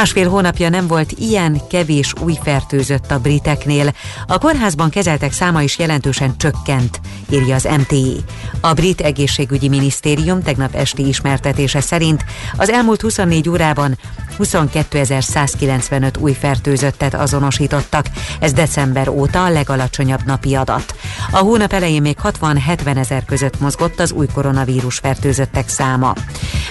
Másfél 0.00 0.28
hónapja 0.28 0.68
nem 0.68 0.86
volt 0.86 1.12
ilyen 1.12 1.60
kevés 1.68 2.12
új 2.22 2.38
fertőzött 2.42 3.10
a 3.10 3.18
briteknél. 3.18 3.92
A 4.26 4.38
kórházban 4.38 4.90
kezeltek 4.90 5.32
száma 5.32 5.62
is 5.62 5.78
jelentősen 5.78 6.36
csökkent, 6.36 7.00
írja 7.30 7.54
az 7.54 7.68
MTI. 7.78 8.16
A 8.60 8.72
brit 8.72 9.00
egészségügyi 9.00 9.68
minisztérium 9.68 10.42
tegnap 10.42 10.74
esti 10.74 11.06
ismertetése 11.06 11.80
szerint 11.80 12.24
az 12.56 12.70
elmúlt 12.70 13.00
24 13.00 13.48
órában 13.48 13.98
22.195 14.38 16.20
új 16.20 16.32
fertőzöttet 16.32 17.14
azonosítottak. 17.14 18.06
Ez 18.40 18.52
december 18.52 19.08
óta 19.08 19.44
a 19.44 19.50
legalacsonyabb 19.50 20.20
napi 20.26 20.54
adat. 20.54 20.94
A 21.30 21.38
hónap 21.38 21.72
elején 21.72 22.02
még 22.02 22.16
60-70 22.22 22.96
ezer 22.96 23.24
között 23.24 23.60
mozgott 23.60 24.00
az 24.00 24.12
új 24.12 24.26
koronavírus 24.34 24.98
fertőzöttek 24.98 25.68
száma. 25.68 26.14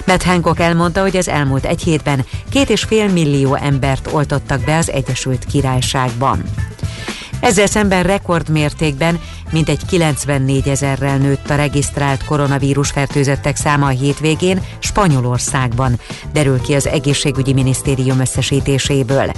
Matt 0.06 0.24
Hancock 0.24 0.60
elmondta, 0.60 1.02
hogy 1.02 1.18
az 1.18 1.28
elmúlt 1.28 1.66
egy 1.66 1.82
hétben 1.82 2.26
két 2.50 2.70
és 2.70 2.84
fél 2.84 3.08
millió 3.24 3.56
embert 3.56 4.10
oltottak 4.12 4.64
be 4.64 4.78
az 4.78 4.92
Egyesült 4.92 5.46
Királyságban. 5.46 6.44
Ezzel 7.40 7.68
szemben 7.68 8.04
rekordmértékben 8.04 9.20
mintegy 9.52 9.86
94 9.86 10.68
ezerrel 10.68 11.18
nőtt 11.18 11.50
a 11.50 11.56
regisztrált 11.56 12.26
koronavírus 12.26 12.90
fertőzöttek 12.90 13.56
száma 13.56 13.86
a 13.86 13.90
hétvégén 13.90 14.62
Spanyolországban, 14.80 16.00
derül 16.34 16.62
ki 16.62 16.74
az 16.74 16.88
egészségügyi 16.88 17.54
minisztérium 17.54 18.20
összesítéséből. 18.20 19.32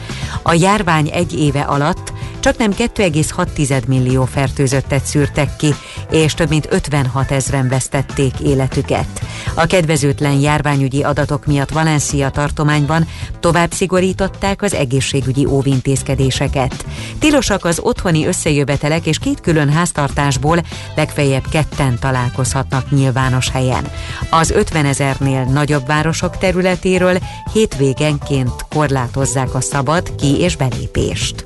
A 0.44 0.54
járvány 0.54 1.10
egy 1.14 1.40
éve 1.40 1.62
alatt 1.62 2.14
csak 2.42 2.58
nem 2.58 2.72
2,6 2.72 3.88
millió 3.88 4.26
fertőzöttet 4.26 5.06
szűrtek 5.06 5.56
ki, 5.56 5.74
és 6.12 6.34
több 6.34 6.50
mint 6.50 6.68
56 6.70 7.32
ezren 7.32 7.68
vesztették 7.68 8.40
életüket. 8.40 9.22
A 9.56 9.66
kedvezőtlen 9.66 10.40
járványügyi 10.40 11.04
adatok 11.04 11.46
miatt 11.46 11.70
Valencia 11.70 12.30
tartományban 12.30 13.08
tovább 13.40 13.72
szigorították 13.72 14.62
az 14.62 14.74
egészségügyi 14.74 15.46
óvintézkedéseket. 15.46 16.86
Tilosak 17.20 17.66
az 17.66 17.80
otthoni 17.80 18.26
összejövetelek 18.26 19.06
és 19.06 19.20
két 19.20 19.42
külön 19.42 19.70
háztartásból 20.02 20.62
legfeljebb 20.96 21.44
ketten 21.50 22.00
találkozhatnak 22.00 22.92
nyilvános 22.92 23.50
helyen. 23.50 23.88
Az 24.30 24.50
50 24.52 24.86
ezernél 24.86 25.44
nagyobb 25.44 25.88
városok 25.88 26.38
területéről 26.38 27.18
hétvégenként 27.54 28.66
korlátozzák 28.70 29.54
a 29.54 29.62
szabad 29.62 30.16
ki- 30.16 30.40
és 30.40 30.56
belépést. 30.56 31.44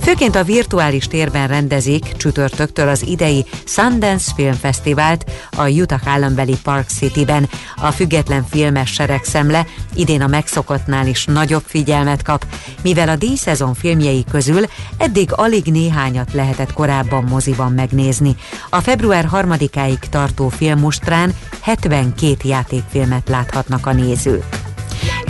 Főként 0.00 0.36
a 0.36 0.44
virtuális 0.44 1.06
térben 1.06 1.48
rendezik 1.48 2.16
csütörtöktől 2.16 2.88
az 2.88 3.06
idei 3.06 3.44
Sundance 3.64 4.32
Filmfesztivált 4.34 5.24
a 5.56 5.68
Utah 5.68 6.08
állambeli 6.08 6.56
Park 6.62 6.88
City-ben. 6.88 7.48
A 7.76 7.90
független 7.90 8.46
filmes 8.50 8.92
seregszemle 8.92 9.66
idén 9.94 10.22
a 10.22 10.26
megszokottnál 10.26 11.06
is 11.06 11.24
nagyobb 11.24 11.62
figyelmet 11.66 12.22
kap, 12.22 12.46
mivel 12.82 13.08
a 13.08 13.16
díjszezon 13.16 13.74
filmjei 13.74 14.24
közül 14.30 14.64
eddig 14.98 15.32
alig 15.32 15.64
néhányat 15.64 16.32
lehetett 16.32 16.72
korábban 16.72 17.24
moziban 17.24 17.72
megnézni. 17.72 18.36
A 18.70 18.80
február 18.80 19.24
harmadikáig 19.24 19.98
tartó 19.98 20.48
filmustrán 20.48 21.34
72 21.60 22.36
játékfilmet 22.42 23.28
láthatnak 23.28 23.86
a 23.86 23.92
nézők. 23.92 24.61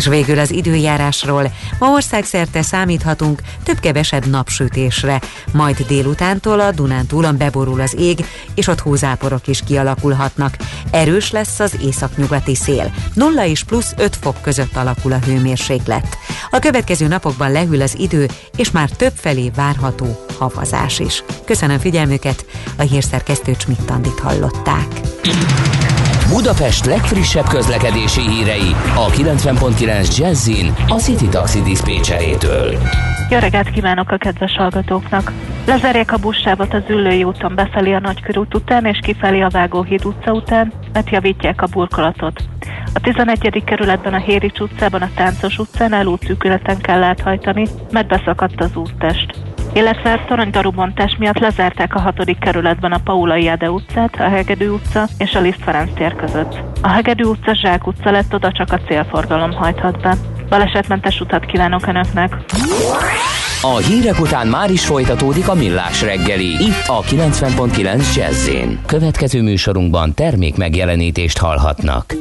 És 0.03 0.09
végül 0.09 0.39
az 0.39 0.51
időjárásról. 0.51 1.53
Ma 1.79 1.91
országszerte 1.91 2.63
számíthatunk 2.63 3.41
több-kevesebb 3.63 4.27
napsütésre, 4.27 5.21
majd 5.53 5.85
délutántól 5.87 6.61
a 6.61 6.71
Dunántúlon 6.71 7.37
beborul 7.37 7.81
az 7.81 7.95
ég, 7.99 8.25
és 8.55 8.67
ott 8.67 8.81
húzáporok 8.81 9.47
is 9.47 9.63
kialakulhatnak. 9.67 10.57
Erős 10.91 11.31
lesz 11.31 11.61
az 11.61 11.77
északnyugati 11.83 12.55
szél. 12.55 12.93
0 13.15 13.47
és 13.47 13.63
plusz 13.63 13.95
5 13.97 14.17
fok 14.21 14.41
között 14.41 14.77
alakul 14.77 15.13
a 15.13 15.19
hőmérséklet. 15.19 16.17
A 16.51 16.59
következő 16.59 17.07
napokban 17.07 17.53
lehűl 17.53 17.83
az 17.83 17.95
idő, 17.99 18.29
és 18.57 18.71
már 18.71 18.91
több 18.91 19.13
felé 19.15 19.51
várható 19.55 20.25
havazás 20.39 20.99
is. 20.99 21.25
Köszönöm 21.45 21.79
figyelmüket, 21.79 22.45
a 22.77 22.83
hírszerkesztő 22.83 23.57
Csmittandit 23.57 24.21
hallották. 24.21 25.01
Budapest 26.33 26.85
legfrissebb 26.85 27.45
közlekedési 27.45 28.21
hírei 28.21 28.71
a 28.95 29.07
90.9 29.11 30.17
Jazzin 30.17 30.75
a 30.89 30.95
City 30.95 31.29
Taxi 31.29 31.63
Dispécsejétől. 31.63 32.79
Jó 33.31 33.39
reggelt 33.39 33.71
kívánok 33.71 34.11
a 34.11 34.17
kedves 34.17 34.57
hallgatóknak! 34.57 35.33
Lezárják 35.67 36.13
a 36.13 36.17
buszsávot 36.17 36.75
az 36.75 36.83
Üllői 36.89 37.25
úton 37.25 37.55
befelé 37.55 37.93
a 37.93 38.01
Nagykörút 38.01 38.55
után 38.55 38.85
és 38.87 38.99
kifelé 39.03 39.41
a 39.41 39.49
Vágóhíd 39.49 40.05
utca 40.05 40.33
után, 40.33 40.73
mert 40.93 41.11
javítják 41.11 41.63
a 41.63 41.67
burkolatot. 41.67 42.45
A 42.95 43.01
11. 43.01 43.63
kerületben 43.65 44.15
a 44.15 44.19
Hérics 44.19 44.61
utcában 44.61 45.03
a 45.03 45.11
Táncos 45.15 45.59
utcán 45.59 45.93
elútszűkületen 45.93 46.79
kell 46.79 47.03
áthajtani, 47.03 47.67
mert 47.91 48.09
beszakadt 48.09 48.61
az 48.61 48.77
úttest 48.77 49.52
illetve 49.75 50.25
toronydarúbontás 50.29 51.17
miatt 51.19 51.39
lezárták 51.39 51.95
a 51.95 52.01
hatodik 52.01 52.39
kerületben 52.39 52.93
a 52.93 53.01
Paula 53.05 53.37
Jade 53.37 53.71
utcát, 53.71 54.15
a 54.21 54.29
Hegedű 54.29 54.69
utca 54.69 55.09
és 55.19 55.35
a 55.35 55.41
Liszt 55.41 55.63
Ferenc 55.63 55.95
tér 55.95 56.17
között. 56.17 56.57
A 56.81 56.89
Hegedű 56.89 57.25
utca 57.25 57.55
Zsák 57.55 57.87
utca 57.87 58.11
lett, 58.11 58.35
oda 58.35 58.53
csak 58.53 58.73
a 58.73 58.81
célforgalom 58.87 59.53
hajthat 59.53 60.01
be. 60.01 60.17
Balesetmentes 60.49 61.21
utat 61.21 61.45
kívánok 61.45 61.87
Önöknek! 61.87 62.37
A 63.63 63.77
hírek 63.77 64.21
után 64.21 64.47
már 64.47 64.71
is 64.71 64.87
folytatódik 64.87 65.49
a 65.49 65.55
millás 65.55 66.03
reggeli, 66.03 66.47
itt 66.47 66.87
a 66.87 67.01
90.9 67.01 68.15
jazz 68.15 68.51
Következő 68.87 69.43
műsorunkban 69.43 70.15
termék 70.15 70.57
megjelenítést 70.57 71.39
hallhatnak. 71.39 72.15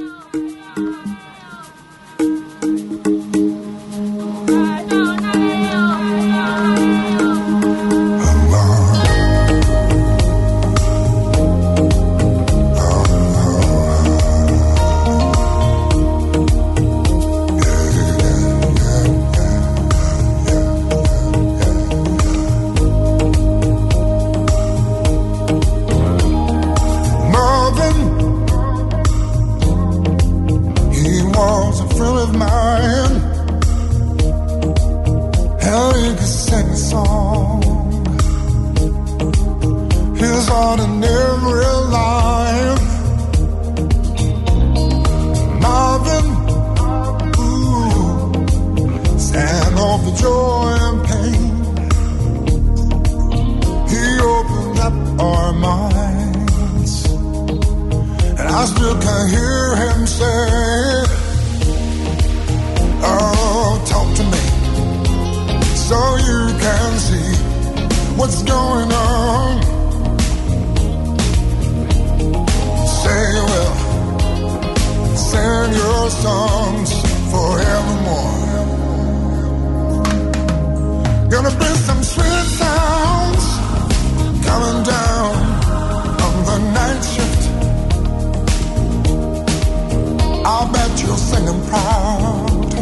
crowd. 91.72 92.74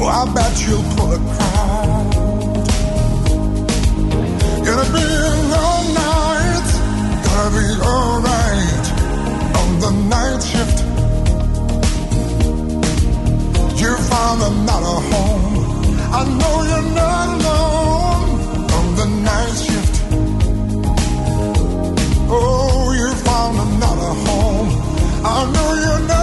Oh, 0.00 0.10
I 0.18 0.22
bet 0.34 0.54
you'll 0.64 0.86
pull 0.94 1.10
a 1.12 1.20
crowd. 1.34 2.10
Gonna 4.66 4.88
be 4.96 5.04
a 5.30 5.36
long 5.54 5.84
night, 6.04 6.68
gonna 7.24 7.50
be 7.58 7.66
alright 7.92 8.86
on 9.60 9.68
the 9.84 9.92
night 10.14 10.40
shift. 10.50 10.78
You 13.80 13.90
found 14.12 14.38
another 14.52 14.96
home. 15.10 15.54
I 16.18 16.22
know 16.38 16.54
you're 16.70 16.90
not 17.02 17.26
alone 17.36 18.28
on 18.76 18.86
the 19.00 19.06
night 19.28 19.56
shift. 19.64 19.94
Oh, 22.30 22.92
you 23.00 23.08
found 23.26 23.56
another 23.66 24.12
home. 24.26 24.70
I 25.24 25.38
know 25.52 25.68
you're 25.82 26.06
not. 26.08 26.17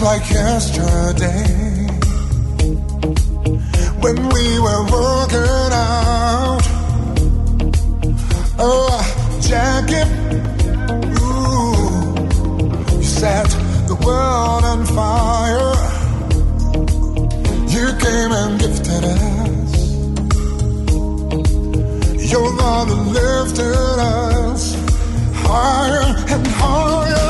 seems 0.00 0.02
like 0.02 0.30
yesterday 0.30 1.86
when 4.00 4.16
we 4.30 4.58
were 4.58 4.84
walking 4.84 5.72
out. 5.72 6.60
Oh, 8.58 9.00
Jackie, 9.40 10.06
ooh, 11.20 12.96
you 12.96 13.02
set 13.02 13.48
the 13.88 13.96
world 14.06 14.64
on 14.64 14.84
fire. 14.86 15.74
You 17.68 17.86
came 17.98 18.32
and 18.32 18.60
gifted 18.60 19.04
us. 19.04 19.72
Your 22.30 22.48
love 22.56 22.90
lifted 23.08 23.98
us 23.98 24.74
higher 25.44 26.14
and 26.28 26.46
higher. 26.46 27.29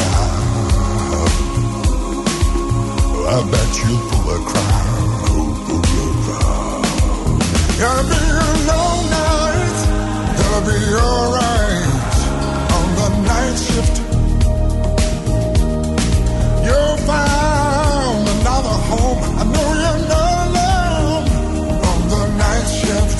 I 3.33 3.39
bet 3.49 3.71
you 3.79 3.95
pull 4.09 4.27
a 4.29 4.37
crowd. 4.43 5.79
Gonna 7.79 8.05
be 8.11 8.21
a 8.27 8.51
long 8.71 8.99
night. 9.09 9.79
Gonna 10.39 10.61
be 10.67 10.79
alright 11.07 12.15
on 12.75 12.87
the 12.99 13.07
night 13.31 13.57
shift. 13.65 13.95
You'll 16.65 16.97
find 17.07 18.23
another 18.35 18.77
home. 18.91 19.19
I 19.39 19.43
know 19.53 19.67
you're 19.81 20.01
not 20.11 20.35
alone 20.47 21.25
on 21.89 21.99
the 22.13 22.23
night 22.43 22.67
shift. 22.79 23.19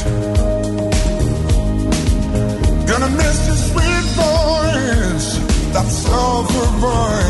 Gonna 2.89 3.12
miss 3.16 3.38
your 3.47 3.59
sweet 3.70 4.05
voice, 4.20 5.30
that 5.72 5.88
soulful 5.88 6.70
voice 6.84 7.20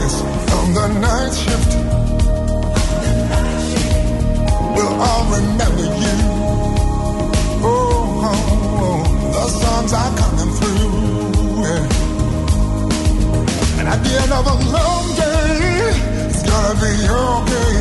at 13.92 14.00
the 14.04 14.14
end 14.22 14.32
of 14.32 14.46
a 14.48 14.58
long 14.76 15.06
day, 15.16 15.92
it's 16.30 16.44
gonna 16.50 16.76
be 16.84 16.94
okay 17.28 17.76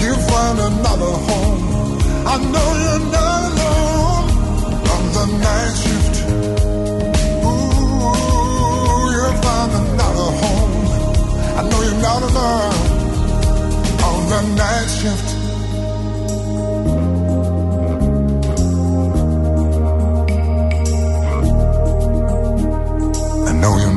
you 0.03 0.13
find 0.31 0.59
another 0.71 1.15
home. 1.29 1.63
I 2.33 2.37
know 2.53 2.69
you're 2.83 3.07
not 3.19 3.41
alone 3.51 4.27
on 4.95 5.03
the 5.17 5.27
night 5.47 5.75
shift. 5.83 6.15
Ooh, 7.49 8.07
you'll 9.15 9.39
find 9.47 9.73
another 9.83 10.31
home. 10.43 10.75
I 11.59 11.61
know 11.69 11.81
you're 11.87 12.03
not 12.11 12.21
alone 12.31 12.79
on 14.09 14.19
the 14.33 14.41
night 14.63 14.89
shift. 15.01 15.36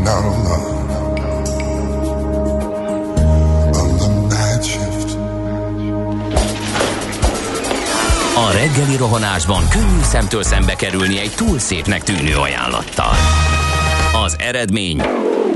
Not 0.10 0.26
alone 0.26 1.20
on 3.82 3.90
the 3.98 4.10
night 4.36 4.64
shift. 4.64 5.18
A 8.36 8.52
reggeli 8.52 8.98
rohanásban 8.98 9.68
könnyű 9.70 10.02
szemtől 10.02 10.44
szembe 10.44 10.76
kerülni 10.76 11.20
egy 11.20 11.32
túl 11.36 11.60
szépnek 11.60 12.04
tűnő 12.04 12.36
ajánlattal. 12.36 13.14
Az 14.26 14.36
eredmény 14.40 15.02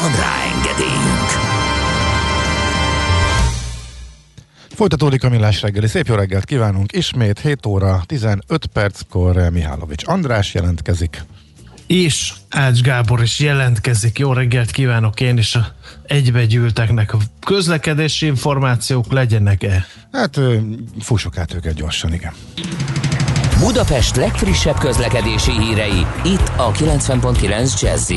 Van 0.00 0.16
rá 0.16 0.42
engedélyünk! 0.54 1.28
Folytatódik 4.68 5.24
a 5.24 5.28
millás 5.28 5.62
reggeli. 5.62 5.86
Szép 5.86 6.06
jó 6.06 6.14
reggelt 6.14 6.44
kívánunk. 6.44 6.92
Ismét 6.92 7.40
7 7.40 7.66
óra 7.66 8.02
15 8.06 8.66
perckor 8.72 9.50
Mihálovics 9.50 10.02
András 10.06 10.54
jelentkezik. 10.54 11.24
És 11.86 12.32
Ács 12.50 12.80
Gábor 12.80 13.22
is 13.22 13.38
jelentkezik. 13.40 14.18
Jó 14.18 14.32
reggelt 14.32 14.70
kívánok 14.70 15.20
én 15.20 15.38
is 15.38 15.54
a 15.54 15.66
egybegyűlteknek. 16.06 17.12
A 17.14 17.18
közlekedési 17.46 18.26
információk 18.26 19.12
legyenek-e? 19.12 19.86
Hát 20.12 20.40
fussuk 21.00 21.38
át 21.38 21.54
őket 21.54 21.74
gyorsan, 21.74 22.12
igen. 22.12 22.32
Budapest 23.58 24.16
legfrissebb 24.16 24.78
közlekedési 24.78 25.50
hírei, 25.50 26.06
itt 26.24 26.52
a 26.56 26.70
90.9 26.72 27.80
jazz 27.80 28.12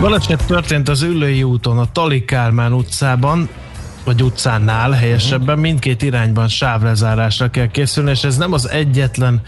Baleset 0.00 0.44
történt 0.46 0.88
az 0.88 1.02
Üllői 1.02 1.42
úton, 1.42 1.78
a 1.78 1.92
Tali 1.92 2.24
Kálmán 2.24 2.72
utcában, 2.72 3.48
vagy 4.04 4.22
utcánál 4.22 4.90
helyesebben, 4.90 5.58
mindkét 5.58 6.02
irányban 6.02 6.48
sávlezárásra 6.48 7.50
kell 7.50 7.66
készülni, 7.66 8.10
és 8.10 8.24
ez 8.24 8.36
nem 8.36 8.52
az 8.52 8.68
egyetlen 8.68 9.42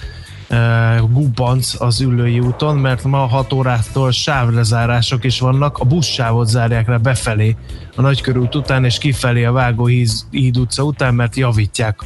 uh, 0.51 1.11
gubanc 1.11 1.81
az 1.81 2.01
Üllői 2.01 2.41
úton, 2.41 2.77
mert 2.77 3.05
ma 3.05 3.27
6 3.27 3.53
órától 3.53 4.11
sávlezárások 4.11 5.25
is 5.25 5.41
vannak, 5.41 5.79
a 5.79 5.85
buszsávot 5.85 6.49
zárják 6.49 6.89
le 6.89 6.99
befelé 6.99 7.57
a 7.97 8.01
Nagykörút 8.01 8.55
után, 8.55 8.85
és 8.85 8.99
kifelé 8.99 9.45
a 9.45 9.53
Vágóhíd 9.53 10.11
híd 10.31 10.59
utca 10.59 10.83
után, 10.83 11.15
mert 11.15 11.37
javítják 11.37 12.01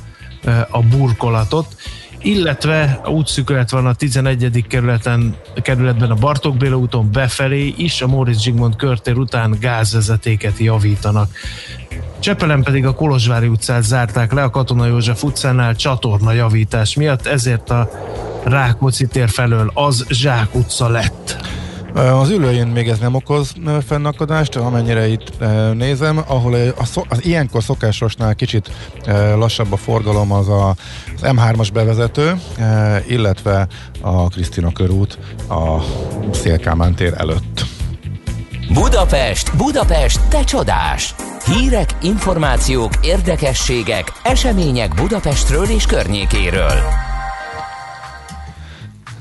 uh, 0.44 0.60
a 0.70 0.80
burkolatot 0.80 1.76
illetve 2.24 3.00
útszükület 3.06 3.70
van 3.70 3.86
a 3.86 3.94
11. 3.94 4.64
kerületen, 4.68 5.34
kerületben 5.62 6.10
a 6.10 6.14
Bartók 6.14 6.56
Béla 6.56 6.76
úton 6.76 7.10
befelé 7.12 7.74
is, 7.76 8.02
a 8.02 8.06
Móricz 8.06 8.40
Zsigmond 8.40 8.76
körtér 8.76 9.16
után 9.16 9.56
gázvezetéket 9.60 10.58
javítanak. 10.58 11.30
Csepelen 12.18 12.62
pedig 12.62 12.86
a 12.86 12.94
Kolozsvári 12.94 13.46
utcát 13.46 13.82
zárták 13.82 14.32
le 14.32 14.42
a 14.42 14.50
Katona 14.50 14.86
József 14.86 15.22
utcánál 15.22 15.76
csatorna 15.76 16.32
javítás 16.32 16.94
miatt, 16.94 17.26
ezért 17.26 17.70
a 17.70 17.90
Rákóczi 18.44 19.06
tér 19.06 19.28
felől 19.28 19.70
az 19.74 20.06
Zsák 20.08 20.54
utca 20.54 20.88
lett. 20.88 21.36
Az 21.94 22.30
ülőjén 22.30 22.66
még 22.66 22.88
ez 22.88 22.98
nem 22.98 23.14
okoz 23.14 23.54
fennakadást, 23.86 24.56
amennyire 24.56 25.08
itt 25.08 25.32
nézem, 25.74 26.22
ahol 26.26 26.52
ö, 26.52 26.68
a 26.76 26.84
szok, 26.84 27.06
az 27.08 27.24
ilyenkor 27.24 27.62
szokásosnál 27.62 28.34
kicsit 28.34 28.70
lassabb 29.36 29.72
a 29.72 29.76
forgalom 29.76 30.32
az 30.32 30.48
a, 30.48 30.68
az 30.68 31.20
M3-as 31.22 31.68
bevezető, 31.72 32.40
illetve 33.06 33.66
a 34.00 34.28
Krisztina 34.28 34.72
körút 34.72 35.18
a 35.48 35.82
Szélkámán 36.32 36.94
tér 36.94 37.14
előtt. 37.16 37.64
Budapest, 38.72 39.56
Budapest, 39.56 40.20
te 40.28 40.44
csodás! 40.44 41.14
Hírek, 41.46 41.96
információk, 42.02 42.92
érdekességek, 43.02 44.12
események 44.22 44.94
Budapestről 44.94 45.64
és 45.64 45.86
környékéről. 45.86 47.03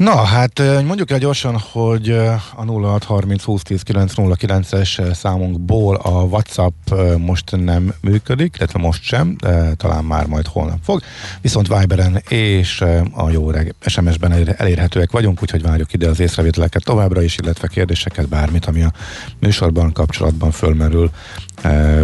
Na, 0.03 0.15
hát 0.15 0.61
mondjuk 0.85 1.11
el 1.11 1.17
gyorsan, 1.17 1.57
hogy 1.71 2.09
a 2.55 2.65
0630 2.65 3.43
2010 3.43 3.81
909-es 3.85 5.13
számunkból 5.13 5.95
a 5.95 6.09
WhatsApp 6.09 6.93
most 7.17 7.55
nem 7.63 7.93
működik, 8.01 8.55
illetve 8.57 8.79
most 8.79 9.03
sem, 9.03 9.35
talán 9.75 10.03
már 10.03 10.25
majd 10.25 10.47
holnap 10.47 10.77
fog. 10.83 11.01
Viszont 11.41 11.67
Viberen 11.67 12.21
és 12.27 12.81
a 13.11 13.29
jó 13.29 13.51
reg 13.51 13.75
SMS-ben 13.85 14.31
elér- 14.31 14.59
elérhetőek 14.59 15.11
vagyunk, 15.11 15.41
úgyhogy 15.41 15.61
várjuk 15.61 15.93
ide 15.93 16.09
az 16.09 16.19
észrevételeket 16.19 16.83
továbbra 16.83 17.21
is, 17.21 17.37
illetve 17.37 17.67
kérdéseket, 17.67 18.29
bármit, 18.29 18.65
ami 18.65 18.83
a 18.83 18.91
műsorban 19.39 19.91
kapcsolatban 19.91 20.51
fölmerül 20.51 21.11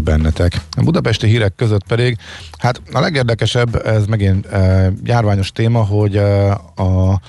bennetek. 0.04 0.62
A 0.78 0.84
budapesti 0.84 1.28
hírek 1.28 1.56
között 1.56 1.88
pedig, 1.88 2.18
hát 2.58 2.82
a 2.91 3.00
legérdekesebb, 3.00 3.86
ez 3.86 4.06
megint 4.06 4.47
járványos 5.04 5.52
téma, 5.52 5.84
hogy 5.84 6.18
a 6.76 7.22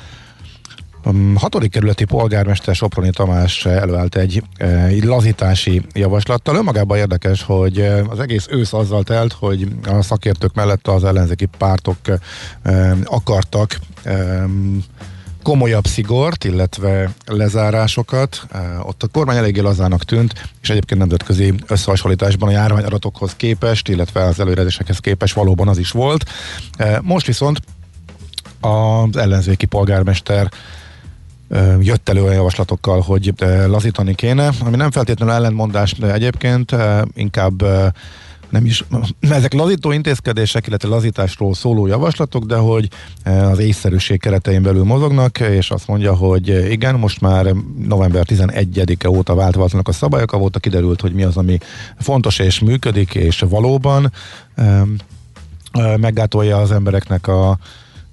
hatodik 1.35 1.71
kerületi 1.71 2.05
polgármester 2.05 2.75
Soproni 2.75 3.11
Tamás 3.11 3.65
előállt 3.65 4.17
egy, 4.17 4.43
egy 4.89 5.05
lazítási 5.05 5.83
javaslattal. 5.93 6.57
Önmagában 6.57 6.99
érdekes, 6.99 7.43
hogy 7.43 7.81
az 8.09 8.19
egész 8.19 8.47
ősz 8.51 8.73
azzal 8.73 9.03
telt, 9.03 9.33
hogy 9.33 9.69
a 9.87 10.03
szakértők 10.03 10.55
mellett 10.55 10.89
az 10.89 11.05
ellenzéki 11.05 11.47
pártok 11.59 11.97
akartak 13.05 13.79
komolyabb 15.43 15.87
szigort, 15.87 16.45
illetve 16.45 17.11
lezárásokat. 17.27 18.47
Ott 18.83 19.03
a 19.03 19.07
kormány 19.07 19.37
eléggé 19.37 19.61
lazának 19.61 20.05
tűnt, 20.05 20.51
és 20.63 20.71
egyébként 20.71 21.01
nemzetközi 21.01 21.55
összehasonlításban 21.67 22.49
a 22.49 22.53
járványadatokhoz 22.53 23.35
képest, 23.35 23.89
illetve 23.89 24.25
az 24.25 24.41
előrejelzésekhez 24.41 24.99
képest 24.99 25.35
valóban 25.35 25.69
az 25.69 25.79
is 25.79 25.91
volt. 25.91 26.25
Most 27.03 27.27
viszont 27.27 27.61
az 28.61 29.17
ellenzéki 29.17 29.67
polgármester 29.67 30.49
jött 31.81 32.09
elő 32.09 32.23
olyan 32.23 32.35
javaslatokkal, 32.35 33.01
hogy 33.01 33.35
lazítani 33.67 34.15
kéne, 34.15 34.51
ami 34.65 34.77
nem 34.77 34.91
feltétlenül 34.91 35.35
ellentmondás, 35.35 35.93
de 35.93 36.13
egyébként 36.13 36.77
inkább 37.15 37.63
nem 38.51 38.65
is, 38.65 38.85
ezek 39.21 39.53
lazító 39.53 39.93
intézkedések, 39.93 40.67
illetve 40.67 40.89
lazításról 40.89 41.55
szóló 41.55 41.87
javaslatok, 41.87 42.45
de 42.45 42.57
hogy 42.57 42.89
az 43.25 43.59
észszerűség 43.59 44.21
keretein 44.21 44.63
belül 44.63 44.85
mozognak, 44.85 45.41
és 45.41 45.71
azt 45.71 45.87
mondja, 45.87 46.15
hogy 46.15 46.71
igen, 46.71 46.95
most 46.95 47.21
már 47.21 47.55
november 47.87 48.25
11-e 48.29 49.11
óta 49.11 49.35
változatlanak 49.35 49.89
a 49.89 49.93
szabályok, 49.93 50.33
avóta 50.33 50.59
kiderült, 50.59 51.01
hogy 51.01 51.13
mi 51.13 51.23
az, 51.23 51.37
ami 51.37 51.59
fontos 51.99 52.39
és 52.39 52.59
működik, 52.59 53.15
és 53.15 53.45
valóban 53.49 54.13
meggátolja 55.97 56.57
az 56.57 56.73
embereknek 56.73 57.27
a 57.27 57.59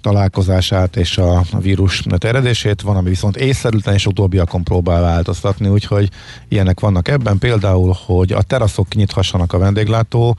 találkozását 0.01 0.95
és 0.95 1.17
a, 1.17 1.43
vírus 1.59 2.03
terjedését, 2.17 2.81
van, 2.81 2.95
ami 2.95 3.09
viszont 3.09 3.35
észszerűtlen, 3.35 3.95
és 3.95 4.05
utóbbiakon 4.05 4.63
próbál 4.63 5.01
változtatni, 5.01 5.67
úgyhogy 5.67 6.09
ilyenek 6.47 6.79
vannak 6.79 7.07
ebben, 7.07 7.37
például, 7.37 7.95
hogy 8.05 8.31
a 8.31 8.41
teraszok 8.41 8.93
nyithassanak 8.93 9.53
a 9.53 9.57
vendéglátó 9.57 10.37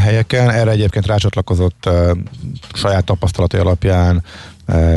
helyeken, 0.00 0.50
erre 0.50 0.70
egyébként 0.70 1.06
rácsatlakozott 1.06 1.88
saját 2.72 3.04
tapasztalatai 3.04 3.60
alapján 3.60 4.22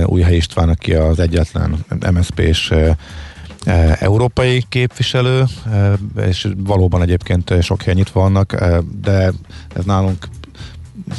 Újhely 0.05 0.35
István, 0.35 0.69
aki 0.69 0.93
az 0.93 1.19
egyetlen 1.19 1.85
MSZP-s 2.11 2.69
uh, 2.69 2.95
európai 3.99 4.65
képviselő, 4.69 5.43
és 6.21 6.47
valóban 6.57 7.01
egyébként 7.01 7.63
sok 7.63 7.81
hely 7.81 7.93
nyitva 7.93 8.19
vannak, 8.19 8.55
de 9.01 9.31
ez 9.75 9.85
nálunk 9.85 10.27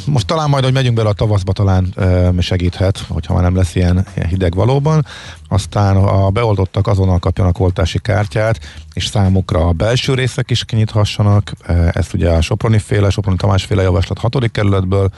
most 0.05 0.27
talán 0.27 0.49
majd, 0.49 0.63
hogy 0.63 0.73
megyünk 0.73 0.95
bele 0.95 1.09
a 1.09 1.13
tavaszba, 1.13 1.51
talán 1.51 1.95
segíthet, 2.39 2.97
hogyha 3.07 3.33
már 3.33 3.43
nem 3.43 3.55
lesz 3.55 3.75
ilyen, 3.75 4.05
hideg 4.29 4.55
valóban. 4.55 5.05
Aztán 5.47 5.95
a 5.95 6.29
beoltottak 6.29 6.87
azonnal 6.87 7.19
kapjanak 7.19 7.59
oltási 7.59 7.99
kártyát, 7.99 8.59
és 8.93 9.07
számukra 9.07 9.67
a 9.67 9.71
belső 9.71 10.13
részek 10.13 10.49
is 10.49 10.65
kinyithassanak. 10.65 11.51
Ezt 11.91 12.13
ugye 12.13 12.29
a 12.29 12.41
Soproni 12.41 12.79
féle, 12.79 13.09
Soproni 13.09 13.37
Tamás 13.37 13.63
féle 13.63 13.81
javaslat 13.81 14.19
hatodik 14.19 14.51
kerületből. 14.51 15.09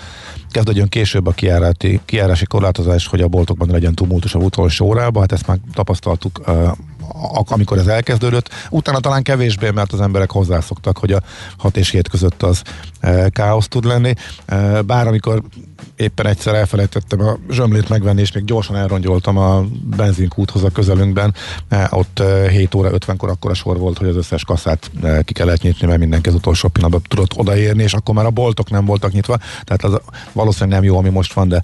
Kezdődjön 0.51 0.89
később 0.89 1.27
a 1.27 1.32
kijárási, 1.32 1.99
kijárási 2.05 2.45
korlátozás, 2.45 3.07
hogy 3.07 3.21
a 3.21 3.27
boltokban 3.27 3.69
legyen 3.69 3.95
tumultus 3.95 4.36
a 4.36 4.39
utolsó 4.39 4.86
órában. 4.86 5.21
Hát 5.21 5.32
ezt 5.32 5.47
már 5.47 5.57
tapasztaltuk 5.73 6.41
amikor 7.47 7.77
ez 7.77 7.88
elkezdődött. 7.88 8.49
Utána 8.69 8.99
talán 8.99 9.23
kevésbé, 9.23 9.69
mert 9.69 9.93
az 9.93 10.01
emberek 10.01 10.32
hozzászoktak, 10.32 10.97
hogy 10.97 11.11
a 11.11 11.21
6 11.57 11.77
és 11.77 11.89
7 11.89 12.07
között 12.07 12.43
az 12.43 12.61
e, 12.99 13.30
káosz 13.30 13.67
tud 13.67 13.86
lenni. 13.86 14.13
E, 14.45 14.82
bár 14.82 15.07
amikor 15.07 15.41
éppen 15.95 16.27
egyszer 16.27 16.55
elfelejtettem 16.55 17.21
a 17.21 17.38
zsömlét 17.49 17.89
megvenni, 17.89 18.21
és 18.21 18.32
még 18.32 18.45
gyorsan 18.45 18.75
elrongyoltam 18.75 19.38
a 19.38 19.63
benzinkúthoz 19.95 20.63
a 20.63 20.69
közelünkben, 20.69 21.34
ott 21.89 22.19
e, 22.19 22.49
7 22.49 22.75
óra 22.75 22.89
50-kor 22.91 23.30
akkor 23.30 23.51
a 23.51 23.53
sor 23.53 23.77
volt, 23.77 23.97
hogy 23.97 24.07
az 24.07 24.15
összes 24.15 24.43
kasszát 24.43 24.91
e, 25.03 25.21
ki 25.21 25.34
kellett 25.34 25.61
nyitni, 25.61 25.88
mert 25.88 25.99
mindenki 25.99 26.30
az 26.30 26.36
utolsó 26.36 26.67
pillanatban 26.67 27.03
tudott 27.07 27.38
odaérni, 27.38 27.84
és 27.84 27.93
akkor 27.93 28.15
már 28.15 28.25
a 28.25 28.30
boltok 28.30 28.69
nem 28.69 28.86
voltak 28.86 29.11
nyitva, 29.11 29.38
tehát 29.63 29.84
az 29.84 30.01
valószínűleg 30.32 30.80
nem 30.80 30.89
jó, 30.89 30.97
ami 30.97 31.09
most 31.09 31.34
van, 31.34 31.47
de 31.47 31.63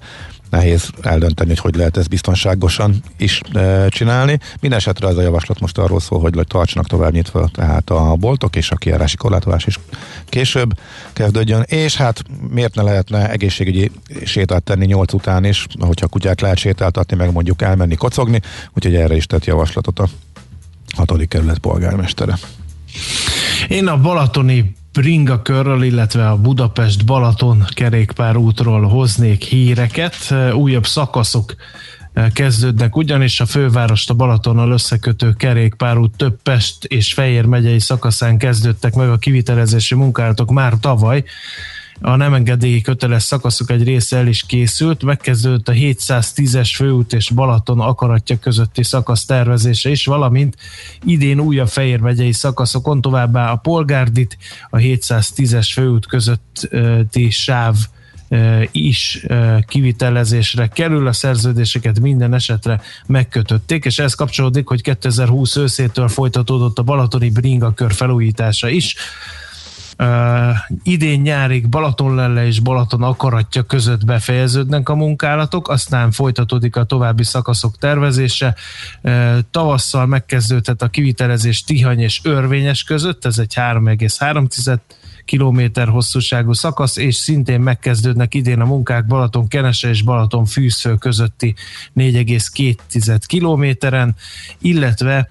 nehéz 0.50 0.90
eldönteni, 1.02 1.54
hogy 1.56 1.76
hogy 1.76 1.76
lehet 1.84 1.96
ezt 1.96 2.08
biztonságosan 2.08 3.02
is 3.16 3.40
e, 3.52 3.88
csinálni. 3.88 4.38
Minden 4.60 4.78
esetre 4.78 5.08
ez 5.08 5.16
a 5.16 5.22
javaslat 5.22 5.60
most 5.60 5.78
arról 5.78 6.00
szól, 6.00 6.20
hogy 6.20 6.46
tartsanak 6.48 6.88
tovább 6.88 7.12
nyitva, 7.12 7.48
tehát 7.52 7.90
a 7.90 8.14
boltok 8.14 8.56
és 8.56 8.70
a 8.70 8.76
kiárási 8.76 9.16
korlátozás 9.16 9.66
is 9.66 9.78
később 10.24 10.78
kezdődjön, 11.12 11.62
és 11.62 11.96
hát 11.96 12.22
miért 12.50 12.74
ne 12.74 12.82
lehetne 12.82 13.30
egészségügyi 13.30 13.90
sétát 14.24 14.62
tenni 14.62 14.86
nyolc 14.86 15.12
után 15.12 15.44
is, 15.44 15.66
hogyha 15.78 16.06
kutyát 16.06 16.40
lehet 16.40 16.58
sétáltatni, 16.58 17.16
meg 17.16 17.32
mondjuk 17.32 17.62
elmenni 17.62 17.94
kocogni, 17.94 18.40
úgyhogy 18.74 18.94
erre 18.94 19.16
is 19.16 19.26
tett 19.26 19.44
javaslatot 19.44 19.98
a 19.98 20.08
hatodik 20.96 21.28
kerület 21.28 21.58
polgármestere. 21.58 22.38
Én 23.68 23.86
a 23.86 24.00
balatoni 24.00 24.75
Bringa 24.96 25.42
körről, 25.42 25.82
illetve 25.82 26.28
a 26.28 26.36
Budapest-Balaton 26.36 27.64
kerékpárútról 27.74 28.82
hoznék 28.82 29.42
híreket. 29.42 30.34
Újabb 30.52 30.86
szakaszok 30.86 31.54
kezdődnek, 32.32 32.96
ugyanis 32.96 33.40
a 33.40 33.46
fővárost 33.46 34.10
a 34.10 34.14
Balatonnal 34.14 34.70
összekötő 34.70 35.32
kerékpárút 35.32 36.16
több 36.16 36.42
Pest 36.42 36.84
és 36.84 37.12
Fejér 37.12 37.44
megyei 37.44 37.80
szakaszán 37.80 38.38
kezdődtek 38.38 38.94
meg 38.94 39.08
a 39.08 39.16
kivitelezési 39.16 39.94
munkálatok 39.94 40.50
már 40.50 40.72
tavaly, 40.80 41.24
a 42.00 42.16
nem 42.16 42.34
engedélyi 42.34 42.80
köteles 42.80 43.22
szakaszok 43.22 43.70
egy 43.70 43.82
része 43.82 44.16
el 44.16 44.26
is 44.26 44.42
készült, 44.46 45.02
megkezdődött 45.02 45.68
a 45.68 45.72
710-es 45.72 46.70
főút 46.74 47.12
és 47.12 47.30
Balaton 47.30 47.80
akaratja 47.80 48.38
közötti 48.38 48.82
szakasz 48.84 49.24
tervezése 49.24 49.90
is, 49.90 50.06
valamint 50.06 50.56
idén 51.04 51.40
újabb 51.40 51.68
Fejér 51.68 52.00
megyei 52.00 52.32
szakaszokon 52.32 53.00
továbbá 53.00 53.50
a 53.50 53.56
Polgárdit, 53.56 54.38
a 54.70 54.76
710-es 54.76 55.68
főút 55.72 56.06
közötti 56.06 57.30
sáv 57.30 57.76
is 58.70 59.26
kivitelezésre 59.66 60.66
kerül, 60.66 61.06
a 61.06 61.12
szerződéseket 61.12 62.00
minden 62.00 62.34
esetre 62.34 62.80
megkötötték, 63.06 63.84
és 63.84 63.98
ez 63.98 64.14
kapcsolódik, 64.14 64.68
hogy 64.68 64.82
2020 64.82 65.56
őszétől 65.56 66.08
folytatódott 66.08 66.78
a 66.78 66.82
Balatoni 66.82 67.30
Bringa 67.30 67.72
kör 67.74 67.92
felújítása 67.92 68.68
is, 68.68 68.96
Idén 70.82 71.20
nyárig 71.20 71.68
Balatonlelle 71.68 72.46
és 72.46 72.60
Balaton 72.60 73.02
akaratja 73.02 73.62
között 73.62 74.04
befejeződnek 74.04 74.88
a 74.88 74.94
munkálatok, 74.94 75.68
aztán 75.68 76.10
folytatódik 76.10 76.76
a 76.76 76.84
további 76.84 77.24
szakaszok 77.24 77.78
tervezése. 77.78 78.54
Uh, 79.02 79.38
tavasszal 79.50 80.06
megkezdődhet 80.06 80.82
a 80.82 80.88
kivitelezés 80.88 81.64
Tihany 81.64 82.00
és 82.00 82.20
Örvényes 82.22 82.82
között, 82.82 83.24
ez 83.24 83.38
egy 83.38 83.54
3,3 83.54 84.48
kilométer 85.26 85.88
hosszúságú 85.88 86.52
szakasz, 86.52 86.96
és 86.96 87.14
szintén 87.14 87.60
megkezdődnek 87.60 88.34
idén 88.34 88.60
a 88.60 88.64
munkák 88.64 89.06
Balaton 89.06 89.48
Kenese 89.48 89.88
és 89.88 90.02
Balaton 90.02 90.44
Fűsző 90.44 90.94
közötti 90.94 91.54
4,2 91.96 93.20
kilométeren, 93.26 94.14
illetve 94.58 95.30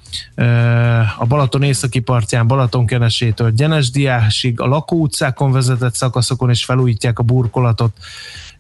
a 1.18 1.26
Balaton 1.26 1.64
északi 1.64 2.00
partján 2.00 2.48
Balaton 2.48 2.86
Kenesétől 2.86 3.52
Gyenesdiásig 3.52 4.60
a 4.60 4.68
lakóutcákon 4.68 5.52
vezetett 5.52 5.96
szakaszokon 5.96 6.50
is 6.50 6.66
felújítják 6.66 7.20
a 7.20 7.24
burkolatot, 7.24 7.98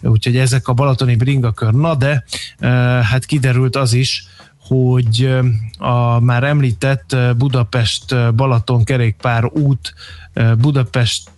úgyhogy 0.02 0.38
ezek 0.38 0.68
a 0.68 0.74
balatoni 0.74 1.16
bringakör. 1.16 1.74
Na 1.74 1.96
de, 1.96 2.24
hát 3.02 3.26
kiderült 3.26 3.76
az 3.76 3.94
is, 3.94 4.28
hogy 4.68 5.38
a 5.78 6.20
már 6.20 6.44
említett 6.44 7.16
Budapest-Balaton 7.38 8.84
kerékpár 8.84 9.46
út 9.46 9.94
Budapest 10.58 11.30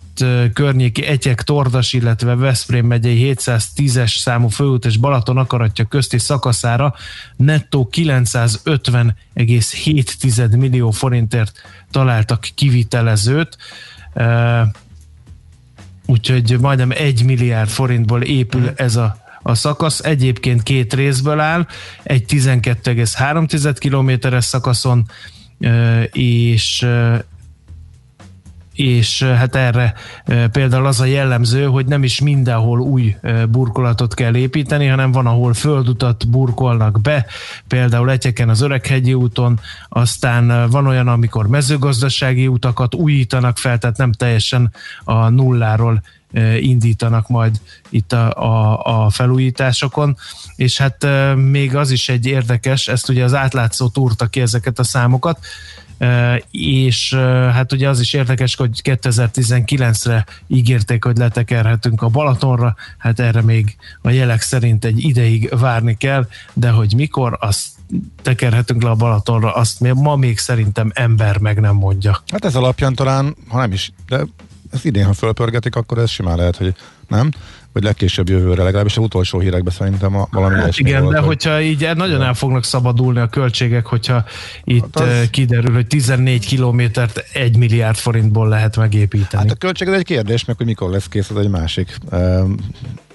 környéki 0.52 1.04
Egyek 1.04 1.42
Tordas, 1.42 1.92
illetve 1.92 2.34
Veszprém 2.34 2.86
megyei 2.86 3.34
710-es 3.34 4.18
számú 4.18 4.48
főút 4.48 4.84
és 4.84 4.96
Balaton 4.96 5.36
akaratja 5.36 5.84
közti 5.84 6.18
szakaszára 6.18 6.94
nettó 7.36 7.88
950,7 7.92 10.58
millió 10.58 10.90
forintért 10.90 11.60
találtak 11.90 12.48
kivitelezőt. 12.54 13.56
Úgyhogy 16.06 16.56
majdnem 16.60 16.90
egy 16.90 17.24
milliárd 17.24 17.68
forintból 17.68 18.22
épül 18.22 18.72
ez 18.76 18.96
a 18.96 19.26
a 19.48 19.54
szakasz 19.54 20.00
egyébként 20.00 20.62
két 20.62 20.94
részből 20.94 21.40
áll, 21.40 21.66
egy 22.02 22.24
12,3 22.28 23.76
kilométeres 23.78 24.44
szakaszon, 24.44 25.04
és 26.12 26.86
és 28.72 29.22
hát 29.22 29.56
erre 29.56 29.94
például 30.52 30.86
az 30.86 31.00
a 31.00 31.04
jellemző, 31.04 31.64
hogy 31.64 31.86
nem 31.86 32.02
is 32.02 32.20
mindenhol 32.20 32.80
új 32.80 33.16
burkolatot 33.48 34.14
kell 34.14 34.36
építeni, 34.36 34.86
hanem 34.86 35.12
van, 35.12 35.26
ahol 35.26 35.54
földutat 35.54 36.30
burkolnak 36.30 37.00
be, 37.00 37.26
például 37.68 38.10
Egyeken 38.10 38.48
az 38.48 38.60
Öreghegyi 38.60 39.14
úton, 39.14 39.60
aztán 39.88 40.70
van 40.70 40.86
olyan, 40.86 41.08
amikor 41.08 41.46
mezőgazdasági 41.46 42.46
utakat 42.46 42.94
újítanak 42.94 43.58
fel, 43.58 43.78
tehát 43.78 43.96
nem 43.96 44.12
teljesen 44.12 44.72
a 45.04 45.28
nulláról 45.28 46.02
indítanak 46.60 47.28
majd 47.28 47.60
itt 47.88 48.12
a, 48.12 48.32
a, 48.34 48.80
a 49.04 49.10
felújításokon, 49.10 50.16
és 50.56 50.78
hát 50.78 51.06
még 51.34 51.76
az 51.76 51.90
is 51.90 52.08
egy 52.08 52.26
érdekes, 52.26 52.88
ezt 52.88 53.08
ugye 53.08 53.24
az 53.24 53.34
átlátszó 53.34 53.88
túrta 53.88 54.26
ki 54.26 54.40
ezeket 54.40 54.78
a 54.78 54.84
számokat, 54.84 55.38
és 56.50 57.14
hát 57.52 57.72
ugye 57.72 57.88
az 57.88 58.00
is 58.00 58.12
érdekes, 58.12 58.56
hogy 58.56 58.80
2019-re 58.84 60.26
ígérték, 60.46 61.04
hogy 61.04 61.16
letekerhetünk 61.16 62.02
a 62.02 62.08
Balatonra, 62.08 62.74
hát 62.98 63.20
erre 63.20 63.42
még 63.42 63.76
a 64.02 64.10
jelek 64.10 64.40
szerint 64.40 64.84
egy 64.84 65.04
ideig 65.04 65.48
várni 65.58 65.96
kell, 65.96 66.28
de 66.52 66.70
hogy 66.70 66.94
mikor, 66.96 67.36
azt 67.40 67.66
tekerhetünk 68.22 68.82
le 68.82 68.90
a 68.90 68.94
Balatonra, 68.94 69.54
azt 69.54 69.80
ma 69.94 70.16
még 70.16 70.38
szerintem 70.38 70.90
ember 70.94 71.38
meg 71.38 71.60
nem 71.60 71.74
mondja. 71.74 72.22
Hát 72.26 72.44
ez 72.44 72.54
alapján 72.54 72.94
talán, 72.94 73.36
ha 73.48 73.58
nem 73.58 73.72
is, 73.72 73.92
de 74.08 74.26
ez 74.72 74.84
idén, 74.84 75.04
ha 75.04 75.12
fölpörgetik, 75.12 75.74
akkor 75.76 75.98
ez 75.98 76.10
simán 76.10 76.36
lehet, 76.36 76.56
hogy 76.56 76.74
nem. 77.08 77.30
vagy 77.72 77.82
legkésőbb 77.82 78.28
jövőre, 78.28 78.62
legalábbis 78.62 78.96
a 78.96 79.00
utolsó 79.00 79.38
hírekben 79.38 79.72
szerintem 79.74 80.16
a, 80.16 80.28
valami 80.30 80.54
Hát 80.54 80.78
igen, 80.78 81.02
volt, 81.02 81.14
de 81.14 81.18
hogy- 81.20 81.26
hogyha 81.26 81.60
így 81.60 81.88
nagyon 81.94 82.22
el 82.22 82.34
fognak 82.34 82.64
szabadulni 82.64 83.18
a 83.18 83.26
költségek, 83.26 83.86
hogyha 83.86 84.24
itt 84.64 84.98
Hát 84.98 85.08
az- 85.08 85.18
az... 85.18 85.30
kiderül, 85.30 85.74
hogy 85.74 85.86
14 85.86 86.46
kilométert 86.46 87.24
1 87.32 87.56
milliárd 87.56 87.96
forintból 87.96 88.48
lehet 88.48 88.76
megépíteni. 88.76 89.42
Hát 89.42 89.52
a 89.52 89.54
költség 89.58 89.88
az 89.88 89.94
egy 89.94 90.04
kérdés, 90.04 90.44
meg 90.44 90.56
hogy 90.56 90.66
mikor 90.66 90.90
lesz 90.90 91.08
kész, 91.08 91.30
az 91.30 91.36
egy 91.36 91.48
másik. 91.50 91.96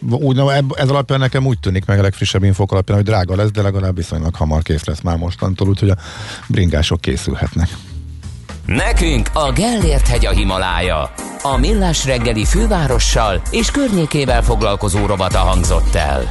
Úgy, 0.10 0.40
ez 0.76 0.90
alapján 0.90 1.20
nekem 1.20 1.46
úgy 1.46 1.60
tűnik 1.60 1.86
meg 1.86 2.00
a 2.00 2.02
legfrissebb 2.02 2.44
infok 2.44 2.72
alapján, 2.72 2.98
hogy 2.98 3.06
drága 3.08 3.36
lesz, 3.36 3.52
de 3.52 3.62
legalább 3.62 3.96
viszonylag 3.96 4.36
hamar 4.36 4.62
kész 4.62 4.84
lesz 4.86 5.02
már 5.02 5.18
mostantól, 5.18 5.68
úgyhogy 5.68 5.90
a 5.90 5.98
bringások 6.48 7.02
készülhetnek. 7.02 7.70
Nekünk 8.66 9.30
a 9.34 9.52
Gellért 9.52 10.08
hegy 10.08 10.26
a 10.26 10.32
Himalája. 10.32 11.14
A 11.42 11.58
Millás 11.58 12.06
reggeli 12.06 12.46
fővárossal 12.46 13.42
és 13.52 13.72
környékével 13.72 14.42
foglalkozó 14.42 15.06
rovata 15.06 15.38
hangzott 15.38 15.96
el. 15.96 16.30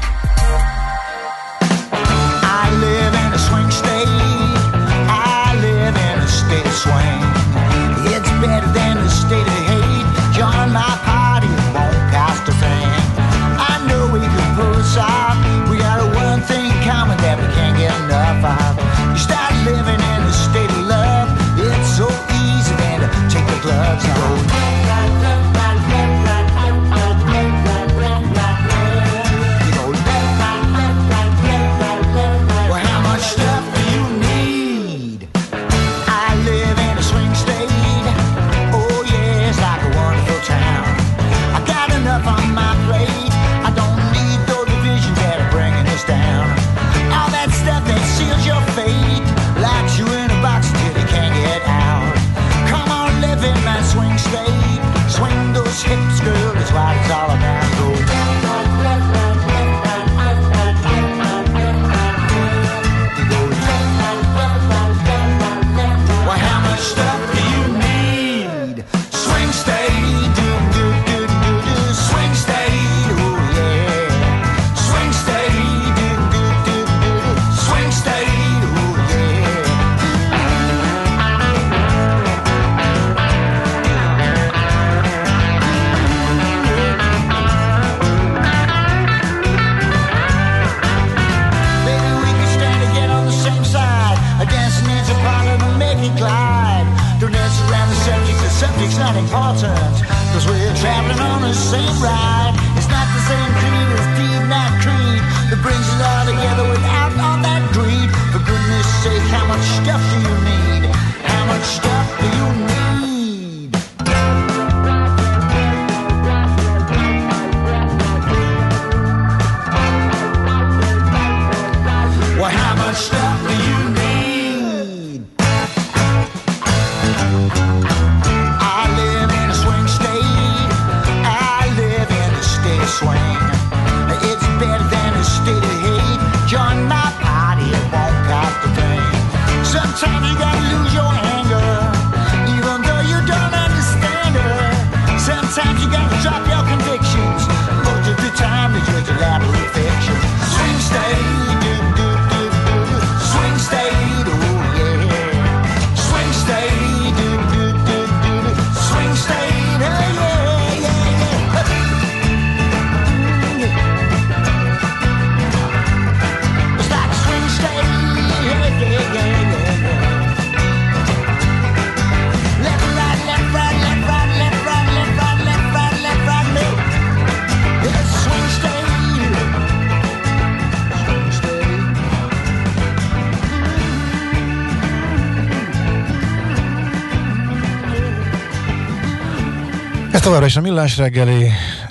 Ez 190.22 190.28
továbbra 190.28 190.48
is 190.48 190.56
a 190.56 190.60
Millás 190.60 190.96
reggeli, 190.96 191.46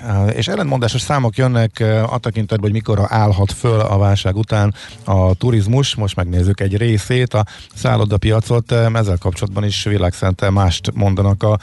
eh, 0.08 0.36
és 0.36 0.48
ellentmondásos 0.48 1.02
számok 1.02 1.38
jönnek 1.38 1.80
eh, 1.80 2.14
a 2.14 2.18
tekintetben, 2.18 2.60
hogy 2.60 2.72
mikor 2.72 3.06
állhat 3.08 3.52
föl 3.52 3.80
a 3.80 3.98
válság 3.98 4.36
után 4.36 4.74
a 5.04 5.34
turizmus. 5.34 5.96
Most 5.96 6.16
megnézzük 6.16 6.60
egy 6.60 6.78
részét, 6.78 7.34
a 7.34 7.46
szállodapiacot. 7.74 8.72
Eh, 8.72 8.94
Ezzel 8.94 9.18
kapcsolatban 9.18 9.64
is 9.64 9.84
világszerte 9.84 10.50
mást 10.50 10.92
mondanak 10.94 11.44
a 11.44 11.60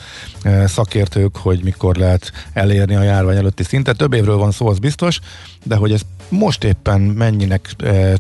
szakértők, 0.66 1.36
hogy 1.36 1.64
mikor 1.64 1.96
lehet 1.96 2.32
elérni 2.52 2.94
a 2.94 3.02
járvány 3.02 3.36
előtti 3.36 3.62
szintet. 3.62 3.96
Több 3.96 4.12
évről 4.12 4.36
van 4.36 4.50
szó, 4.50 4.68
az 4.68 4.78
biztos, 4.78 5.18
de 5.64 5.76
hogy 5.76 5.92
ez 5.92 6.00
most 6.28 6.64
éppen 6.64 7.00
mennyinek 7.00 7.70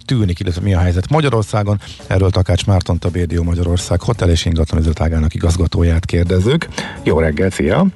tűnik, 0.06 0.40
illetve 0.40 0.60
mi 0.60 0.74
a 0.74 0.78
helyzet 0.78 1.10
Magyarországon. 1.10 1.80
Erről 2.06 2.30
Takács 2.30 2.66
Márton, 2.66 2.98
BDO 3.12 3.42
Magyarország 3.42 4.00
Hotel 4.00 4.30
és 4.30 4.44
Ingatlan 4.44 4.80
üzletágának 4.80 5.34
igazgatóját 5.34 6.04
kérdezzük. 6.04 6.68
Jó 7.02 7.18
reggelt, 7.18 7.52
szia! 7.52 7.86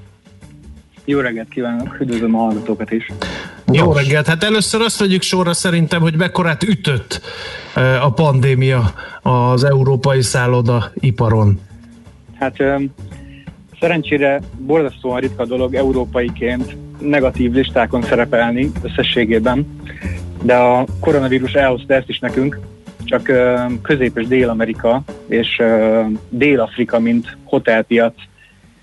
Jó 1.05 1.20
reggelt 1.20 1.48
kívánok, 1.48 1.96
üdvözlöm 2.00 2.34
a 2.34 2.38
hallgatókat 2.38 2.90
is. 2.90 3.12
Jó 3.72 3.92
reggelt! 3.92 4.26
Hát 4.26 4.42
először 4.42 4.80
azt 4.80 4.98
vegyük 4.98 5.22
sorra 5.22 5.53
szerintem, 5.53 6.00
hogy 6.00 6.16
mekkorát 6.16 6.62
ütött 6.62 7.20
eh, 7.74 8.07
a 8.07 8.11
pandémia 8.11 8.92
az 9.22 9.64
európai 9.64 10.22
szállodaiparon. 10.22 11.61
Hát 12.38 12.61
öm, 12.61 12.90
szerencsére 13.80 14.40
borzasztóan 14.59 15.20
ritka 15.20 15.44
dolog 15.44 15.74
európaiként 15.74 16.76
negatív 17.00 17.53
listákon 17.53 18.03
szerepelni 18.03 18.70
összességében, 18.82 19.80
de 20.42 20.55
a 20.55 20.84
koronavírus 21.00 21.53
elhozta 21.53 21.94
ezt 21.94 22.09
is 22.09 22.18
nekünk, 22.18 22.61
csak 23.05 23.28
öm, 23.28 23.80
Közép- 23.82 24.18
és 24.18 24.26
Dél-Amerika 24.26 25.03
és 25.26 25.62
Dél-Afrika, 26.28 26.98
mint 26.98 27.36
hotelpiac 27.44 28.14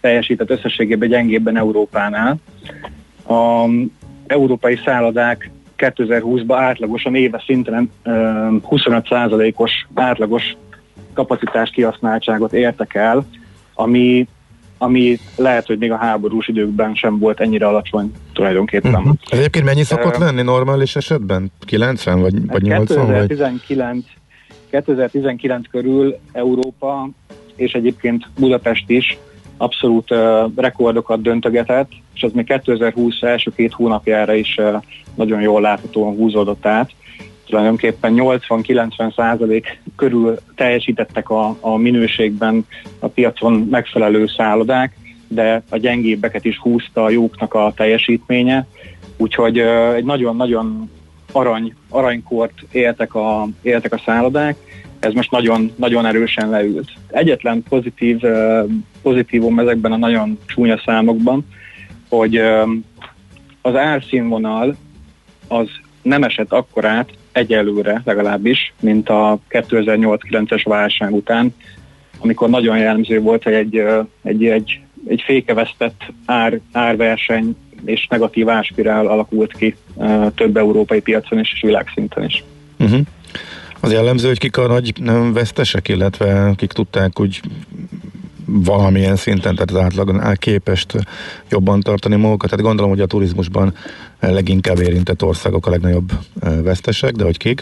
teljesített 0.01 0.49
összességében 0.49 1.09
gyengébben 1.09 1.57
Európánál. 1.57 2.37
A 3.27 3.65
európai 4.27 4.79
szállodák 4.85 5.51
2020-ban 5.77 6.55
átlagosan 6.57 7.15
éves 7.15 7.43
szinten 7.43 7.91
öm, 8.03 8.61
25%-os 8.69 9.71
átlagos 9.93 10.57
kapacitás 11.13 11.69
kihasználtságot 11.69 12.53
értek 12.53 12.95
el, 12.95 13.25
ami, 13.73 14.27
ami 14.77 15.19
lehet, 15.35 15.65
hogy 15.65 15.77
még 15.77 15.91
a 15.91 15.97
háborús 15.97 16.47
időkben 16.47 16.95
sem 16.95 17.19
volt 17.19 17.39
ennyire 17.39 17.67
alacsony 17.67 18.11
tulajdonképpen. 18.33 18.93
Uh-huh. 18.95 19.15
Ez 19.29 19.39
egyébként 19.39 19.65
mennyi 19.65 19.83
szokott 19.83 20.15
Ö, 20.15 20.19
lenni 20.19 20.41
normális 20.41 20.95
esetben? 20.95 21.51
90 21.65 22.21
vagy, 22.21 22.47
vagy 22.47 22.61
80? 22.61 23.05
Vagy? 23.05 23.27
2019, 23.27 24.05
2019 24.69 25.67
körül 25.69 26.17
Európa 26.31 27.09
és 27.55 27.73
egyébként 27.73 28.27
Budapest 28.39 28.89
is 28.89 29.17
abszolút 29.59 30.13
rekordokat 30.55 31.21
döntögetett, 31.21 31.91
és 32.15 32.23
az 32.23 32.31
még 32.31 32.45
2020 32.45 33.21
első 33.21 33.51
két 33.55 33.73
hónapjára 33.73 34.33
is 34.33 34.57
nagyon 35.15 35.41
jól 35.41 35.61
láthatóan 35.61 36.15
húzódott 36.15 36.65
át. 36.65 36.91
Tulajdonképpen 37.45 38.13
80-90 38.15 39.15
százalék 39.15 39.81
körül 39.95 40.35
teljesítettek 40.55 41.29
a, 41.29 41.57
a 41.59 41.77
minőségben 41.77 42.65
a 42.99 43.07
piacon 43.07 43.53
megfelelő 43.53 44.27
szállodák, 44.27 44.97
de 45.27 45.63
a 45.69 45.77
gyengébbeket 45.77 46.45
is 46.45 46.57
húzta 46.57 47.03
a 47.03 47.09
jóknak 47.09 47.53
a 47.53 47.73
teljesítménye, 47.75 48.67
úgyhogy 49.17 49.59
egy 49.95 50.03
nagyon-nagyon 50.03 50.89
arany, 51.31 51.73
aranykort 51.89 52.53
éltek 52.71 53.15
a, 53.15 53.47
éltek 53.61 53.93
a 53.93 54.01
szállodák, 54.05 54.55
ez 54.99 55.13
most 55.13 55.31
nagyon, 55.31 55.71
nagyon 55.75 56.05
erősen 56.05 56.49
leült. 56.49 56.91
Egyetlen 57.07 57.63
pozitív, 57.69 58.19
pozitívum 59.01 59.59
ezekben 59.59 59.91
a 59.91 59.97
nagyon 59.97 60.39
csúnya 60.45 60.81
számokban, 60.85 61.45
hogy 62.09 62.37
az 63.61 63.75
árszínvonal 63.75 64.75
az 65.47 65.67
nem 66.01 66.23
esett 66.23 66.51
akkorát 66.51 67.09
egyelőre 67.31 68.01
legalábbis, 68.05 68.73
mint 68.79 69.09
a 69.09 69.39
2008-9-es 69.49 70.61
válság 70.63 71.13
után, 71.13 71.55
amikor 72.19 72.49
nagyon 72.49 72.77
jellemző 72.77 73.19
volt, 73.19 73.43
hogy 73.43 73.53
egy, 73.53 73.83
egy, 74.23 74.45
egy, 74.45 74.79
egy 75.07 75.21
fékevesztett 75.25 76.01
ár, 76.25 76.59
árverseny 76.71 77.55
és 77.85 78.07
negatív 78.09 78.49
árspirál 78.49 79.07
alakult 79.07 79.53
ki 79.53 79.75
több 80.35 80.57
európai 80.57 81.01
piacon 81.01 81.39
is 81.39 81.51
és 81.53 81.61
világszinten 81.61 82.23
is. 82.23 82.43
Uh-huh. 82.79 82.99
Az 83.79 83.91
jellemző, 83.91 84.27
hogy 84.27 84.39
kik 84.39 84.57
a 84.57 84.67
nagy 84.67 84.93
vesztesek, 85.33 85.87
illetve 85.87 86.53
kik 86.55 86.71
tudták 86.71 87.19
úgy 87.19 87.41
valamilyen 88.45 89.15
szinten, 89.15 89.53
tehát 89.53 89.71
az 89.71 89.77
átlagon 89.77 90.21
képest 90.33 90.93
jobban 91.49 91.81
tartani 91.81 92.15
magukat. 92.15 92.49
Tehát 92.49 92.65
gondolom, 92.65 92.91
hogy 92.91 93.01
a 93.01 93.05
turizmusban 93.05 93.73
leginkább 94.19 94.79
érintett 94.79 95.23
országok 95.23 95.67
a 95.67 95.69
legnagyobb 95.69 96.11
vesztesek, 96.63 97.11
de 97.11 97.23
hogy 97.23 97.37
kik? 97.37 97.61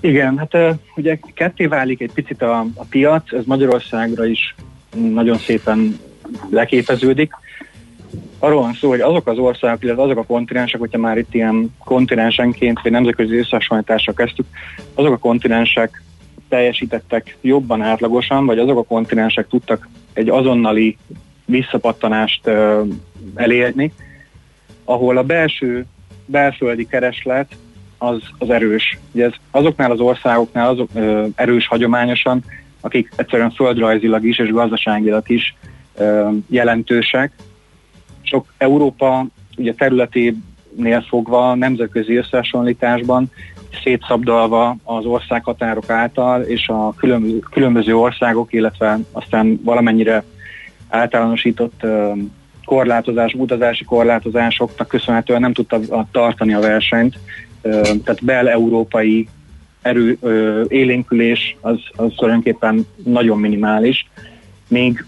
Igen, 0.00 0.38
hát 0.38 0.78
ugye 0.96 1.18
ketté 1.34 1.66
válik 1.66 2.00
egy 2.00 2.12
picit 2.12 2.42
a, 2.42 2.66
a 2.74 2.84
piac, 2.90 3.32
ez 3.32 3.44
Magyarországra 3.44 4.26
is 4.26 4.54
nagyon 5.12 5.38
szépen 5.38 5.98
leképeződik 6.50 7.32
arról 8.38 8.60
van 8.60 8.72
szó, 8.72 8.88
hogy 8.88 9.00
azok 9.00 9.26
az 9.26 9.38
országok, 9.38 9.82
illetve 9.84 10.02
azok 10.02 10.18
a 10.18 10.24
kontinensek, 10.24 10.80
hogyha 10.80 10.98
már 10.98 11.18
itt 11.18 11.34
ilyen 11.34 11.74
kontinensenként, 11.84 12.80
vagy 12.82 12.92
nemzetközi 12.92 13.36
összehasonlításra 13.36 14.12
kezdtük, 14.12 14.46
azok 14.94 15.12
a 15.12 15.18
kontinensek 15.18 16.02
teljesítettek 16.48 17.36
jobban 17.40 17.82
átlagosan, 17.82 18.46
vagy 18.46 18.58
azok 18.58 18.78
a 18.78 18.82
kontinensek 18.82 19.48
tudtak 19.48 19.88
egy 20.12 20.28
azonnali 20.28 20.96
visszapattanást 21.44 22.46
uh, 22.46 22.86
elérni, 23.34 23.92
ahol 24.84 25.16
a 25.16 25.22
belső, 25.22 25.84
belföldi 26.26 26.86
kereslet 26.86 27.56
az, 27.98 28.18
az 28.38 28.50
erős. 28.50 28.98
Ugye 29.12 29.24
ez 29.24 29.32
azoknál 29.50 29.90
az 29.90 30.00
országoknál 30.00 30.68
azok 30.68 30.88
uh, 30.94 31.26
erős 31.34 31.66
hagyományosan, 31.66 32.44
akik 32.80 33.12
egyszerűen 33.16 33.50
földrajzilag 33.50 34.24
is 34.24 34.38
és 34.38 34.50
gazdaságilag 34.50 35.30
is 35.30 35.54
uh, 35.98 36.34
jelentősek, 36.48 37.32
sok 38.30 38.52
Európa 38.58 39.26
ugye 39.56 39.74
területénél 39.74 41.00
fogva 41.08 41.54
nemzetközi 41.54 42.16
összehasonlításban 42.16 43.30
szétszabdalva 43.82 44.76
az 44.84 45.04
országhatárok 45.04 45.90
által, 45.90 46.42
és 46.42 46.68
a 46.68 46.94
különböző 47.50 47.96
országok, 47.96 48.52
illetve 48.52 48.98
aztán 49.12 49.60
valamennyire 49.64 50.24
általánosított 50.88 51.86
korlátozás, 52.64 53.34
utazási 53.34 53.84
korlátozásoknak 53.84 54.88
köszönhetően 54.88 55.40
nem 55.40 55.52
tudta 55.52 55.80
tartani 56.10 56.54
a 56.54 56.60
versenyt, 56.60 57.18
tehát 58.04 58.24
bel-európai 58.24 59.28
erő, 59.82 60.18
élénkülés 60.68 61.56
az, 61.60 61.78
az 61.96 62.12
tulajdonképpen 62.16 62.86
nagyon 63.04 63.38
minimális, 63.38 64.08
még, 64.68 65.04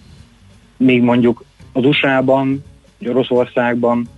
még 0.76 1.02
mondjuk 1.02 1.44
az 1.72 1.84
USA-ban 1.84 2.64
Oroszországban 3.09 4.09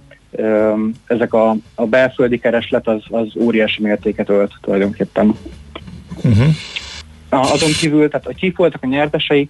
ezek 1.07 1.35
a, 1.35 1.57
a 1.74 1.87
belföldi 1.87 2.39
kereslet 2.39 2.89
az, 2.89 3.03
az 3.11 3.32
óriási 3.37 3.82
mértéket 3.82 4.28
ölt 4.28 4.53
tulajdonképpen. 4.61 5.35
Uh-huh. 6.16 6.55
Azon 7.28 7.70
kívül, 7.80 8.09
tehát 8.09 8.26
a 8.26 8.32
kik 8.32 8.57
voltak 8.57 8.82
a 8.82 8.87
nyertesei, 8.87 9.49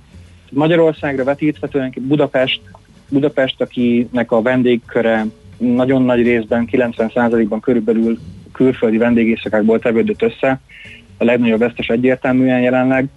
Magyarországra 0.50 1.24
vetítve 1.24 1.68
tulajdonképpen 1.68 2.08
Budapest, 2.08 2.60
Budapest, 3.08 3.60
akinek 3.60 4.32
a 4.32 4.42
vendégköre 4.42 5.26
nagyon 5.58 6.02
nagy 6.02 6.22
részben, 6.22 6.68
90%-ban 6.72 7.60
körülbelül 7.60 8.18
külföldi 8.52 8.96
vendégészakákból 8.96 9.78
tevődött 9.78 10.22
össze, 10.22 10.60
a 11.18 11.24
legnagyobb 11.24 11.58
vesztes 11.58 11.88
egyértelműen 11.88 12.60
jelenleg, 12.60 13.08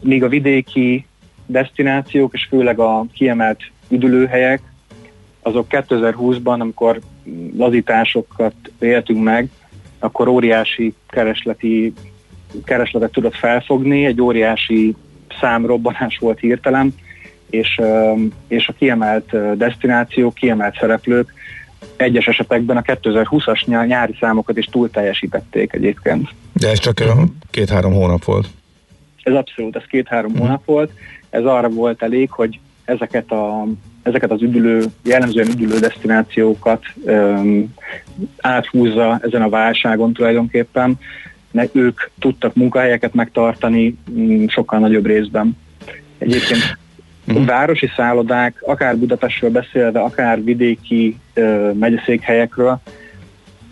míg 0.00 0.22
a 0.22 0.28
vidéki 0.28 1.06
destinációk, 1.46 2.34
és 2.34 2.46
főleg 2.48 2.78
a 2.78 3.06
kiemelt 3.12 3.60
üdülőhelyek, 3.88 4.60
azok 5.44 5.66
2020-ban, 5.70 6.58
amikor 6.60 7.00
lazításokat 7.56 8.54
éltünk 8.78 9.22
meg, 9.22 9.48
akkor 9.98 10.28
óriási 10.28 10.94
keresleti, 11.08 11.92
keresletet 12.64 13.12
tudott 13.12 13.34
felfogni, 13.34 14.06
egy 14.06 14.20
óriási 14.20 14.94
számrobbanás 15.40 16.18
volt 16.18 16.38
hirtelen, 16.38 16.94
és, 17.50 17.80
és 18.48 18.68
a 18.68 18.72
kiemelt 18.72 19.56
destinációk, 19.56 20.34
kiemelt 20.34 20.76
szereplők 20.78 21.32
egyes 21.96 22.26
esetekben 22.26 22.76
a 22.76 22.82
2020-as 22.82 23.86
nyári 23.86 24.16
számokat 24.20 24.58
is 24.58 24.66
túl 24.66 24.90
teljesítették 24.90 25.72
egyébként. 25.72 26.28
De 26.52 26.68
ez 26.68 26.78
csak 26.78 27.02
két-három 27.50 27.92
hónap 27.92 28.24
volt. 28.24 28.48
Ez 29.22 29.34
abszolút, 29.34 29.76
ez 29.76 29.84
két-három 29.88 30.30
uh-huh. 30.30 30.46
hónap 30.46 30.64
volt. 30.64 30.92
Ez 31.30 31.44
arra 31.44 31.68
volt 31.68 32.02
elég, 32.02 32.30
hogy 32.30 32.60
ezeket 32.84 33.30
a 33.30 33.66
ezeket 34.04 34.30
az 34.30 34.42
üdülő, 34.42 34.84
jellemzően 35.02 35.48
üdülő 35.48 35.78
destinációkat 35.78 36.84
um, 36.94 37.74
áthúzza 38.40 39.18
ezen 39.22 39.42
a 39.42 39.48
válságon 39.48 40.12
tulajdonképpen, 40.12 40.98
mert 41.50 41.74
ők 41.74 42.00
tudtak 42.18 42.54
munkahelyeket 42.54 43.14
megtartani 43.14 43.96
um, 44.08 44.48
sokkal 44.48 44.78
nagyobb 44.78 45.06
részben. 45.06 45.56
Egyébként 46.18 46.78
uh-huh. 47.26 47.46
városi 47.46 47.90
szállodák, 47.96 48.62
akár 48.66 48.96
Budapestről 48.96 49.50
beszélve, 49.50 50.00
akár 50.00 50.44
vidéki 50.44 51.16
uh, 51.36 51.72
megyeszékhelyekről, 51.72 52.80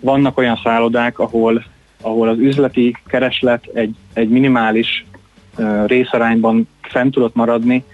vannak 0.00 0.38
olyan 0.38 0.60
szállodák, 0.62 1.18
ahol, 1.18 1.64
ahol 2.00 2.28
az 2.28 2.38
üzleti 2.38 2.96
kereslet 3.06 3.64
egy, 3.74 3.94
egy 4.12 4.28
minimális 4.28 5.04
uh, 5.58 5.86
részarányban 5.86 6.68
fent 6.80 7.12
tudott 7.12 7.34
maradni, 7.34 7.84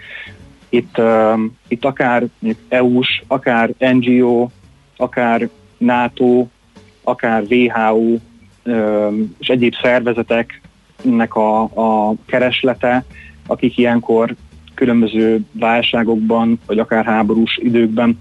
itt, 0.69 0.99
uh, 0.99 1.41
itt 1.69 1.85
akár 1.85 2.25
EU-s, 2.69 3.23
akár 3.27 3.71
NGO, 3.79 4.49
akár 4.97 5.49
NATO, 5.79 6.47
akár 7.03 7.43
WHO 7.43 8.17
uh, 8.65 9.15
és 9.39 9.49
egyéb 9.49 9.75
szervezeteknek 9.83 11.35
a, 11.35 11.63
a 11.63 12.15
kereslete, 12.27 13.05
akik 13.47 13.79
ilyenkor 13.79 14.35
különböző 14.75 15.41
válságokban, 15.53 16.61
vagy 16.67 16.79
akár 16.79 17.05
háborús 17.05 17.59
időkben 17.63 18.19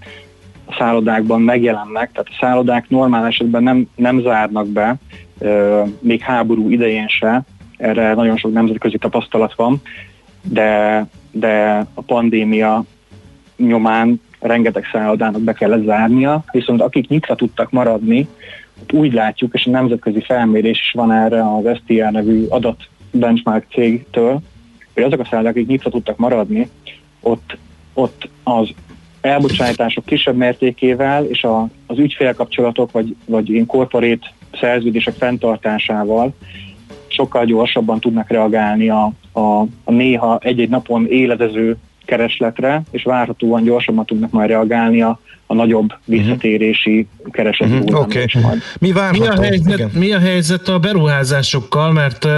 a 0.66 0.74
szállodákban 0.78 1.40
megjelennek. 1.40 2.12
Tehát 2.12 2.28
a 2.28 2.36
szállodák 2.40 2.88
normál 2.88 3.26
esetben 3.26 3.62
nem, 3.62 3.88
nem 3.94 4.20
zárnak 4.20 4.66
be, 4.66 4.96
még 6.00 6.20
háború 6.20 6.70
idején 6.70 7.08
se, 7.08 7.42
erre 7.76 8.14
nagyon 8.14 8.36
sok 8.36 8.52
nemzetközi 8.52 8.98
tapasztalat 8.98 9.54
van, 9.54 9.80
de 10.42 11.06
de 11.30 11.86
a 11.94 12.00
pandémia 12.00 12.84
nyomán 13.56 14.20
rengeteg 14.40 14.84
szállodának 14.92 15.40
be 15.40 15.52
kellett 15.52 15.84
zárnia, 15.84 16.44
viszont 16.52 16.80
akik 16.80 17.08
nyitva 17.08 17.34
tudtak 17.34 17.70
maradni, 17.70 18.28
úgy 18.92 19.12
látjuk, 19.12 19.54
és 19.54 19.66
a 19.66 19.70
nemzetközi 19.70 20.20
felmérés 20.20 20.78
is 20.78 20.92
van 20.92 21.12
erre 21.12 21.54
az 21.54 21.64
STR 21.76 22.10
nevű 22.10 22.44
adat 22.48 22.88
benchmark 23.10 23.66
cégtől, 23.70 24.40
hogy 24.94 25.02
azok 25.02 25.20
a 25.20 25.24
szállodák, 25.30 25.54
akik 25.54 25.66
nyitva 25.66 25.90
tudtak 25.90 26.16
maradni, 26.16 26.68
ott, 27.20 27.56
ott 27.94 28.28
az 28.42 28.68
elbocsátások 29.20 30.04
kisebb 30.04 30.36
mértékével 30.36 31.24
és 31.24 31.44
a, 31.44 31.68
az 31.86 31.98
ügyfélkapcsolatok 31.98 32.92
vagy, 32.92 33.16
vagy 33.26 33.50
ilyen 33.50 33.66
korporét 33.66 34.32
szerződések 34.60 35.14
fenntartásával 35.14 36.34
sokkal 37.18 37.44
gyorsabban 37.44 38.00
tudnak 38.00 38.30
reagálni 38.30 38.88
a, 38.88 39.12
a, 39.32 39.60
a 39.84 39.92
néha 39.92 40.38
egy-egy 40.42 40.68
napon 40.68 41.06
éledező 41.06 41.76
keresletre, 42.08 42.82
és 42.90 43.02
várhatóan 43.02 43.62
gyorsabban 43.62 44.04
tudnak 44.06 44.30
majd 44.30 44.48
reagálni 44.48 45.02
a, 45.02 45.20
a 45.46 45.54
nagyobb 45.54 45.88
visszatérési 46.04 47.06
Mhm, 47.32 47.70
hullámra 47.70 47.98
oké. 47.98 48.22
is 48.22 48.34
majd. 48.34 48.62
Mi 48.78 48.92
várható? 48.92 49.20
Mi 49.20 49.26
a, 49.26 49.40
helyzet, 49.40 49.78
Igen. 49.78 49.90
mi 49.94 50.12
a 50.12 50.18
helyzet 50.18 50.68
a 50.68 50.78
beruházásokkal, 50.78 51.92
mert 51.92 52.24
uh, 52.24 52.32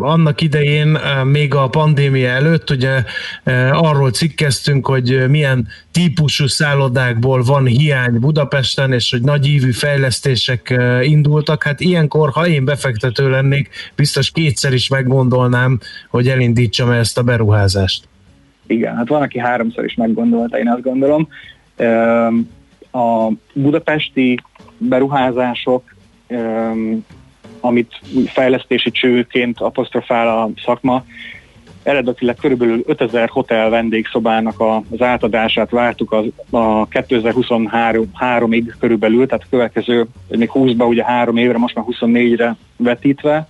annak 0.00 0.40
idején, 0.40 0.94
uh, 0.94 1.24
még 1.24 1.54
a 1.54 1.68
pandémia 1.68 2.28
előtt, 2.28 2.70
ugye 2.70 3.02
uh, 3.46 3.82
arról 3.84 4.10
cikkeztünk, 4.10 4.86
hogy 4.86 5.14
uh, 5.14 5.26
milyen 5.26 5.68
típusú 5.92 6.46
szállodákból 6.46 7.42
van 7.42 7.66
hiány 7.66 8.20
Budapesten, 8.20 8.92
és 8.92 9.10
hogy 9.10 9.22
nagy 9.22 9.46
ívű 9.46 9.70
fejlesztések 9.72 10.74
uh, 10.76 11.08
indultak. 11.08 11.62
Hát 11.62 11.80
ilyenkor, 11.80 12.30
ha 12.30 12.46
én 12.46 12.64
befektető 12.64 13.30
lennék, 13.30 13.68
biztos 13.96 14.30
kétszer 14.30 14.72
is 14.72 14.88
meggondolnám, 14.88 15.78
hogy 16.10 16.28
elindítsam 16.28 16.90
ezt 16.90 17.18
a 17.18 17.22
beruházást. 17.22 18.04
Igen, 18.66 18.96
hát 18.96 19.08
van, 19.08 19.22
aki 19.22 19.38
háromszor 19.38 19.84
is 19.84 19.94
meggondolta, 19.94 20.58
én 20.58 20.68
azt 20.68 20.82
gondolom. 20.82 21.28
A 22.92 23.28
budapesti 23.52 24.40
beruházások, 24.78 25.94
amit 27.60 28.00
fejlesztési 28.26 28.90
csőként 28.90 29.60
apostrofál 29.60 30.28
a 30.28 30.50
szakma, 30.64 31.04
eredetileg 31.84 32.36
körülbelül 32.36 32.82
5000 32.86 33.28
hotel 33.28 33.70
vendégszobának 33.70 34.60
a- 34.60 34.82
az 34.90 35.02
átadását 35.02 35.70
vártuk 35.70 36.12
az, 36.12 36.24
a 36.50 36.88
2023-ig 36.88 38.74
körülbelül, 38.78 39.26
tehát 39.26 39.44
a 39.44 39.50
következő, 39.50 40.06
még 40.28 40.50
20-ba 40.52 40.86
ugye 40.86 41.04
három 41.04 41.36
évre, 41.36 41.58
most 41.58 41.74
már 41.74 41.84
24-re 41.88 42.56
vetítve. 42.76 43.48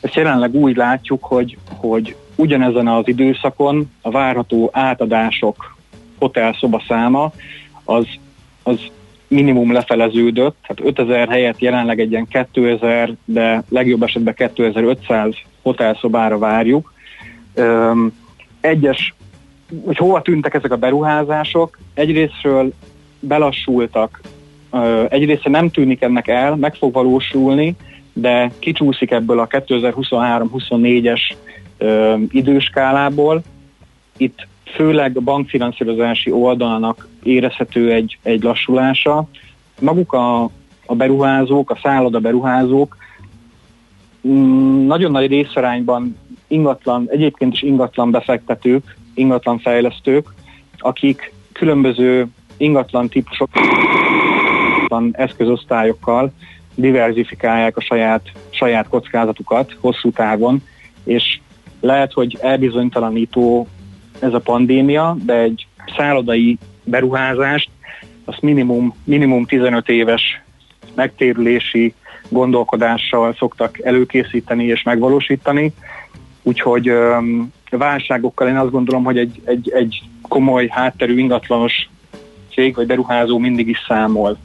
Ezt 0.00 0.14
jelenleg 0.14 0.54
úgy 0.54 0.76
látjuk, 0.76 1.24
hogy, 1.24 1.56
hogy 1.68 2.16
ugyanezen 2.36 2.88
az 2.88 3.08
időszakon 3.08 3.90
a 4.02 4.10
várható 4.10 4.70
átadások 4.72 5.76
hotelszoba 6.18 6.82
száma 6.88 7.32
az, 7.84 8.06
az 8.62 8.78
minimum 9.28 9.72
lefeleződött, 9.72 10.56
tehát 10.66 10.92
5000 10.96 11.28
helyett 11.28 11.58
jelenleg 11.58 12.00
egy 12.00 12.10
ilyen 12.10 12.28
2000, 12.52 13.14
de 13.24 13.62
legjobb 13.68 14.02
esetben 14.02 14.34
2500 14.34 15.34
hotelszobára 15.62 16.38
várjuk. 16.38 16.92
Öm, 17.54 18.12
egyes, 18.60 19.14
hogy 19.84 19.96
hova 19.96 20.22
tűntek 20.22 20.54
ezek 20.54 20.72
a 20.72 20.76
beruházások, 20.76 21.78
egyrésztről 21.94 22.72
belassultak, 23.20 24.20
egyrészt 25.08 25.48
nem 25.48 25.70
tűnik 25.70 26.02
ennek 26.02 26.28
el, 26.28 26.56
meg 26.56 26.74
fog 26.74 26.92
valósulni, 26.92 27.76
de 28.12 28.50
kicsúszik 28.58 29.10
ebből 29.10 29.38
a 29.38 29.46
2023-24-es 29.46 31.20
ö, 31.84 32.14
időskálából. 32.30 33.42
Itt 34.16 34.46
főleg 34.74 35.16
a 35.16 35.20
bankfinanszírozási 35.20 36.30
oldalnak 36.30 37.08
érezhető 37.22 37.92
egy, 37.92 38.18
egy 38.22 38.42
lassulása. 38.42 39.28
Maguk 39.80 40.12
a, 40.12 40.42
a 40.86 40.94
beruházók, 40.94 41.70
a 41.70 41.78
szálloda 41.82 42.18
beruházók 42.18 42.96
mm, 44.28 44.86
nagyon 44.86 45.10
nagy 45.10 45.26
részarányban 45.26 46.18
ingatlan, 46.46 47.06
egyébként 47.10 47.52
is 47.52 47.62
ingatlan 47.62 48.10
befektetők, 48.10 48.96
ingatlan 49.14 49.58
fejlesztők, 49.58 50.34
akik 50.78 51.32
különböző 51.52 52.26
ingatlan 52.56 53.08
típusok 53.08 53.48
ingatlan 54.94 55.10
eszközosztályokkal 55.16 56.32
diversifikálják 56.74 57.76
a 57.76 57.80
saját, 57.80 58.22
saját 58.50 58.88
kockázatukat 58.88 59.76
hosszú 59.80 60.10
távon, 60.10 60.62
és 61.04 61.40
lehet, 61.84 62.12
hogy 62.12 62.38
elbizonytalanító 62.40 63.66
ez 64.18 64.34
a 64.34 64.38
pandémia, 64.38 65.16
de 65.24 65.34
egy 65.34 65.66
szállodai 65.96 66.58
beruházást, 66.84 67.70
azt 68.24 68.40
minimum, 68.40 68.94
minimum 69.04 69.44
15 69.44 69.88
éves 69.88 70.42
megtérülési 70.94 71.94
gondolkodással 72.28 73.34
szoktak 73.38 73.80
előkészíteni 73.80 74.64
és 74.64 74.82
megvalósítani. 74.82 75.72
Úgyhogy 76.42 76.88
öm, 76.88 77.52
válságokkal 77.70 78.48
én 78.48 78.56
azt 78.56 78.70
gondolom, 78.70 79.04
hogy 79.04 79.18
egy, 79.18 79.40
egy, 79.44 79.70
egy 79.74 80.02
komoly 80.28 80.66
hátterű 80.70 81.18
ingatlanos 81.18 81.88
cég 82.52 82.74
vagy 82.74 82.86
beruházó 82.86 83.38
mindig 83.38 83.68
is 83.68 83.78
számol. 83.88 84.38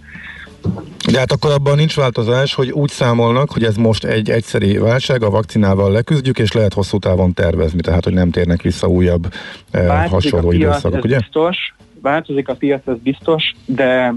De 1.12 1.20
hát 1.20 1.32
akkor 1.32 1.52
abban 1.52 1.76
nincs 1.76 1.96
változás, 1.96 2.54
hogy 2.54 2.72
úgy 2.72 2.90
számolnak, 2.90 3.52
hogy 3.52 3.64
ez 3.64 3.76
most 3.76 4.04
egy 4.04 4.30
egyszeri 4.30 4.78
válság, 4.78 5.24
a 5.24 5.30
vakcinával 5.30 5.92
leküzdjük, 5.92 6.40
és 6.40 6.52
lehet 6.52 6.74
hosszú 6.74 6.98
távon 6.98 7.34
tervezni, 7.34 7.82
tehát 7.82 8.04
hogy 8.04 8.14
nem 8.14 8.32
térnek 8.32 8.62
vissza 8.62 8.88
újabb 8.88 9.34
eh, 9.72 9.88
Változik 9.88 10.12
hasonló 10.12 10.48
a 10.48 10.50
piac, 10.50 10.62
időszakok, 10.62 11.04
ugye? 11.04 11.18
biztos, 11.18 11.74
változik 12.02 12.50
a 12.50 12.56
piac, 12.56 12.88
ez 12.88 12.98
biztos, 13.04 13.56
de, 13.66 14.14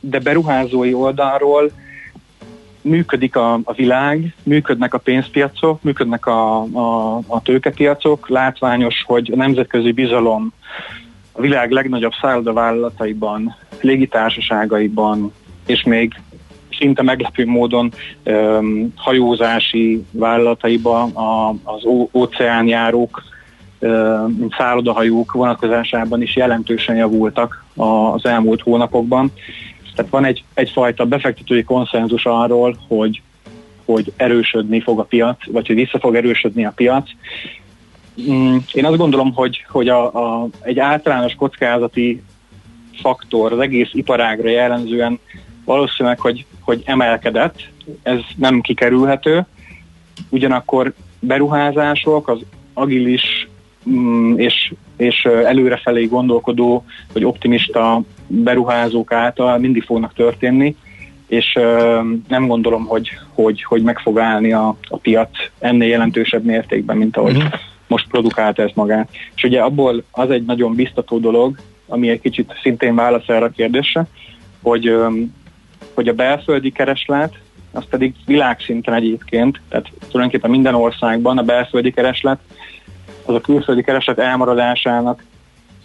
de 0.00 0.18
beruházói 0.18 0.94
oldalról 0.94 1.70
működik 2.80 3.36
a, 3.36 3.52
a 3.64 3.72
világ, 3.72 4.34
működnek 4.42 4.94
a 4.94 4.98
pénzpiacok, 4.98 5.82
működnek 5.82 6.26
a, 6.26 6.62
a, 6.62 7.16
a 7.26 7.42
tőkepiacok, 7.42 8.28
látványos, 8.28 9.04
hogy 9.06 9.30
a 9.32 9.36
nemzetközi 9.36 9.92
bizalom 9.92 10.52
a 11.32 11.40
világ 11.40 11.70
legnagyobb 11.70 12.12
szállodavállalataiban, 12.20 13.56
légitársaságaiban, 13.80 15.32
és 15.68 15.82
még 15.82 16.20
szinte 16.78 17.02
meglepő 17.02 17.46
módon 17.46 17.92
öm, 18.22 18.92
hajózási 18.96 20.04
vállalataiban 20.10 21.10
a, 21.10 21.48
az 21.48 21.84
óceánjárók, 22.12 23.22
mint 24.26 24.54
szállodahajók 24.58 25.32
vonatkozásában 25.32 26.22
is 26.22 26.36
jelentősen 26.36 26.96
javultak 26.96 27.64
az 27.76 28.24
elmúlt 28.26 28.60
hónapokban. 28.60 29.32
Tehát 29.94 30.10
van 30.10 30.24
egy, 30.24 30.44
egyfajta 30.54 31.04
befektetői 31.04 31.62
konszenzus 31.62 32.24
arról, 32.24 32.76
hogy, 32.88 33.22
hogy 33.84 34.12
erősödni 34.16 34.80
fog 34.80 34.98
a 34.98 35.02
piac, 35.02 35.46
vagy 35.46 35.66
hogy 35.66 35.76
vissza 35.76 35.98
fog 35.98 36.14
erősödni 36.14 36.64
a 36.64 36.72
piac. 36.76 37.10
Mm, 38.30 38.56
Én 38.72 38.84
azt 38.84 38.96
gondolom, 38.96 39.32
hogy, 39.34 39.64
hogy 39.68 39.88
a, 39.88 40.14
a, 40.14 40.48
egy 40.60 40.78
általános 40.78 41.34
kockázati 41.34 42.22
faktor 43.00 43.52
az 43.52 43.58
egész 43.58 43.90
iparágra 43.92 44.48
jellemzően 44.48 45.18
valószínűleg, 45.68 46.20
hogy, 46.20 46.46
hogy 46.60 46.82
emelkedett, 46.84 47.68
ez 48.02 48.18
nem 48.36 48.60
kikerülhető, 48.60 49.46
ugyanakkor 50.28 50.92
beruházások, 51.20 52.28
az 52.28 52.38
agilis 52.74 53.48
mm, 53.90 54.38
és, 54.38 54.72
és 54.96 55.24
előrefelé 55.24 56.04
gondolkodó, 56.04 56.84
vagy 57.12 57.24
optimista 57.24 58.02
beruházók 58.26 59.12
által 59.12 59.58
mindig 59.58 59.82
fognak 59.82 60.14
történni, 60.14 60.76
és 61.26 61.58
nem 62.28 62.46
gondolom, 62.46 62.84
hogy, 62.84 63.10
hogy, 63.34 63.62
hogy 63.62 63.82
meg 63.82 63.98
fog 63.98 64.18
állni 64.18 64.52
a, 64.52 64.76
a 64.88 64.96
piac 64.96 65.30
ennél 65.58 65.88
jelentősebb 65.88 66.44
mértékben, 66.44 66.96
mint 66.96 67.16
ahogy 67.16 67.36
Mhm. 67.36 67.46
most 67.86 68.08
produkálta 68.08 68.62
ezt 68.62 68.74
magát. 68.74 69.08
És 69.34 69.42
ugye 69.42 69.60
abból 69.60 70.04
az 70.10 70.30
egy 70.30 70.44
nagyon 70.44 70.74
biztató 70.74 71.18
dolog, 71.18 71.58
ami 71.86 72.08
egy 72.08 72.20
kicsit 72.20 72.58
szintén 72.62 72.94
válasz 72.94 73.28
erre 73.28 73.44
a 73.44 73.50
kérdésre, 73.50 74.06
hogy, 74.62 74.94
hogy 75.94 76.08
a 76.08 76.12
belföldi 76.12 76.70
kereslet, 76.70 77.34
az 77.72 77.84
pedig 77.90 78.14
világszinten 78.26 78.94
egyébként, 78.94 79.60
tehát 79.68 79.90
tulajdonképpen 79.98 80.50
minden 80.50 80.74
országban 80.74 81.38
a 81.38 81.42
belföldi 81.42 81.92
kereslet, 81.92 82.38
az 83.24 83.34
a 83.34 83.40
külföldi 83.40 83.82
kereslet 83.82 84.18
elmaradásának 84.18 85.24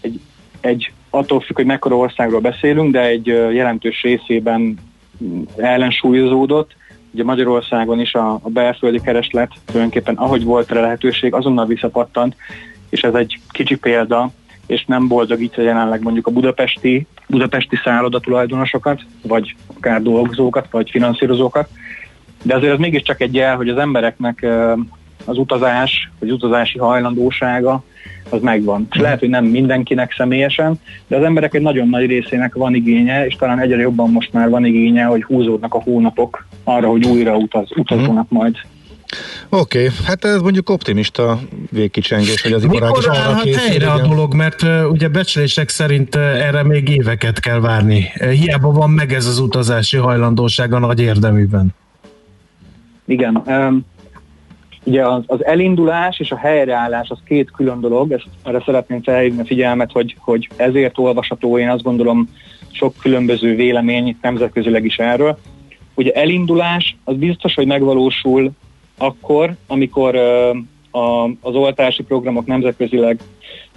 egy, 0.02 0.20
egy 0.62 0.92
attól 1.10 1.40
függ, 1.40 1.56
hogy 1.56 1.66
mekkora 1.66 1.98
országról 1.98 2.40
beszélünk, 2.40 2.92
de 2.92 3.02
egy 3.02 3.26
jelentős 3.26 4.02
részében 4.02 4.78
mm, 5.24 5.42
ellensúlyozódott. 5.58 6.76
Ugye 7.12 7.24
Magyarországon 7.24 8.00
is 8.00 8.14
a, 8.14 8.34
a 8.34 8.50
belföldi 8.50 9.02
kereslet 9.02 9.52
tulajdonképpen 9.66 10.16
ahogy 10.16 10.44
volt 10.44 10.72
rá 10.72 10.82
lehetőség, 10.82 11.34
azonnal 11.34 11.66
visszapattant, 11.66 12.36
és 12.90 13.02
ez 13.02 13.14
egy 13.14 13.40
kicsi 13.50 13.78
példa, 13.78 14.32
és 14.68 14.86
nem 14.86 15.08
boldogítja 15.08 15.64
jelenleg 15.64 16.02
mondjuk 16.02 16.28
a 16.28 16.32
budapesti, 16.32 17.08
budapesti 17.28 17.76
szálloda 17.84 18.20
tulajdonosokat, 18.20 19.02
vagy 19.22 19.56
akár 19.76 20.02
dolgozókat, 20.02 20.68
vagy 20.72 20.90
finanszírozókat, 20.90 21.70
de 22.44 22.56
azért 22.56 22.74
ez 22.74 22.80
mégiscsak 22.80 23.22
egy 23.22 23.34
jel, 23.34 23.56
hogy 23.56 23.70
az 23.70 23.78
embereknek 23.78 24.46
az 25.26 25.38
utazás, 25.38 26.12
vagy 26.20 26.32
utazási 26.32 26.78
hajlandósága 26.78 27.84
az 28.30 28.42
megvan. 28.42 28.88
És 28.92 29.00
lehet, 29.00 29.20
hogy 29.20 29.30
nem 29.30 29.46
mindenkinek 29.46 30.14
személyesen, 30.18 30.80
de 31.08 31.18
az 31.18 31.24
emberek 31.24 31.54
egy 31.54 31.62
nagyon 31.62 31.90
nagy 31.90 32.06
részének 32.06 32.54
van 32.54 32.76
igénye, 32.76 33.26
és 33.26 33.36
talán 33.36 33.60
egyre 33.60 33.82
jobban 33.82 34.12
most 34.12 34.34
már 34.34 34.50
van 34.50 34.66
igénye, 34.66 35.04
hogy 35.04 35.24
húzódnak 35.24 35.74
a 35.74 35.82
hónapok 35.82 36.46
arra, 36.64 36.90
hogy 36.90 37.06
újra 37.06 37.36
utaz, 37.36 37.70
utazzanak 37.76 38.30
majd. 38.30 38.56
Oké, 39.50 39.86
okay, 39.86 39.90
hát 40.06 40.26
ez 40.26 40.42
mondjuk 40.42 40.70
optimista 40.70 41.40
végkicsengés, 41.72 42.42
hogy 42.42 42.52
az 42.52 42.64
iparág 42.64 42.92
is 42.98 43.06
arra 43.06 43.40
készül, 43.42 43.68
helyre 43.68 43.92
a 43.92 44.08
dolog, 44.08 44.34
mert 44.34 44.62
uh, 44.62 44.92
ugye 44.92 45.08
becslések 45.08 45.70
szerint 45.70 46.16
uh, 46.16 46.22
erre 46.22 46.64
még 46.64 46.90
éveket 46.90 47.40
kell 47.40 47.60
várni. 47.60 48.12
Uh, 48.20 48.30
hiába 48.30 48.72
van 48.72 48.90
meg 48.90 49.14
ez 49.14 49.26
az 49.26 49.40
utazási 49.40 49.98
hajlandóság 49.98 50.74
a 50.74 50.80
nagy 50.80 51.00
érdeműben. 51.00 51.76
Igen. 53.06 53.44
Um, 53.46 53.86
Ugye 54.86 55.08
az, 55.08 55.24
az 55.26 55.46
elindulás 55.46 56.20
és 56.20 56.32
a 56.32 56.38
helyreállás 56.38 57.10
az 57.10 57.18
két 57.26 57.52
külön 57.52 57.80
dolog, 57.80 58.12
ezt 58.12 58.28
erre 58.44 58.62
szeretném 58.66 59.04
felhívni 59.04 59.42
a 59.42 59.46
figyelmet, 59.46 59.92
hogy, 59.92 60.16
hogy 60.20 60.50
ezért 60.56 60.98
olvasható, 60.98 61.58
én 61.58 61.70
azt 61.70 61.84
gondolom, 61.84 62.30
sok 62.72 62.96
különböző 63.02 63.56
vélemény 63.56 64.18
nemzetközileg 64.22 64.86
is 64.86 64.98
erről. 64.98 65.38
Ugye 65.96 66.12
elindulás 66.12 66.96
az 67.04 67.16
biztos, 67.16 67.54
hogy 67.54 67.66
megvalósul 67.66 68.52
akkor, 68.98 69.56
amikor 69.68 70.16
az 71.42 71.56
oltási 71.56 72.04
programok 72.04 72.46
nemzetközileg 72.46 73.20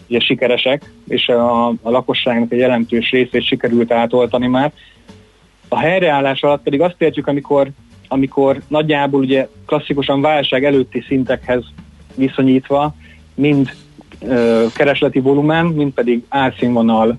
ugye 0.08 0.20
sikeresek, 0.20 0.92
és 1.08 1.28
a, 1.28 1.68
a 1.68 1.90
lakosságnak 1.90 2.52
egy 2.52 2.58
jelentős 2.58 3.10
részét 3.10 3.46
sikerült 3.46 3.92
átoltani 3.92 4.46
már. 4.46 4.72
A 5.68 5.78
helyreállás 5.78 6.42
alatt 6.42 6.62
pedig 6.62 6.80
azt 6.80 6.94
értjük, 6.98 7.26
amikor, 7.26 7.68
amikor 8.08 8.60
nagyjából 8.68 9.20
ugye 9.20 9.48
klasszikusan 9.66 10.20
válság 10.20 10.64
előtti 10.64 11.04
szintekhez 11.06 11.64
viszonyítva 12.14 12.94
mind 13.34 13.70
ö, 14.20 14.66
keresleti 14.74 15.20
volumen, 15.20 15.66
mind 15.66 15.92
pedig 15.92 16.24
árszínvonal 16.28 17.18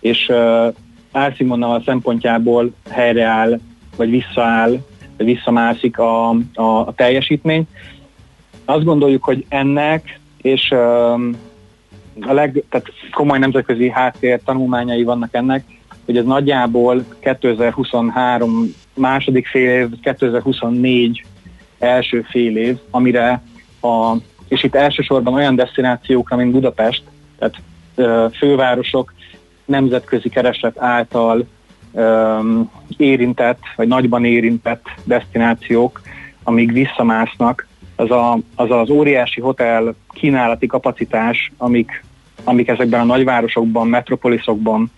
és 0.00 0.28
ö, 0.28 0.68
árszínvonal 1.12 1.82
szempontjából 1.84 2.72
helyreáll, 2.90 3.58
vagy 3.96 4.10
visszaáll, 4.10 4.78
visszamászik 5.16 5.98
a, 5.98 6.28
a, 6.54 6.62
a 6.62 6.92
teljesítmény. 6.96 7.66
Azt 8.64 8.84
gondoljuk, 8.84 9.24
hogy 9.24 9.44
ennek 9.48 10.20
és 10.42 10.70
a 12.20 12.32
leg, 12.32 12.64
tehát 12.68 12.86
komoly 13.12 13.38
nemzetközi 13.38 13.90
háttér 13.90 14.40
tanulmányai 14.44 15.02
vannak 15.02 15.34
ennek, 15.34 15.64
hogy 16.04 16.16
ez 16.16 16.24
nagyjából 16.24 17.04
2023 17.20 18.74
második 18.94 19.46
fél 19.46 19.70
év, 19.70 19.88
2024 20.02 21.24
első 21.78 22.26
fél 22.30 22.56
év, 22.56 22.78
amire 22.90 23.42
a, 23.80 24.16
és 24.48 24.62
itt 24.62 24.74
elsősorban 24.74 25.34
olyan 25.34 25.54
destinációkra, 25.54 26.36
mint 26.36 26.52
Budapest, 26.52 27.02
tehát 27.38 27.56
fővárosok 28.36 29.12
nemzetközi 29.64 30.28
kereslet 30.28 30.78
által 30.78 31.46
ö, 31.94 32.38
érintett, 32.96 33.60
vagy 33.76 33.88
nagyban 33.88 34.24
érintett 34.24 34.84
destinációk, 35.04 36.00
amíg 36.42 36.72
visszamásznak, 36.72 37.66
az, 37.96 38.10
a, 38.10 38.38
az 38.54 38.70
az 38.70 38.90
óriási 38.90 39.40
hotel 39.40 39.94
kínálati 40.08 40.66
kapacitás, 40.66 41.52
amik, 41.56 42.04
amik 42.44 42.68
ezekben 42.68 43.00
a 43.00 43.04
nagyvárosokban, 43.04 43.88
metropoliszokban, 43.88 44.90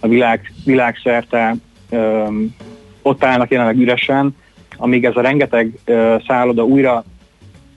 a 0.00 0.08
világ, 0.08 0.52
világszerte 0.64 1.54
ö, 1.90 2.26
ott 3.02 3.24
állnak 3.24 3.50
jelenleg 3.50 3.78
üresen, 3.78 4.36
amíg 4.76 5.04
ez 5.04 5.16
a 5.16 5.20
rengeteg 5.20 5.78
ö, 5.84 6.16
szálloda 6.26 6.64
újra 6.64 7.04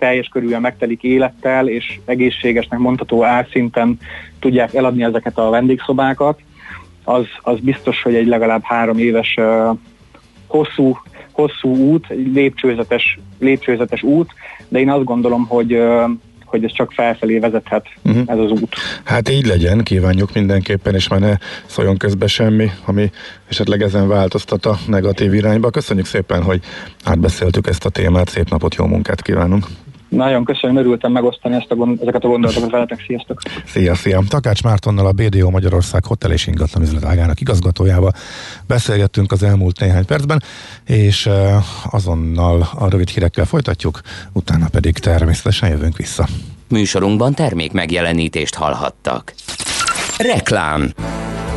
teljes 0.03 0.27
körülön 0.27 0.61
megtelik 0.61 1.03
élettel, 1.03 1.67
és 1.67 1.99
egészségesnek 2.05 2.79
mondható 2.79 3.23
árszinten 3.23 3.99
tudják 4.39 4.73
eladni 4.73 5.03
ezeket 5.03 5.37
a 5.37 5.49
vendégszobákat, 5.49 6.39
az, 7.03 7.25
az 7.41 7.59
biztos, 7.59 8.01
hogy 8.01 8.15
egy 8.15 8.27
legalább 8.27 8.63
három 8.63 8.97
éves 8.97 9.37
hosszú, 10.47 10.97
hosszú 11.31 11.75
út, 11.75 12.05
egy 12.09 12.31
lépcsőzetes, 12.33 13.19
lépcsőzetes 13.39 14.03
út, 14.03 14.33
de 14.67 14.79
én 14.79 14.89
azt 14.89 15.03
gondolom, 15.03 15.45
hogy 15.45 15.81
hogy 16.53 16.63
ez 16.63 16.71
csak 16.71 16.91
felfelé 16.91 17.39
vezethet 17.39 17.87
uh-huh. 18.03 18.23
ez 18.25 18.37
az 18.37 18.51
út. 18.51 18.75
Hát 19.03 19.29
így 19.29 19.45
legyen, 19.45 19.83
kívánjuk 19.83 20.33
mindenképpen, 20.33 20.95
és 20.95 21.07
már 21.07 21.19
ne 21.19 21.37
szóljon 21.65 21.97
közbe 21.97 22.27
semmi, 22.27 22.69
ami 22.85 23.11
esetleg 23.49 23.81
ezen 23.81 24.07
változtat 24.07 24.65
a 24.65 24.77
negatív 24.87 25.33
irányba. 25.33 25.69
Köszönjük 25.69 26.05
szépen, 26.05 26.43
hogy 26.43 26.61
átbeszéltük 27.03 27.67
ezt 27.67 27.85
a 27.85 27.89
témát, 27.89 28.29
szép 28.29 28.49
napot, 28.49 28.75
jó 28.75 28.85
munkát 28.85 29.21
kívánunk! 29.21 29.65
Nagyon 30.15 30.43
köszönöm, 30.43 30.77
örültem 30.77 31.11
megosztani 31.11 31.55
ezt 31.55 31.71
a 31.71 31.75
gond, 31.75 32.01
ezeket 32.01 32.23
a 32.23 32.27
gondolatokat 32.27 32.71
veletek. 32.71 33.03
Sziasztok! 33.07 33.41
Szia, 33.65 33.95
szia! 33.95 34.21
Takács 34.27 34.63
Mártonnal 34.63 35.05
a 35.05 35.11
BDO 35.11 35.49
Magyarország 35.49 36.05
Hotel 36.05 36.31
és 36.31 36.47
Ingatlan 36.47 36.83
üzletágának 36.83 37.41
igazgatójával 37.41 38.11
beszélgettünk 38.67 39.31
az 39.31 39.43
elmúlt 39.43 39.79
néhány 39.79 40.05
percben, 40.05 40.43
és 40.85 41.29
azonnal 41.91 42.69
a 42.75 42.89
rövid 42.89 43.09
hírekkel 43.09 43.45
folytatjuk, 43.45 44.01
utána 44.33 44.67
pedig 44.71 44.97
természetesen 44.97 45.69
jövünk 45.69 45.97
vissza. 45.97 46.27
Műsorunkban 46.69 47.33
termék 47.33 47.71
megjelenítést 47.71 48.55
hallhattak. 48.55 49.33
Reklám 50.17 50.91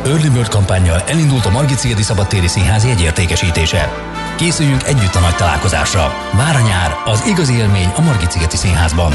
Early 0.05 0.29
Bird 0.33 0.47
kampányjal 0.47 1.01
elindult 1.07 1.45
a 1.45 1.49
Margit 1.49 1.77
Szigeti 1.77 2.01
Szabadtéri 2.01 2.47
Színház 2.47 2.85
jegyértékesítése. 2.85 3.89
Készüljünk 4.37 4.83
együtt 4.83 5.15
a 5.15 5.19
nagy 5.19 5.35
találkozásra. 5.35 6.13
Már 6.33 6.55
a 6.55 6.67
nyár, 6.67 6.91
az 7.05 7.27
igazi 7.27 7.53
élmény 7.53 7.91
a 7.95 8.01
Margit 8.01 8.31
Szigeti 8.31 8.57
Színházban. 8.57 9.13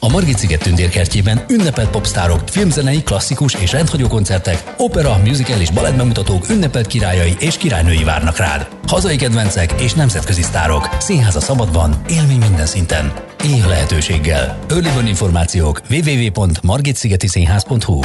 A 0.00 0.08
Margit 0.08 0.38
sziget 0.38 0.62
tündérkertjében 0.62 1.44
ünnepelt 1.48 1.90
popstárok, 1.90 2.40
filmzenei, 2.46 3.02
klasszikus 3.02 3.54
és 3.54 3.72
rendhagyó 3.72 4.08
koncertek, 4.08 4.74
opera, 4.76 5.20
musical 5.24 5.60
és 5.60 5.70
balett 5.70 5.96
bemutatók 5.96 6.48
ünnepelt 6.48 6.86
királyai 6.86 7.36
és 7.38 7.56
királynői 7.56 8.04
várnak 8.04 8.36
rád. 8.36 8.68
Hazai 8.86 9.16
kedvencek 9.16 9.74
és 9.80 9.92
nemzetközi 9.92 10.42
sztárok. 10.42 10.88
Színház 10.98 11.36
a 11.36 11.40
szabadban, 11.40 12.02
élmény 12.08 12.38
minden 12.38 12.66
szinten. 12.66 13.12
Élj 13.44 13.60
a 13.60 13.68
lehetőséggel. 13.68 14.58
Early 14.68 15.08
információk 15.08 15.80
www.margitszigetiszínház.hu 15.90 18.00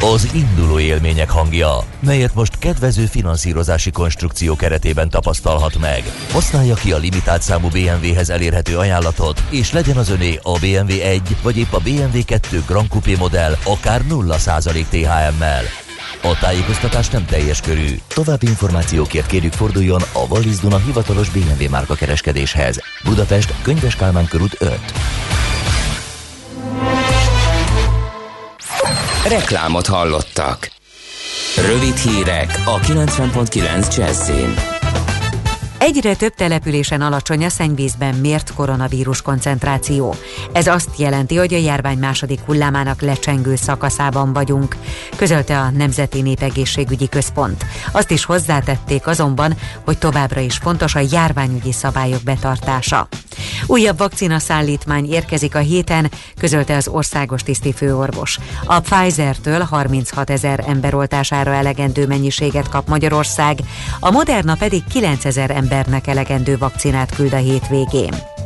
az 0.00 0.28
induló 0.34 0.78
élmények 0.78 1.30
hangja, 1.30 1.78
melyet 2.00 2.34
most 2.34 2.58
kedvező 2.58 3.06
finanszírozási 3.06 3.90
konstrukció 3.90 4.56
keretében 4.56 5.08
tapasztalhat 5.08 5.78
meg. 5.78 6.02
Használja 6.32 6.74
ki 6.74 6.92
a 6.92 6.98
limitált 6.98 7.42
számú 7.42 7.68
BMW-hez 7.68 8.30
elérhető 8.30 8.76
ajánlatot, 8.76 9.42
és 9.50 9.72
legyen 9.72 9.96
az 9.96 10.10
öné 10.10 10.38
a 10.42 10.58
BMW 10.58 11.00
1 11.02 11.36
vagy 11.42 11.56
épp 11.56 11.72
a 11.72 11.78
BMW 11.78 12.24
2 12.24 12.62
Grand 12.66 12.88
Coupé 12.88 13.14
modell 13.14 13.56
akár 13.64 14.02
0% 14.08 14.84
THM-mel. 14.88 15.62
A 16.22 16.38
tájékoztatás 16.40 17.08
nem 17.08 17.24
teljes 17.24 17.60
körű. 17.60 17.98
További 18.06 18.46
információkért 18.46 19.26
kérjük 19.26 19.52
forduljon 19.52 20.00
a 20.12 20.26
Wallis 20.28 20.56
Duna 20.56 20.78
hivatalos 20.78 21.28
BMW 21.30 21.68
márka 21.70 21.94
kereskedéshez. 21.94 22.78
Budapest, 23.04 23.54
Könyves 23.62 23.96
Kálmán 23.96 24.26
körút 24.26 24.56
5. 24.58 24.78
Reklámot 29.28 29.86
hallottak. 29.86 30.70
Rövid 31.56 31.96
hírek 31.96 32.62
a 32.64 32.78
90.9 32.78 33.96
Jazzin. 33.96 34.54
Egyre 35.78 36.14
több 36.14 36.34
településen 36.34 37.00
alacsony 37.00 37.44
a 37.44 37.48
szennyvízben 37.48 38.14
mért 38.14 38.54
koronavírus 38.54 39.22
koncentráció. 39.22 40.14
Ez 40.52 40.66
azt 40.66 40.88
jelenti, 40.98 41.36
hogy 41.36 41.54
a 41.54 41.58
járvány 41.58 41.98
második 41.98 42.40
hullámának 42.46 43.00
lecsengő 43.00 43.56
szakaszában 43.56 44.32
vagyunk, 44.32 44.76
közölte 45.16 45.58
a 45.58 45.70
Nemzeti 45.70 46.20
Népegészségügyi 46.20 47.08
Központ. 47.08 47.64
Azt 47.92 48.10
is 48.10 48.24
hozzátették 48.24 49.06
azonban, 49.06 49.56
hogy 49.84 49.98
továbbra 49.98 50.40
is 50.40 50.56
fontos 50.56 50.94
a 50.94 51.06
járványügyi 51.10 51.72
szabályok 51.72 52.22
betartása. 52.22 53.08
Újabb 53.66 53.98
vakcina 53.98 54.38
szállítmány 54.38 55.12
érkezik 55.12 55.54
a 55.54 55.58
héten, 55.58 56.10
közölte 56.38 56.76
az 56.76 56.88
országos 56.88 57.42
tiszti 57.42 57.72
főorvos. 57.72 58.38
A 58.64 58.80
Pfizer-től 58.80 59.60
36 59.60 60.30
ezer 60.30 60.64
ember 60.66 60.94
oltására 60.94 61.52
elegendő 61.52 62.06
mennyiséget 62.06 62.68
kap 62.68 62.88
Magyarország, 62.88 63.58
a 64.00 64.10
Moderna 64.10 64.54
pedig 64.54 64.84
9 64.84 65.24
ezer 65.24 65.50
embernek 65.50 66.06
elegendő 66.06 66.58
vakcinát 66.58 67.14
küld 67.14 67.32
a 67.32 67.36
hétvégén. 67.36 68.37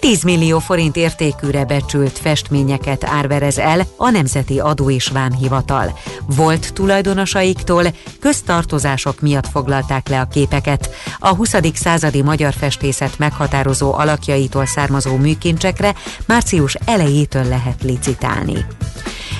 10 0.00 0.22
millió 0.22 0.58
forint 0.58 0.96
értékűre 0.96 1.64
becsült 1.64 2.18
festményeket 2.18 3.04
árverez 3.04 3.58
el 3.58 3.86
a 3.96 4.10
Nemzeti 4.10 4.58
Adó 4.58 4.90
és 4.90 5.08
Vámhivatal. 5.08 5.98
Volt 6.26 6.72
tulajdonosaiktól 6.72 7.84
köztartozások 8.20 9.20
miatt 9.20 9.48
foglalták 9.48 10.08
le 10.08 10.20
a 10.20 10.24
képeket. 10.24 10.90
A 11.18 11.34
20. 11.34 11.54
századi 11.74 12.22
magyar 12.22 12.52
festészet 12.52 13.18
meghatározó 13.18 13.94
alakjaitól 13.94 14.66
származó 14.66 15.16
műkincsekre 15.16 15.94
március 16.26 16.74
elejétől 16.74 17.44
lehet 17.44 17.82
licitálni. 17.82 18.66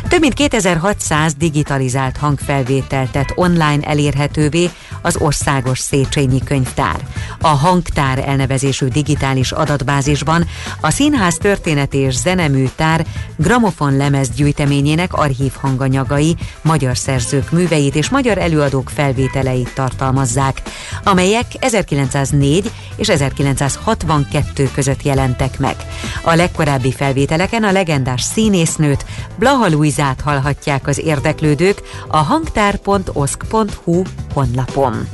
Több 0.08 0.20
mint 0.20 0.34
2600 0.34 1.34
digitalizált 1.34 2.16
hangfelvételt 2.16 3.10
tett 3.10 3.32
online 3.34 3.80
elérhetővé 3.82 4.70
az 5.02 5.16
Országos 5.16 5.78
Széchenyi 5.78 6.40
Könyvtár. 6.44 6.96
A 7.40 7.48
hangtár 7.48 8.28
elnevezésű 8.28 8.86
digitális 8.86 9.52
adatbázisban 9.52 10.46
a 10.80 10.90
Színház 10.90 11.34
történet 11.34 11.94
és 11.94 12.14
zeneműtár 12.14 13.06
gramofon 13.36 13.96
lemez 13.96 14.30
gyűjteményének 14.30 15.12
archív 15.12 15.52
hanganyagai, 15.60 16.36
magyar 16.62 16.96
szerzők 16.96 17.50
műveit 17.50 17.94
és 17.94 18.08
magyar 18.08 18.38
előadók 18.38 18.90
felvételeit 18.90 19.74
tartalmazzák, 19.74 20.62
amelyek 21.04 21.46
1904 21.58 22.70
és 22.96 23.08
1962 23.08 24.70
között 24.74 25.02
jelentek 25.02 25.58
meg. 25.58 25.76
A 26.22 26.34
legkorábbi 26.34 26.92
felvételeken 26.92 27.64
a 27.64 27.72
legendás 27.72 28.22
színésznőt, 28.22 29.04
Blaha 29.38 29.68
Luizát 29.96 30.20
hallhatják 30.20 30.86
az 30.86 30.98
érdeklődők 30.98 31.82
a 32.08 32.16
hangtár.oszk.hu 32.16 34.02
honlapon. 34.34 35.08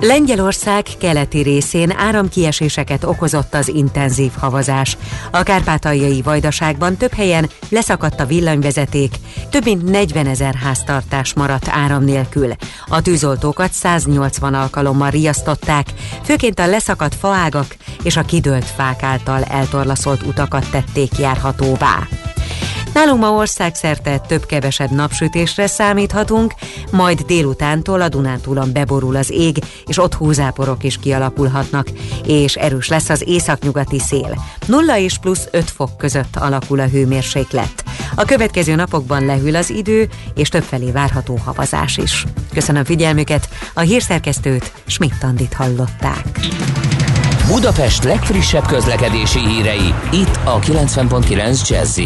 Lengyelország 0.00 0.84
keleti 0.98 1.40
részén 1.40 1.92
áramkieséseket 1.96 3.04
okozott 3.04 3.54
az 3.54 3.68
intenzív 3.68 4.30
havazás. 4.38 4.96
A 5.30 5.42
kárpátaljai 5.42 6.22
vajdaságban 6.22 6.96
több 6.96 7.12
helyen 7.12 7.50
leszakadt 7.68 8.20
a 8.20 8.26
villanyvezeték, 8.26 9.14
több 9.50 9.64
mint 9.64 9.90
40 9.90 10.26
ezer 10.26 10.54
háztartás 10.54 11.34
maradt 11.34 11.68
áram 11.68 12.04
nélkül. 12.04 12.52
A 12.86 13.02
tűzoltókat 13.02 13.72
180 13.72 14.54
alkalommal 14.54 15.10
riasztották, 15.10 15.86
főként 16.24 16.58
a 16.58 16.66
leszakadt 16.66 17.14
faágak 17.14 17.76
és 18.02 18.16
a 18.16 18.22
kidőlt 18.22 18.64
fák 18.64 19.02
által 19.02 19.42
eltorlaszolt 19.42 20.22
utakat 20.22 20.70
tették 20.70 21.18
járhatóvá. 21.18 22.08
Nálunk 22.96 23.20
ma 23.20 23.30
országszerte 23.30 24.18
több-kevesebb 24.18 24.90
napsütésre 24.90 25.66
számíthatunk, 25.66 26.54
majd 26.90 27.20
délutántól 27.20 28.00
a 28.00 28.08
Dunántúlon 28.08 28.72
beborul 28.72 29.16
az 29.16 29.30
ég, 29.30 29.58
és 29.86 29.98
ott 29.98 30.14
húzáporok 30.14 30.84
is 30.84 30.98
kialakulhatnak, 30.98 31.88
és 32.26 32.54
erős 32.54 32.88
lesz 32.88 33.08
az 33.08 33.22
északnyugati 33.26 33.98
szél. 33.98 34.38
0 34.66 34.98
és 34.98 35.18
plusz 35.18 35.48
5 35.50 35.70
fok 35.70 35.96
között 35.96 36.36
alakul 36.36 36.80
a 36.80 36.86
hőmérséklet. 36.86 37.84
A 38.14 38.24
következő 38.24 38.74
napokban 38.74 39.24
lehűl 39.24 39.56
az 39.56 39.70
idő, 39.70 40.08
és 40.34 40.48
többfelé 40.48 40.90
várható 40.90 41.38
havazás 41.44 41.96
is. 41.96 42.24
Köszönöm 42.54 42.84
figyelmüket, 42.84 43.48
a 43.74 43.80
hírszerkesztőt 43.80 44.72
Schmidt-Tandit 44.86 45.54
hallották. 45.54 46.40
Budapest 47.46 48.04
legfrissebb 48.04 48.66
közlekedési 48.66 49.38
hírei, 49.38 49.94
itt 50.12 50.38
a 50.44 50.58
90.9 50.58 51.68
jazz 51.68 51.98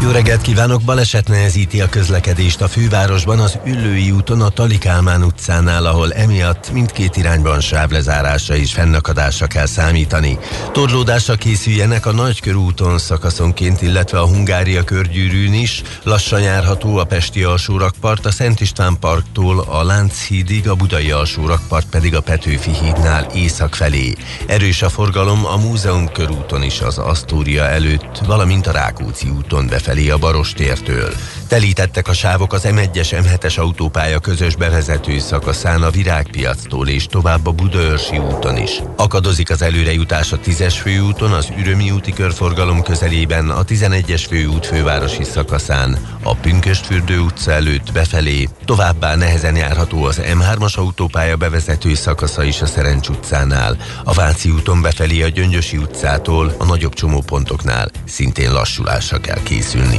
jó 0.00 0.10
reggelt 0.10 0.40
kívánok! 0.40 0.82
Baleset 0.82 1.28
nehezíti 1.28 1.80
a 1.80 1.88
közlekedést 1.88 2.60
a 2.60 2.68
fővárosban 2.68 3.38
az 3.38 3.58
Üllői 3.64 4.10
úton 4.10 4.40
a 4.40 4.48
Talikálmán 4.48 5.22
utcánál, 5.22 5.86
ahol 5.86 6.12
emiatt 6.12 6.72
mindkét 6.72 7.16
irányban 7.16 7.60
sávlezárásra 7.60 8.56
és 8.56 8.72
fennakadásra 8.72 9.46
kell 9.46 9.66
számítani. 9.66 10.38
Torlódásra 10.72 11.34
készüljenek 11.34 12.06
a 12.06 12.12
Nagykörúton 12.12 12.98
szakaszonként, 12.98 13.82
illetve 13.82 14.20
a 14.20 14.26
Hungária 14.26 14.84
körgyűrűn 14.84 15.52
is. 15.52 15.82
Lassan 16.02 16.40
járható 16.40 16.96
a 16.96 17.04
Pesti 17.04 17.42
alsórakpart, 17.42 18.26
a 18.26 18.30
Szent 18.30 18.60
István 18.60 18.98
parktól 19.00 19.60
a 19.60 19.82
Lánchídig, 19.82 20.68
a 20.68 20.74
Budai 20.74 21.10
alsórakpart 21.10 21.88
pedig 21.88 22.14
a 22.14 22.20
Petőfi 22.20 22.70
hídnál 22.70 23.26
észak 23.34 23.74
felé. 23.74 24.14
Erős 24.46 24.82
a 24.82 24.88
forgalom 24.88 25.46
a 25.46 25.56
Múzeum 25.56 26.12
körúton 26.12 26.62
is 26.62 26.80
az 26.80 26.98
Asztória 26.98 27.62
előtt, 27.62 28.18
valamint 28.26 28.66
a 28.66 28.72
Rákóczi 28.72 29.28
úton 29.28 29.66
befelé 29.66 29.86
befelé 29.88 30.10
a 30.10 30.18
Barostértől. 30.18 31.12
Telítettek 31.48 32.08
a 32.08 32.12
sávok 32.12 32.52
az 32.52 32.62
M1-es 32.64 33.22
M7-es 33.22 33.58
autópálya 33.58 34.18
közös 34.18 34.56
bevezető 34.56 35.18
szakaszán 35.18 35.82
a 35.82 35.90
Virágpiactól 35.90 36.88
és 36.88 37.06
tovább 37.06 37.46
a 37.46 37.52
Budaörsi 37.52 38.18
úton 38.18 38.56
is. 38.56 38.70
Akadozik 38.96 39.50
az 39.50 39.62
előrejutás 39.62 40.32
a 40.32 40.38
10-es 40.38 40.74
főúton, 40.82 41.32
az 41.32 41.48
Ürömi 41.58 41.90
úti 41.90 42.12
körforgalom 42.12 42.82
közelében, 42.82 43.50
a 43.50 43.64
11-es 43.64 44.24
főút 44.28 44.66
fővárosi 44.66 45.24
szakaszán, 45.24 45.98
a 46.22 46.34
Pünköstfürdő 46.34 47.18
utca 47.18 47.52
előtt 47.52 47.92
befelé, 47.92 48.48
továbbá 48.64 49.14
nehezen 49.14 49.56
járható 49.56 50.04
az 50.04 50.20
M3-as 50.22 50.74
autópálya 50.74 51.36
bevezető 51.36 51.94
szakasza 51.94 52.42
is 52.42 52.62
a 52.62 52.66
Szerencs 52.66 53.08
utcánál, 53.08 53.76
a 54.04 54.12
Váci 54.12 54.50
úton 54.50 54.82
befelé 54.82 55.22
a 55.22 55.28
Gyöngyösi 55.28 55.76
utcától, 55.76 56.54
a 56.58 56.64
nagyobb 56.64 56.94
csomópontoknál 56.94 57.90
szintén 58.04 58.52
lassulásra 58.52 59.20
kell 59.20 59.42
készülni. 59.42 59.98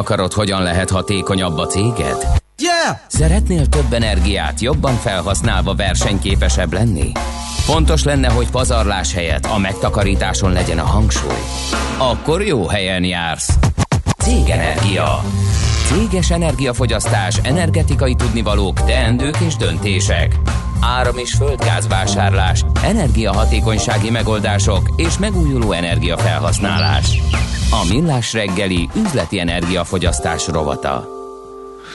Akarod, 0.00 0.32
hogyan 0.32 0.62
lehet 0.62 0.90
hatékonyabb 0.90 1.58
a 1.58 1.66
céged? 1.66 2.16
Yeah! 2.58 2.98
Szeretnél 3.06 3.66
több 3.66 3.92
energiát 3.92 4.60
jobban 4.60 4.94
felhasználva 4.94 5.74
versenyképesebb 5.74 6.72
lenni? 6.72 7.12
Fontos 7.64 8.04
lenne, 8.04 8.28
hogy 8.28 8.50
pazarlás 8.50 9.14
helyett 9.14 9.44
a 9.44 9.58
megtakarításon 9.58 10.52
legyen 10.52 10.78
a 10.78 10.84
hangsúly. 10.84 11.42
Akkor 11.98 12.42
jó 12.42 12.66
helyen 12.66 13.04
jársz. 13.04 13.58
Cégenergia. 14.18 15.24
Céges 15.88 16.30
energiafogyasztás, 16.30 17.38
energetikai 17.42 18.14
tudnivalók, 18.14 18.84
teendők 18.84 19.36
és 19.46 19.56
döntések. 19.56 20.36
Áram- 20.80 21.18
és 21.18 21.32
földgázvásárlás, 21.32 22.64
energiahatékonysági 22.82 24.10
megoldások 24.10 24.92
és 24.96 25.18
megújuló 25.18 25.72
energiafelhasználás. 25.72 27.20
A 27.72 27.84
Millás 27.88 28.32
reggeli 28.32 28.88
üzleti 28.96 29.38
energiafogyasztás 29.38 30.48
rovata. 30.48 31.08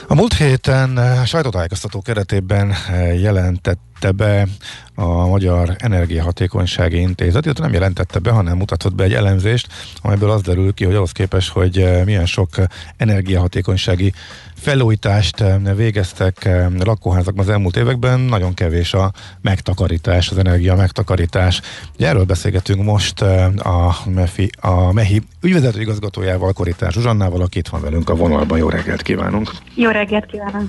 A 0.08 0.14
múlt 0.14 0.34
héten 0.34 0.98
eh, 0.98 1.24
sajtótájékoztató 1.24 2.00
keretében 2.00 2.70
eh, 2.70 3.20
jelentette 3.20 4.10
be 4.10 4.46
a 4.94 5.26
Magyar 5.26 5.76
Energiahatékonysági 5.78 7.00
Intézet, 7.00 7.44
illetve 7.44 7.64
nem 7.64 7.72
jelentette 7.72 8.18
be, 8.18 8.30
hanem 8.30 8.56
mutatott 8.56 8.94
be 8.94 9.04
egy 9.04 9.14
elemzést, 9.14 9.66
amelyből 10.02 10.30
az 10.30 10.42
derül 10.42 10.74
ki, 10.74 10.84
hogy 10.84 10.94
ahhoz 10.94 11.12
képest, 11.12 11.48
hogy 11.48 11.78
eh, 11.78 12.04
milyen 12.04 12.26
sok 12.26 12.48
energiahatékonysági 12.96 14.12
felújítást 14.56 15.44
végeztek 15.76 16.48
lakóházakban 16.84 17.44
az 17.44 17.50
elmúlt 17.50 17.76
években, 17.76 18.20
nagyon 18.20 18.54
kevés 18.54 18.94
a 18.94 19.12
megtakarítás, 19.40 20.30
az 20.30 20.38
energia 20.38 20.74
megtakarítás. 20.74 21.60
Ugye 21.94 22.08
erről 22.08 22.24
beszélgetünk 22.24 22.82
most 22.82 23.22
a, 23.22 23.96
MEFI, 24.14 24.50
a 24.60 24.92
MEHI 24.92 25.22
ügyvezető 25.42 25.80
igazgatójával, 25.80 26.52
Koritás 26.52 26.92
Zsuzsannával, 26.92 27.40
aki 27.40 27.58
itt 27.58 27.68
van 27.68 27.80
velünk 27.80 28.10
a 28.10 28.14
vonalban. 28.14 28.58
Jó 28.58 28.68
reggelt 28.68 29.02
kívánunk! 29.02 29.50
Jó 29.74 29.90
reggelt 29.90 30.26
kívánok! 30.26 30.68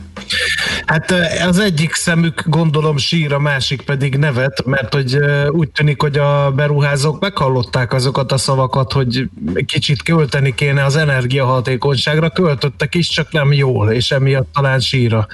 Hát 0.86 1.14
az 1.48 1.60
egyik 1.60 1.94
szemük 1.94 2.44
gondolom 2.46 2.98
sír, 2.98 3.34
a 3.34 3.40
másik 3.40 3.82
pedig 3.82 4.16
nevet, 4.16 4.66
mert 4.66 4.94
hogy 4.94 5.18
úgy 5.50 5.70
tűnik, 5.70 6.02
hogy 6.02 6.18
a 6.18 6.52
beruházók 6.52 7.20
meghallották 7.20 7.94
azokat 7.94 8.32
a 8.32 8.38
szavakat, 8.38 8.92
hogy 8.92 9.30
kicsit 9.66 10.04
költeni 10.04 10.56
kéne 10.56 10.86
az 10.86 10.96
energiahatékonyságra, 10.96 12.30
költöttek 12.30 12.96
is, 12.96 13.08
csak 13.10 13.32
nem 13.32 13.52
jól, 13.78 13.92
és 13.92 14.12
emiatt 14.12 14.54
talán 14.54 14.80
sír 14.80 15.14
a 15.14 15.28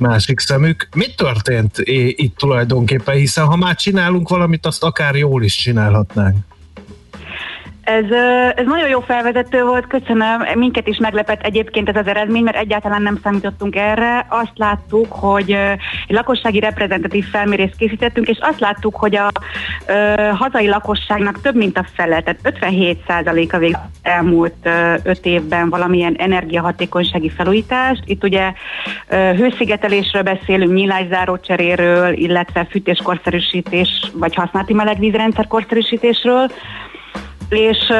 másik 0.00 0.38
szemük. 0.38 0.88
Mi 0.94 1.06
történt 1.14 1.78
itt 2.16 2.36
tulajdonképpen, 2.36 3.14
hiszen 3.14 3.44
ha 3.44 3.56
már 3.56 3.76
csinálunk 3.76 4.28
valamit, 4.28 4.66
azt 4.66 4.82
akár 4.82 5.14
jól 5.14 5.42
is 5.42 5.56
csinálhatnánk. 5.56 6.36
Ez, 7.88 8.10
ez 8.54 8.66
nagyon 8.66 8.88
jó 8.88 9.00
felvezető 9.00 9.64
volt, 9.64 9.86
köszönöm. 9.86 10.44
Minket 10.54 10.86
is 10.86 10.98
meglepett 10.98 11.42
egyébként 11.42 11.88
ez 11.88 11.96
az 11.96 12.06
eredmény, 12.06 12.42
mert 12.42 12.56
egyáltalán 12.56 13.02
nem 13.02 13.18
számítottunk 13.22 13.76
erre. 13.76 14.26
Azt 14.28 14.52
láttuk, 14.54 15.12
hogy 15.12 15.50
egy 16.06 16.14
lakossági 16.14 16.60
reprezentatív 16.60 17.24
felmérést 17.24 17.76
készítettünk, 17.76 18.28
és 18.28 18.38
azt 18.40 18.60
láttuk, 18.60 18.96
hogy 18.96 19.16
a 19.16 19.30
ö, 19.86 20.14
hazai 20.34 20.68
lakosságnak 20.68 21.40
több 21.40 21.54
mint 21.54 21.78
a 21.78 21.86
fele, 21.94 22.20
tehát 22.20 22.40
57 22.42 23.52
a 23.52 23.58
vég 23.58 23.76
elmúlt 24.02 24.68
5 25.02 25.18
évben 25.22 25.68
valamilyen 25.68 26.14
energiahatékonysági 26.18 27.30
felújítást. 27.30 28.02
Itt 28.04 28.24
ugye 28.24 28.52
ö, 29.08 29.16
hőszigetelésről 29.16 30.22
beszélünk, 30.22 30.74
nyílászáró 30.74 31.38
cseréről, 31.38 32.12
illetve 32.12 32.66
fűtéskorszerűsítés, 32.70 34.10
vagy 34.14 34.34
használati 34.34 34.72
melegvízrendszer 34.72 35.46
korszerűsítésről 35.46 36.50
és, 37.48 37.92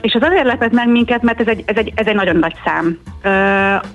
és 0.00 0.14
az 0.14 0.22
azért 0.22 0.44
lepett 0.44 0.72
meg 0.72 0.88
minket, 0.88 1.22
mert 1.22 1.40
ez 1.40 1.46
egy, 1.46 1.62
ez 1.66 1.76
egy, 1.76 1.92
ez 1.94 2.06
egy 2.06 2.14
nagyon 2.14 2.36
nagy 2.36 2.54
szám. 2.64 2.98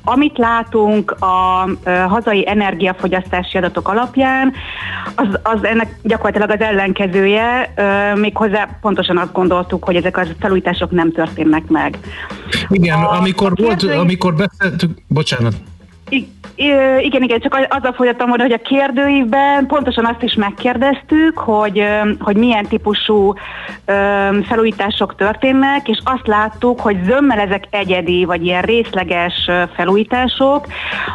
Amit 0.04 0.38
látunk 0.38 1.16
a 1.20 1.70
hazai 2.08 2.50
energiafogyasztási 2.50 3.58
adatok 3.58 3.88
alapján, 3.88 4.54
az, 5.16 5.40
az 5.44 5.64
ennek 5.64 6.00
gyakorlatilag 6.04 6.50
az 6.50 6.60
ellenkezője, 6.60 7.74
méghozzá 8.16 8.78
pontosan 8.82 9.18
azt 9.18 9.34
gondoltuk, 9.34 9.84
hogy 9.84 9.96
ezek 9.96 10.18
a 10.18 10.24
felújítások 10.40 10.92
nem 10.92 11.12
történnek 11.12 11.68
meg. 11.68 11.98
Igen, 12.68 13.00
a, 13.00 13.18
amikor, 13.18 13.52
a 13.56 13.64
volt, 13.64 13.84
amikor 13.84 14.34
beszéltük, 14.36 14.92
bocsánat, 15.08 15.54
igen, 16.10 17.24
igen, 17.24 17.40
csak 17.40 17.68
azzal 17.70 17.94
folytattam 17.94 18.30
hogy 18.30 18.52
a 18.52 18.58
kérdőívben 18.58 19.66
pontosan 19.66 20.06
azt 20.06 20.22
is 20.22 20.34
megkérdeztük, 20.34 21.38
hogy, 21.38 21.84
hogy 22.20 22.38
milyen 22.38 22.66
típusú 22.66 23.34
felújítások 24.48 25.16
történnek, 25.16 25.88
és 25.88 26.00
azt 26.04 26.28
láttuk, 26.28 26.80
hogy 26.80 26.98
zömmel 27.04 27.40
ezek 27.40 27.64
egyedi, 27.70 28.26
vagy 28.26 28.46
ilyen 28.46 28.62
részleges 28.62 29.50
felújítások, 29.76 30.68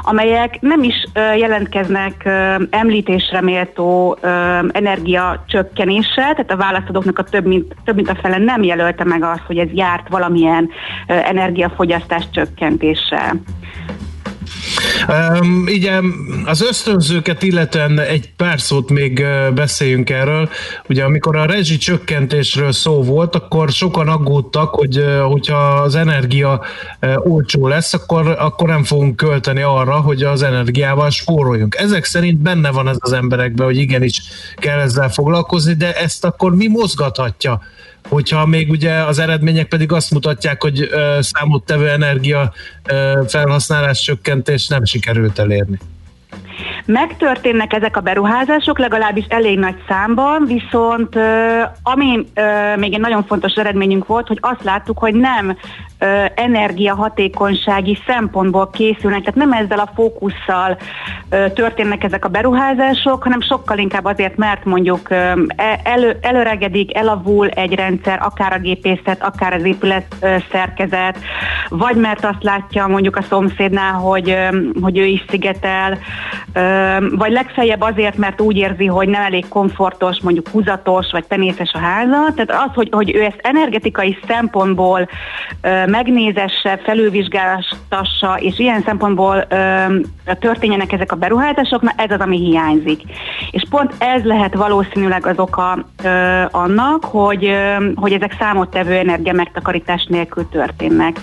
amelyek 0.03 0.61
nem 0.61 0.83
is 0.83 1.07
jelentkeznek 1.37 2.29
említésre 2.71 3.41
méltó 3.41 4.17
energia 4.73 5.45
csökkenéssel, 5.47 6.35
tehát 6.35 6.51
a 6.51 6.57
válaszadóknak 6.57 7.19
a 7.19 7.25
több 7.25 7.47
mint, 7.47 7.75
több 7.85 7.95
mint 7.95 8.09
a 8.09 8.19
fele 8.23 8.39
nem 8.39 8.63
jelölte 8.63 9.05
meg 9.05 9.23
azt, 9.23 9.43
hogy 9.47 9.59
ez 9.59 9.69
járt 9.73 10.09
valamilyen 10.09 10.71
energiafogyasztás 11.07 12.25
csökkentéssel. 12.31 13.41
Um, 15.09 15.65
igen, 15.67 16.15
az 16.45 16.63
ösztönzőket 16.63 17.43
illetően 17.43 17.99
egy 17.99 18.33
pár 18.37 18.61
szót 18.61 18.91
még 18.91 19.25
beszéljünk 19.55 20.11
erről. 20.11 20.49
Ugye 20.89 21.05
amikor 21.05 21.37
a 21.37 21.47
rezsi 21.47 21.77
csökkentésről 21.77 22.73
szó 22.73 23.03
volt, 23.03 23.35
akkor 23.35 23.71
sokan 23.71 24.09
aggódtak, 24.09 24.75
hogy 24.75 25.05
hogyha 25.23 25.57
az 25.57 25.95
energia 25.95 26.61
olcsó 27.17 27.69
lesz, 27.69 27.95
akkor, 27.95 28.37
akkor 28.39 28.69
nem 28.69 28.85
fogunk 28.85 29.17
költeni 29.17 29.63
arra, 29.63 29.95
hogy 29.95 30.23
az 30.23 30.43
energiával 30.43 31.11
spóroljunk. 31.11 31.75
Ezek 31.75 32.05
szerint 32.05 32.39
benne 32.39 32.71
van 32.71 32.89
ez 32.89 32.97
az 32.99 33.13
emberekben, 33.13 33.67
hogy 33.67 33.77
igenis 33.77 34.23
kell 34.57 34.79
ezzel 34.79 35.09
foglalkozni, 35.09 35.75
de 35.75 35.97
ezt 35.97 36.25
akkor 36.25 36.55
mi 36.55 36.69
mozgathatja? 36.69 37.61
Hogyha 38.11 38.47
még 38.47 38.71
ugye 38.71 38.93
az 38.93 39.19
eredmények 39.19 39.69
pedig 39.69 39.93
azt 39.93 40.11
mutatják, 40.11 40.63
hogy 40.63 40.91
számottevő 41.21 41.89
energia 41.89 42.53
felhasználás 43.27 44.01
csökkentés 44.01 44.67
nem 44.67 44.85
sikerült 44.85 45.39
elérni. 45.39 45.79
Megtörténnek 46.93 47.73
ezek 47.73 47.97
a 47.97 48.01
beruházások, 48.01 48.79
legalábbis 48.79 49.25
elég 49.29 49.59
nagy 49.59 49.77
számban, 49.89 50.45
viszont 50.47 51.17
ami 51.83 52.27
még 52.77 52.93
egy 52.93 53.01
nagyon 53.01 53.25
fontos 53.25 53.53
eredményünk 53.53 54.07
volt, 54.07 54.27
hogy 54.27 54.39
azt 54.41 54.65
láttuk, 54.65 54.99
hogy 54.99 55.15
nem 55.15 55.57
energiahatékonysági 56.35 57.99
szempontból 58.07 58.71
készülnek, 58.71 59.21
tehát 59.21 59.35
nem 59.35 59.53
ezzel 59.53 59.79
a 59.79 59.91
fókusszal 59.95 60.79
történnek 61.55 62.05
ezek 62.05 62.25
a 62.25 62.29
beruházások, 62.29 63.23
hanem 63.23 63.41
sokkal 63.41 63.79
inkább 63.79 64.05
azért, 64.05 64.37
mert 64.37 64.65
mondjuk 64.65 65.11
e, 65.11 65.37
elő, 65.85 66.19
előregedik, 66.21 66.97
elavul 66.97 67.49
egy 67.49 67.75
rendszer, 67.75 68.19
akár 68.23 68.53
a 68.53 68.59
gépészet, 68.59 69.23
akár 69.23 69.53
az 69.53 69.65
épület 69.65 70.17
szerkezet, 70.53 71.19
vagy 71.69 71.97
mert 71.97 72.25
azt 72.25 72.43
látja 72.43 72.87
mondjuk 72.87 73.17
a 73.17 73.23
szomszédnál, 73.23 73.93
hogy, 73.93 74.37
hogy 74.81 74.99
ő 74.99 75.05
is 75.05 75.25
szigetel, 75.29 75.99
vagy 77.11 77.33
legfeljebb 77.33 77.81
azért, 77.81 78.17
mert 78.17 78.41
úgy 78.41 78.57
érzi, 78.57 78.87
hogy 78.87 79.09
nem 79.09 79.23
elég 79.23 79.49
komfortos, 79.49 80.21
mondjuk 80.21 80.49
húzatos, 80.49 81.11
vagy 81.13 81.25
penészes 81.27 81.73
a 81.73 81.79
háza. 81.79 82.33
Tehát 82.35 82.67
az, 82.69 82.75
hogy, 82.75 82.89
hogy 82.91 83.15
ő 83.15 83.23
ezt 83.23 83.41
energetikai 83.43 84.19
szempontból 84.27 85.09
megnézesse, 85.87 86.81
felülvizsgáltassa, 86.85 88.37
és 88.39 88.59
ilyen 88.59 88.83
szempontból 88.83 89.47
történjenek 90.41 90.93
ezek 90.93 91.13
a 91.13 91.17
beruházások, 91.17 91.83
na 91.83 91.93
ez 91.97 92.11
az, 92.11 92.21
ami 92.21 92.39
hiányzik. 92.39 93.03
És 93.51 93.63
pont 93.71 93.95
ez 93.99 94.23
lehet 94.23 94.55
valószínűleg 94.55 95.27
az 95.27 95.39
oka 95.39 95.85
annak, 96.51 97.05
hogy, 97.05 97.55
hogy 97.95 98.13
ezek 98.13 98.37
számottevő 98.39 98.93
energia 98.93 99.33
megtakarítás 99.33 100.07
nélkül 100.09 100.49
történnek. 100.49 101.21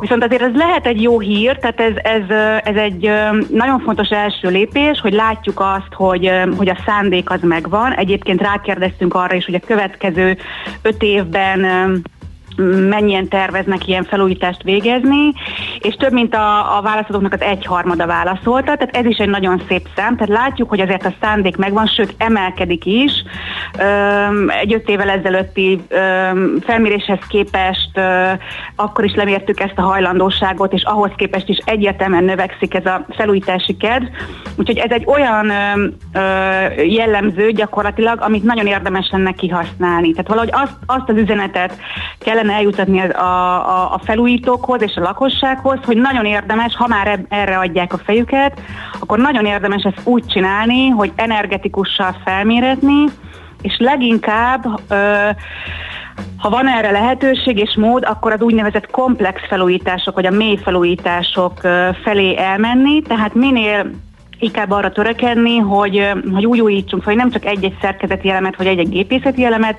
Viszont 0.00 0.24
azért 0.24 0.42
ez 0.42 0.54
lehet 0.54 0.86
egy 0.86 1.02
jó 1.02 1.20
hír, 1.20 1.58
tehát 1.58 1.80
ez, 1.80 1.94
ez, 1.96 2.36
ez 2.64 2.76
egy 2.76 3.10
nagyon 3.50 3.80
fontos 3.80 4.08
első 4.08 4.48
lépés, 4.48 4.71
hogy 5.00 5.12
látjuk 5.12 5.60
azt, 5.60 5.92
hogy, 5.92 6.30
hogy 6.56 6.68
a 6.68 6.78
szándék 6.86 7.30
az 7.30 7.40
megvan. 7.42 7.92
Egyébként 7.92 8.40
rákérdeztünk 8.40 9.14
arra 9.14 9.34
is, 9.34 9.44
hogy 9.44 9.54
a 9.54 9.66
következő 9.66 10.38
öt 10.82 11.02
évben 11.02 12.02
mennyien 12.88 13.28
terveznek 13.28 13.86
ilyen 13.86 14.04
felújítást 14.04 14.62
végezni, 14.62 15.32
és 15.78 15.94
több 15.94 16.12
mint 16.12 16.34
a, 16.34 16.76
a 16.76 16.82
válaszadóknak 16.82 17.32
az 17.32 17.40
egyharmada 17.40 18.06
válaszolta, 18.06 18.76
tehát 18.76 18.96
ez 18.96 19.04
is 19.04 19.18
egy 19.18 19.28
nagyon 19.28 19.62
szép 19.68 19.88
szám, 19.96 20.16
tehát 20.16 20.42
látjuk, 20.42 20.68
hogy 20.68 20.80
azért 20.80 21.06
a 21.06 21.14
szándék 21.20 21.56
megvan, 21.56 21.86
sőt 21.86 22.14
emelkedik 22.18 22.86
is. 22.86 23.12
Egy 24.60 24.72
öt 24.72 24.88
évvel 24.88 25.10
ezelőtti 25.10 25.80
felméréshez 26.60 27.26
képest 27.28 28.00
akkor 28.76 29.04
is 29.04 29.14
lemértük 29.14 29.60
ezt 29.60 29.78
a 29.78 29.82
hajlandóságot, 29.82 30.72
és 30.72 30.82
ahhoz 30.82 31.10
képest 31.16 31.48
is 31.48 31.58
egyértelműen 31.64 32.24
növekszik 32.24 32.74
ez 32.74 32.86
a 32.86 33.06
felújítási 33.10 33.76
kedv. 33.76 34.04
Úgyhogy 34.56 34.78
ez 34.78 34.90
egy 34.90 35.04
olyan 35.06 35.52
jellemző 36.86 37.50
gyakorlatilag, 37.50 38.20
amit 38.20 38.44
nagyon 38.44 38.66
érdemes 38.66 39.08
lenne 39.10 39.32
kihasználni. 39.32 40.10
Tehát 40.10 40.28
valahogy 40.28 40.50
azt, 40.52 40.76
azt 40.86 41.08
az 41.08 41.16
üzenetet 41.16 41.78
kell 42.18 42.38
kellene 42.42 42.58
eljutatni 42.58 43.00
a, 43.00 43.22
a, 43.68 43.94
a 43.94 44.00
felújítókhoz 44.04 44.82
és 44.82 44.94
a 44.96 45.00
lakossághoz, 45.00 45.78
hogy 45.84 45.96
nagyon 45.96 46.24
érdemes, 46.24 46.76
ha 46.76 46.86
már 46.86 47.20
erre 47.28 47.58
adják 47.58 47.92
a 47.92 47.98
fejüket, 47.98 48.60
akkor 49.00 49.18
nagyon 49.18 49.46
érdemes 49.46 49.82
ezt 49.82 50.06
úgy 50.06 50.26
csinálni, 50.26 50.88
hogy 50.88 51.12
energetikussal 51.14 52.16
felméretni, 52.24 53.04
és 53.60 53.76
leginkább 53.78 54.64
ö, 54.88 55.28
ha 56.38 56.50
van 56.50 56.68
erre 56.68 56.90
lehetőség 56.90 57.58
és 57.58 57.74
mód, 57.76 58.04
akkor 58.04 58.32
az 58.32 58.40
úgynevezett 58.40 58.90
komplex 58.90 59.40
felújítások, 59.48 60.14
vagy 60.14 60.26
a 60.26 60.30
mély 60.30 60.56
felújítások 60.56 61.60
felé 62.02 62.36
elmenni, 62.36 63.02
tehát 63.02 63.34
minél 63.34 63.90
inkább 64.42 64.70
arra 64.70 64.92
törekedni, 64.92 65.56
hogy, 65.58 66.08
hogy 66.32 66.46
úgy 66.46 66.60
újítsunk 66.60 67.02
fel, 67.02 67.12
hogy 67.12 67.22
nem 67.22 67.32
csak 67.32 67.44
egy-egy 67.44 67.76
szerkezeti 67.80 68.30
elemet, 68.30 68.56
vagy 68.56 68.66
egy-egy 68.66 68.88
gépészeti 68.88 69.44
elemet, 69.44 69.76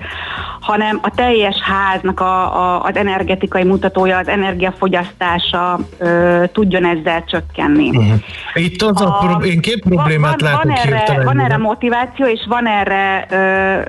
hanem 0.60 0.98
a 1.02 1.10
teljes 1.14 1.56
háznak 1.60 2.20
a, 2.20 2.60
a, 2.60 2.82
az 2.82 2.96
energetikai 2.96 3.64
mutatója, 3.64 4.18
az 4.18 4.28
energiafogyasztása 4.28 5.78
ö, 5.98 6.44
tudjon 6.52 6.86
ezzel 6.86 7.24
csökkenni. 7.24 7.88
Uh-huh. 7.88 8.14
Itt 8.54 8.82
az 8.82 9.00
a, 9.00 9.06
A- 9.06 9.18
pro- 9.18 9.44
én 9.44 9.60
két 9.60 9.82
problémát 9.88 10.40
van, 10.40 10.50
látok 10.50 10.62
van 10.62 10.76
erre, 10.76 10.96
hirtelen. 10.96 11.24
van 11.24 11.40
erre 11.40 11.56
motiváció, 11.56 12.26
és 12.26 12.40
van 12.48 12.66
erre 12.66 13.26
ö, 13.30 13.36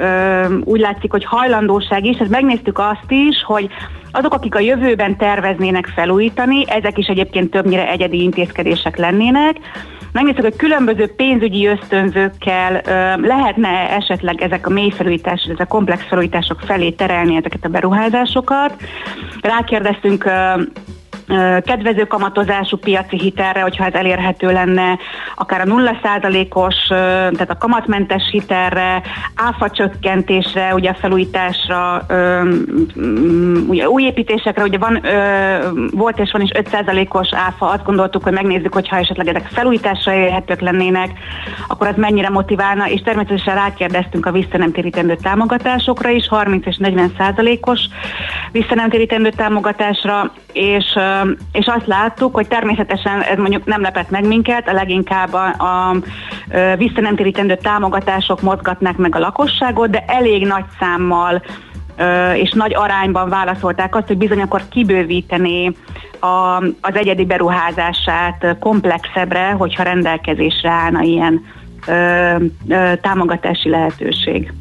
ö, 0.03 0.57
úgy 0.63 0.79
látszik, 0.79 1.11
hogy 1.11 1.25
hajlandóság 1.25 2.05
is. 2.05 2.17
Hát 2.17 2.29
megnéztük 2.29 2.79
azt 2.79 3.11
is, 3.11 3.43
hogy 3.45 3.69
azok, 4.11 4.33
akik 4.33 4.55
a 4.55 4.59
jövőben 4.59 5.17
terveznének 5.17 5.87
felújítani, 5.95 6.63
ezek 6.67 6.97
is 6.97 7.07
egyébként 7.07 7.51
többnyire 7.51 7.89
egyedi 7.89 8.21
intézkedések 8.21 8.97
lennének. 8.97 9.57
Megnézzük, 10.15 10.41
hogy 10.41 10.55
különböző 10.55 11.07
pénzügyi 11.07 11.67
ösztönzőkkel 11.67 12.81
lehetne 13.21 13.69
esetleg 13.89 14.41
ezek 14.41 14.67
a 14.67 14.69
mély 14.69 14.89
felújítások, 14.89 15.49
ezek 15.49 15.59
a 15.59 15.65
komplex 15.65 16.03
felújítások 16.07 16.59
felé 16.59 16.91
terelni 16.91 17.35
ezeket 17.35 17.65
a 17.65 17.69
beruházásokat. 17.69 18.75
Rákérdeztünk 19.41 20.29
kedvező 21.65 22.03
kamatozású 22.03 22.77
piaci 22.77 23.17
hitelre, 23.19 23.61
hogyha 23.61 23.85
ez 23.85 23.93
elérhető 23.93 24.51
lenne, 24.51 24.97
akár 25.35 25.61
a 25.61 25.63
0%-os, 25.63 26.75
ö, 26.89 26.95
tehát 26.95 27.49
a 27.49 27.57
kamatmentes 27.57 28.29
hitelre, 28.31 29.01
áfa 29.35 29.69
csökkentésre, 29.69 30.73
ugye 30.73 30.89
a 30.89 30.93
felújításra, 30.93 32.05
ugye 33.67 33.89
új 33.89 34.03
építésekre, 34.03 34.63
ugye 34.63 34.77
van, 34.77 35.01
volt 35.91 36.19
és 36.19 36.31
van 36.31 36.41
is 36.41 36.51
5%-os 36.53 37.29
áfa, 37.31 37.65
azt 37.65 37.83
gondoltuk, 37.83 38.23
hogy 38.23 38.33
megnézzük, 38.33 38.73
hogyha 38.73 38.97
esetleg 38.97 39.27
ezek 39.27 39.47
felújításra 39.47 40.13
érhetők 40.13 40.61
lennének, 40.61 41.09
akkor 41.67 41.87
az 41.87 41.95
mennyire 41.97 42.29
motiválna, 42.29 42.89
és 42.89 43.01
természetesen 43.01 43.55
rákérdeztünk 43.55 44.25
a 44.25 44.31
visszanemtérítendő 44.31 45.15
támogatásokra 45.15 46.09
is, 46.09 46.27
30 46.27 46.65
és 46.65 46.77
40 46.77 47.13
százalékos 47.17 47.79
visszanemtérítendő 48.51 49.29
támogatásra, 49.29 50.31
és, 50.53 50.97
és 51.51 51.65
azt 51.65 51.87
láttuk, 51.87 52.35
hogy 52.35 52.47
természetesen 52.47 53.21
ez 53.21 53.37
mondjuk 53.37 53.65
nem 53.65 53.81
lepett 53.81 54.09
meg 54.09 54.27
minket, 54.27 54.67
a 54.67 54.73
leginkább 54.73 55.33
a, 55.33 55.45
a 55.45 55.95
visszanemtérítendő 56.77 57.55
támogatások 57.55 58.41
mozgatnák 58.41 58.97
meg 58.97 59.15
a 59.15 59.19
lakosságot, 59.19 59.89
de 59.89 60.03
elég 60.07 60.45
nagy 60.45 60.65
számmal 60.79 61.41
és 62.35 62.51
nagy 62.51 62.75
arányban 62.75 63.29
válaszolták 63.29 63.95
azt, 63.95 64.07
hogy 64.07 64.17
bizony 64.17 64.41
akkor 64.41 64.61
kibővíteni 64.69 65.75
a, 66.19 66.57
az 66.81 66.93
egyedi 66.93 67.25
beruházását 67.25 68.57
komplexebbre, 68.59 69.51
hogyha 69.51 69.83
rendelkezésre 69.83 70.69
állna 70.69 71.01
ilyen 71.01 71.45
ö, 71.87 72.35
ö, 72.67 72.91
támogatási 73.01 73.69
lehetőség. 73.69 74.53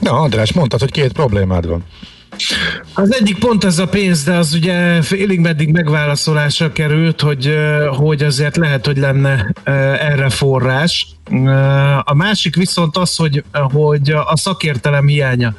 Na, 0.00 0.20
András, 0.20 0.52
mondtad, 0.52 0.80
hogy 0.80 0.90
két 0.90 1.12
problémád 1.12 1.68
van. 1.68 1.84
Az 2.94 3.14
egyik 3.14 3.38
pont 3.38 3.64
ez 3.64 3.78
a 3.78 3.86
pénz, 3.86 4.24
de 4.24 4.32
az 4.32 4.54
ugye 4.54 5.02
félig 5.02 5.40
meddig 5.40 5.68
megválaszolásra 5.68 6.72
került, 6.72 7.20
hogy, 7.20 7.54
hogy 7.96 8.22
azért 8.22 8.56
lehet, 8.56 8.86
hogy 8.86 8.96
lenne 8.96 9.52
erre 9.98 10.28
forrás. 10.28 11.06
A 12.02 12.14
másik 12.14 12.56
viszont 12.56 12.96
az, 12.96 13.16
hogy, 13.16 13.44
hogy 13.52 14.10
a 14.10 14.36
szakértelem 14.36 15.06
hiánya 15.06 15.54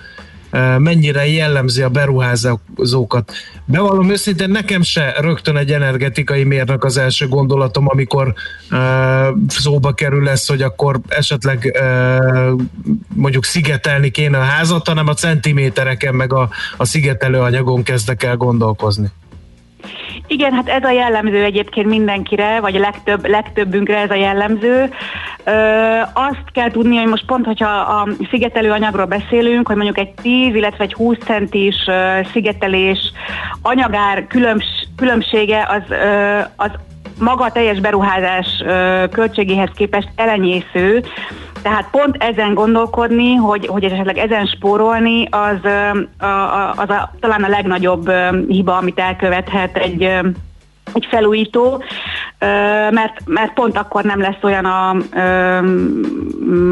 mennyire 0.78 1.28
jellemzi 1.28 1.82
a 1.82 1.90
beruházókat. 1.90 3.32
Bevallom 3.66 4.10
őszintén, 4.10 4.50
nekem 4.50 4.82
se 4.82 5.16
rögtön 5.20 5.58
egy 5.58 5.72
energetikai 5.72 6.44
mérnök 6.44 6.84
az 6.84 6.98
első 6.98 7.28
gondolatom, 7.28 7.88
amikor 7.88 8.34
szóba 9.48 9.94
kerül 9.94 10.24
lesz, 10.24 10.48
hogy 10.48 10.62
akkor 10.62 11.00
esetleg 11.08 11.82
mondjuk 13.14 13.46
szigetelni 13.46 14.10
kéne 14.10 14.38
a 14.38 14.44
házat, 14.44 14.88
hanem 14.88 15.08
a 15.08 15.14
centimétereken 15.14 16.16
meg 16.16 16.34
a, 16.34 16.50
a 16.78 16.86
szigetelő 16.86 17.40
anyagon 17.40 17.84
kezdek 17.84 18.24
el 18.24 18.38
gondolkozni. 18.38 19.12
Igen, 20.28 20.54
hát 20.54 20.70
ez 20.70 20.84
a 20.84 20.92
jellemző 20.92 21.44
egyébként 21.44 21.88
mindenkire, 21.88 22.60
vagy 22.60 22.76
a 22.76 22.80
legtöbb, 22.80 23.28
legtöbbünkre 23.28 23.98
ez 23.98 24.10
a 24.10 24.16
jellemző. 24.16 24.94
Ö, 25.44 25.52
azt 26.14 26.52
kell 26.52 26.72
tudni, 26.72 26.98
hogy 26.98 27.08
most 27.08 27.26
pont, 27.26 27.46
hogyha 27.46 27.70
a 27.70 28.08
szigetelő 28.30 28.72
anyagról 28.72 29.06
beszélünk, 29.06 29.68
hogy 29.68 29.76
mondjuk 29.76 29.98
egy 29.98 30.14
10, 30.22 30.56
illetve 30.56 30.84
egy 30.84 30.94
20 30.94 31.18
centis 31.18 31.88
ö, 31.88 32.20
szigetelés 32.32 33.12
anyagár 33.62 34.28
különbs, 34.28 34.66
különbsége 34.96 35.68
az, 35.70 35.92
ö, 35.92 36.40
az 36.56 36.72
maga 37.20 37.44
a 37.44 37.52
teljes 37.52 37.80
beruházás 37.80 38.64
költségéhez 39.12 39.70
képest 39.76 40.10
elenyésző, 40.16 41.04
tehát 41.62 41.88
pont 41.92 42.24
ezen 42.24 42.54
gondolkodni, 42.54 43.34
hogy, 43.34 43.68
hogy 43.68 43.84
esetleg 43.84 44.18
ezen 44.18 44.46
spórolni, 44.46 45.28
az, 45.30 45.72
az 46.76 46.90
a, 46.90 47.12
talán 47.20 47.44
a 47.44 47.48
legnagyobb 47.48 48.12
hiba, 48.48 48.78
amit 48.78 49.00
elkövethet 49.00 49.78
egy, 49.78 50.02
egy 50.94 51.08
felújító, 51.10 51.84
mert, 52.90 53.22
mert 53.26 53.54
pont 53.54 53.78
akkor 53.78 54.04
nem 54.04 54.22
lesz 54.22 54.44
olyan 54.44 54.66
a, 54.66 54.90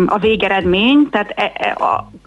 a 0.05 0.17
végeredmény, 0.17 1.07
tehát 1.11 1.33
e- 1.35 1.51
e- 1.55 1.75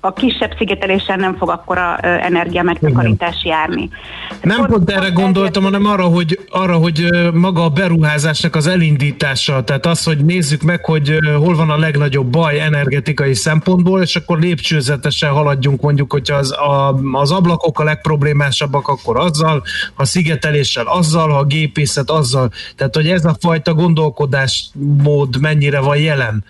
a, 0.01 0.13
kisebb 0.13 0.55
szigetelésen 0.59 1.19
nem 1.19 1.37
fog 1.37 1.51
akkora 1.51 1.97
energia 1.97 2.63
megtakarítás 2.63 3.45
járni. 3.45 3.89
Nem 4.43 4.67
pont 4.67 4.91
erre 4.91 5.09
gondoltam, 5.09 5.63
hanem 5.63 5.87
arra, 5.87 6.05
hogy, 6.05 6.39
arra, 6.51 6.77
hogy 6.77 7.09
maga 7.33 7.65
a 7.65 7.69
beruházásnak 7.69 8.55
az 8.55 8.67
elindítása, 8.67 9.65
tehát 9.65 9.87
az, 9.87 10.05
hogy 10.05 10.25
nézzük 10.25 10.63
meg, 10.63 10.85
hogy 10.85 11.19
hol 11.39 11.55
van 11.55 11.71
a 11.71 11.79
legnagyobb 11.79 12.27
baj 12.27 12.61
energetikai 12.61 13.35
szempontból, 13.35 14.03
és 14.03 14.17
akkor 14.17 14.39
lépcsőzetesen 14.39 15.31
haladjunk, 15.31 15.81
mondjuk, 15.81 16.13
hogyha 16.13 16.37
az, 16.37 16.53
a, 16.53 16.95
az 17.13 17.31
ablakok 17.33 17.81
a 17.81 17.85
legproblémásabbak, 17.85 18.89
akkor 18.89 19.19
azzal, 19.19 19.63
ha 19.95 20.05
szigeteléssel 20.05 20.87
azzal, 20.87 21.29
ha 21.29 21.45
gépészet 21.45 22.11
azzal. 22.11 22.51
Tehát, 22.77 22.95
hogy 22.95 23.09
ez 23.09 23.25
a 23.25 23.37
fajta 23.41 23.75
gondolkodásmód 23.75 25.41
mennyire 25.41 25.81
van 25.81 25.97
jelen 25.97 26.45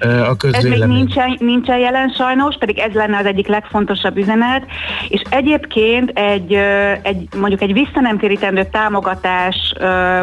a 0.00 0.36
Ez 0.52 0.64
még 0.64 0.84
nincsen, 0.84 1.36
nincsen 1.38 1.78
jelen 1.78 2.08
sajnos, 2.08 2.56
pedig 2.58 2.78
ez 2.78 2.92
lenne 2.92 3.16
az 3.16 3.26
egyik 3.26 3.46
legfontosabb 3.46 4.16
üzenet, 4.16 4.62
és 5.08 5.22
egyébként 5.30 6.18
egy, 6.18 6.52
egy 7.02 7.28
mondjuk 7.36 7.62
egy 7.62 7.72
visszanemtérítendő 7.72 8.66
támogatás 8.70 9.72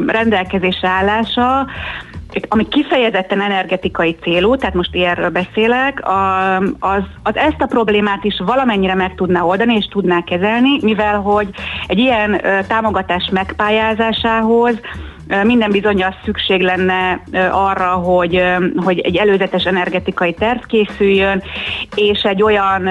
rendelkezésre 0.05 0.87
állása, 0.87 1.67
ami 2.47 2.67
kifejezetten 2.67 3.41
energetikai 3.41 4.17
célú, 4.21 4.55
tehát 4.55 4.75
most 4.75 4.95
ilyenről 4.95 5.29
beszélek, 5.29 6.01
az, 6.79 7.03
az 7.23 7.35
ezt 7.35 7.61
a 7.61 7.65
problémát 7.65 8.23
is 8.23 8.41
valamennyire 8.45 8.95
meg 8.95 9.15
tudná 9.15 9.41
oldani 9.41 9.75
és 9.75 9.85
tudná 9.85 10.23
kezelni, 10.23 10.79
mivel 10.81 11.19
hogy 11.19 11.47
egy 11.87 11.97
ilyen 11.97 12.41
támogatás 12.67 13.29
megpályázásához 13.31 14.79
minden 15.43 15.71
bizonyos 15.71 16.15
szükség 16.23 16.61
lenne 16.61 17.23
arra, 17.51 17.89
hogy, 17.89 18.43
hogy 18.75 18.99
egy 18.99 19.15
előzetes 19.15 19.63
energetikai 19.63 20.33
terv 20.33 20.59
készüljön, 20.59 21.43
és 21.95 22.21
egy 22.21 22.43
olyan 22.43 22.87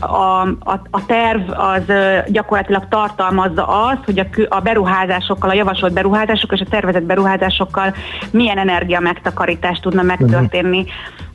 a, 0.00 0.40
a, 0.40 0.82
a 0.90 1.06
terv 1.06 1.50
az 1.50 1.82
gyakorlatilag 2.26 2.88
tartalmazza 2.88 3.66
azt, 3.66 4.04
hogy 4.04 4.18
a, 4.18 4.26
a 4.48 4.60
beruházásokkal, 4.60 5.50
a 5.50 5.54
javasolt 5.54 5.92
beruházásokkal 5.92 6.58
és 6.58 6.64
a 6.66 6.70
tervezett 6.70 7.02
beruházásokkal 7.02 7.94
milyen 8.30 8.58
energia 8.58 9.00
megtakarítás 9.00 9.78
tudna 9.78 10.02
megtörténni. 10.02 10.84
Ö, 10.86 11.29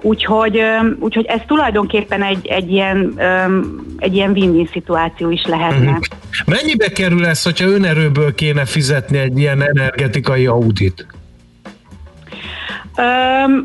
úgyhogy, 0.00 0.60
úgyhogy 0.98 1.24
ez 1.24 1.40
tulajdonképpen 1.46 2.22
egy, 2.22 2.46
egy, 2.46 2.70
ilyen, 2.70 3.20
egy 3.98 4.14
ilyen 4.14 4.30
win-win 4.30 4.68
szituáció 4.72 5.30
is 5.30 5.44
lehetne. 5.44 5.90
Mhm. 5.90 6.00
Mennyibe 6.46 6.88
kerül 6.88 7.26
ez, 7.26 7.42
hogyha 7.42 7.66
önerőből 7.68 8.34
kéne 8.34 8.64
fizetni 8.64 9.18
egy 9.18 9.38
ilyen 9.38 9.62
energetikai 9.62 10.46
audit? 10.46 11.06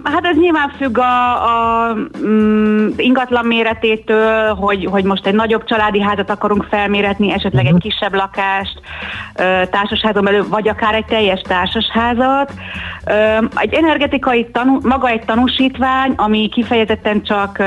Hát 0.03 0.25
ez 0.25 0.37
nyilván 0.37 0.69
függ 0.77 0.97
a, 0.97 1.45
a 1.45 1.93
mm, 2.25 2.87
ingatlan 2.95 3.45
méretétől, 3.45 4.53
hogy, 4.53 4.87
hogy 4.91 5.03
most 5.03 5.27
egy 5.27 5.33
nagyobb 5.33 5.63
családi 5.63 6.01
házat 6.01 6.29
akarunk 6.29 6.63
felméretni, 6.69 7.31
esetleg 7.31 7.65
egy 7.65 7.77
kisebb 7.79 8.13
lakást, 8.13 8.81
társasházon 9.69 10.23
belül, 10.23 10.47
vagy 10.49 10.67
akár 10.67 10.95
egy 10.95 11.05
teljes 11.05 11.41
társasházat. 11.41 12.53
Egy 13.55 13.73
energetikai 13.73 14.47
tanú, 14.51 14.79
maga 14.81 15.07
egy 15.07 15.25
tanúsítvány, 15.25 16.13
ami 16.15 16.49
kifejezetten 16.49 17.23
csak 17.23 17.63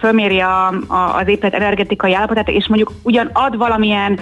fölméri 0.00 0.40
a, 0.40 0.66
a, 0.68 1.16
az 1.20 1.28
épület 1.28 1.54
energetikai 1.54 2.14
állapotát, 2.14 2.48
és 2.48 2.68
mondjuk 2.68 2.92
ugyan 3.02 3.30
ad 3.32 3.56
valamilyen 3.56 4.18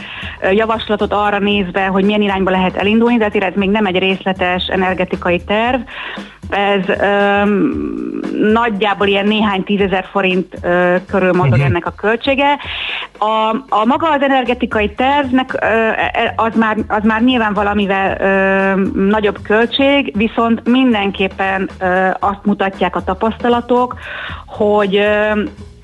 javaslatot 0.53 1.13
arra 1.13 1.39
nézve, 1.39 1.87
hogy 1.87 2.05
milyen 2.05 2.23
irányba 2.23 2.51
lehet 2.51 2.77
elindulni, 2.77 3.17
de 3.17 3.27
azért 3.27 3.45
ez 3.45 3.55
még 3.55 3.71
nem 3.71 3.87
egy 3.87 3.99
részletes 3.99 4.67
energetikai 4.67 5.45
terv. 5.45 5.81
Ez 6.49 6.89
öm, 6.89 8.21
nagyjából 8.53 9.07
ilyen 9.07 9.27
néhány 9.27 9.65
tízezer 9.65 10.05
forint 10.11 10.59
ö, 10.63 10.97
körül 11.07 11.33
mozog 11.33 11.53
uh-huh. 11.53 11.67
ennek 11.67 11.87
a 11.87 11.91
költsége. 11.97 12.59
A, 13.19 13.57
a 13.69 13.85
maga 13.85 14.11
az 14.11 14.23
energetikai 14.23 14.95
tervnek 14.95 15.53
ö, 15.53 15.67
e- 15.67 16.33
az, 16.37 16.55
már, 16.55 16.77
az 16.89 17.03
már 17.03 17.23
nyilván 17.23 17.53
valamivel 17.53 18.17
ö, 18.21 18.81
nagyobb 19.09 19.39
költség, 19.43 20.17
viszont 20.17 20.69
mindenképpen 20.69 21.71
ö, 21.81 22.09
azt 22.19 22.45
mutatják 22.45 22.97
a 22.97 23.05
tapasztalatok, 23.05 23.97
hogy 24.47 24.97
ö, 24.97 25.43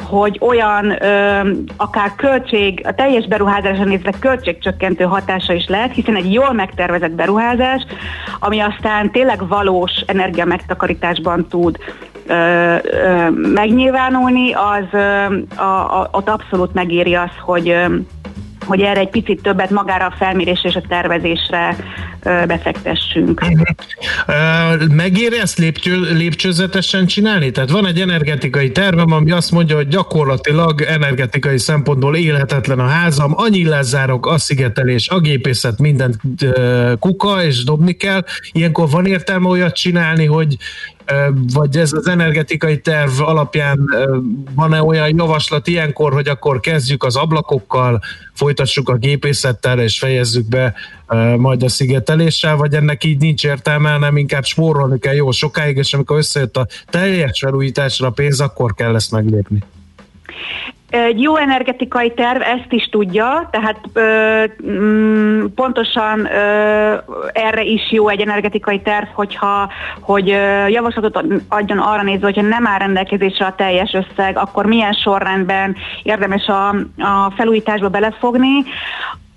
hogy 0.08 0.38
olyan 0.40 1.02
ö, 1.02 1.40
akár 1.76 2.14
költség, 2.16 2.82
a 2.86 2.94
teljes 2.94 3.26
beruházásra 3.26 3.84
nézve 3.84 4.12
költségcsökkentő 4.20 5.04
hatása 5.04 5.52
is 5.52 5.68
lehet, 5.68 5.94
hiszen 5.94 6.16
egy 6.16 6.32
jól 6.32 6.52
megtervezett 6.52 7.10
beruházás, 7.10 7.86
ami 8.38 8.60
aztán 8.60 9.10
tényleg 9.10 9.48
valós 9.48 9.92
energia 10.06 10.44
megtakarításban 10.44 11.46
tud 11.48 11.78
ö, 12.26 12.34
ö, 12.82 13.30
megnyilvánulni, 13.30 14.52
az 14.52 14.84
ö, 14.92 15.24
a, 15.56 16.00
a, 16.00 16.08
ott 16.12 16.28
abszolút 16.28 16.74
megéri 16.74 17.14
az, 17.14 17.30
hogy 17.40 17.68
ö, 17.68 17.86
hogy 18.66 18.80
erre 18.80 19.00
egy 19.00 19.10
picit 19.10 19.42
többet 19.42 19.70
magára 19.70 20.06
a 20.06 20.14
felmérésre 20.18 20.68
és 20.68 20.74
a 20.74 20.82
tervezésre 20.88 21.76
befektessünk. 22.22 23.44
Uh, 24.26 24.86
Megéri 24.88 25.38
ezt 25.40 25.58
lépcső, 25.58 26.00
lépcsőzetesen 26.12 27.06
csinálni? 27.06 27.50
Tehát 27.50 27.70
van 27.70 27.86
egy 27.86 28.00
energetikai 28.00 28.70
tervem, 28.70 29.12
ami 29.12 29.30
azt 29.30 29.50
mondja, 29.50 29.76
hogy 29.76 29.88
gyakorlatilag 29.88 30.80
energetikai 30.80 31.58
szempontból 31.58 32.16
élhetetlen 32.16 32.78
a 32.78 32.86
házam, 32.86 33.32
annyi 33.36 33.64
lezárok, 33.64 34.26
a 34.26 34.38
szigetelés, 34.38 35.08
a 35.08 35.20
gépészet, 35.20 35.78
mindent 35.78 36.16
kuka, 36.98 37.44
és 37.44 37.64
dobni 37.64 37.92
kell. 37.92 38.24
Ilyenkor 38.52 38.90
van 38.90 39.06
értelme 39.06 39.48
olyat 39.48 39.74
csinálni, 39.74 40.24
hogy 40.24 40.56
vagy 41.52 41.76
ez 41.76 41.92
az 41.92 42.08
energetikai 42.08 42.80
terv 42.80 43.20
alapján 43.20 43.78
van-e 44.54 44.82
olyan 44.82 45.16
javaslat 45.16 45.66
ilyenkor, 45.66 46.12
hogy 46.12 46.28
akkor 46.28 46.60
kezdjük 46.60 47.04
az 47.04 47.16
ablakokkal, 47.16 48.00
folytassuk 48.32 48.88
a 48.88 48.96
gépészettel 48.96 49.80
és 49.80 49.98
fejezzük 49.98 50.48
be 50.48 50.74
majd 51.36 51.62
a 51.62 51.68
szigeteléssel, 51.68 52.56
vagy 52.56 52.74
ennek 52.74 53.04
így 53.04 53.20
nincs 53.20 53.44
értelme, 53.44 53.90
hanem 53.90 54.16
inkább 54.16 54.44
spórolni 54.44 54.98
kell 54.98 55.14
jó 55.14 55.30
sokáig, 55.30 55.76
és 55.76 55.94
amikor 55.94 56.16
összejött 56.16 56.56
a 56.56 56.66
teljes 56.90 57.38
felújításra 57.38 58.06
a 58.06 58.10
pénz, 58.10 58.40
akkor 58.40 58.74
kell 58.74 58.94
ezt 58.94 59.10
meglépni. 59.10 59.62
Egy 61.04 61.22
jó 61.22 61.36
energetikai 61.36 62.12
terv 62.12 62.40
ezt 62.40 62.72
is 62.72 62.88
tudja, 62.88 63.48
tehát 63.50 63.80
ö, 63.92 64.44
mm, 64.70 65.44
pontosan 65.54 66.24
ö, 66.24 66.94
erre 67.32 67.62
is 67.62 67.92
jó 67.92 68.08
egy 68.08 68.20
energetikai 68.20 68.80
terv, 68.80 69.06
hogyha 69.14 69.70
hogy 70.00 70.30
ö, 70.30 70.66
javaslatot 70.66 71.24
adjon 71.48 71.78
arra 71.78 72.02
nézve, 72.02 72.26
hogyha 72.26 72.42
nem 72.42 72.66
áll 72.66 72.78
rendelkezésre 72.78 73.46
a 73.46 73.54
teljes 73.54 73.92
összeg, 73.92 74.36
akkor 74.36 74.66
milyen 74.66 74.92
sorrendben 74.92 75.76
érdemes 76.02 76.46
a, 76.46 76.68
a 76.98 77.32
felújításba 77.36 77.88
belefogni. 77.88 78.64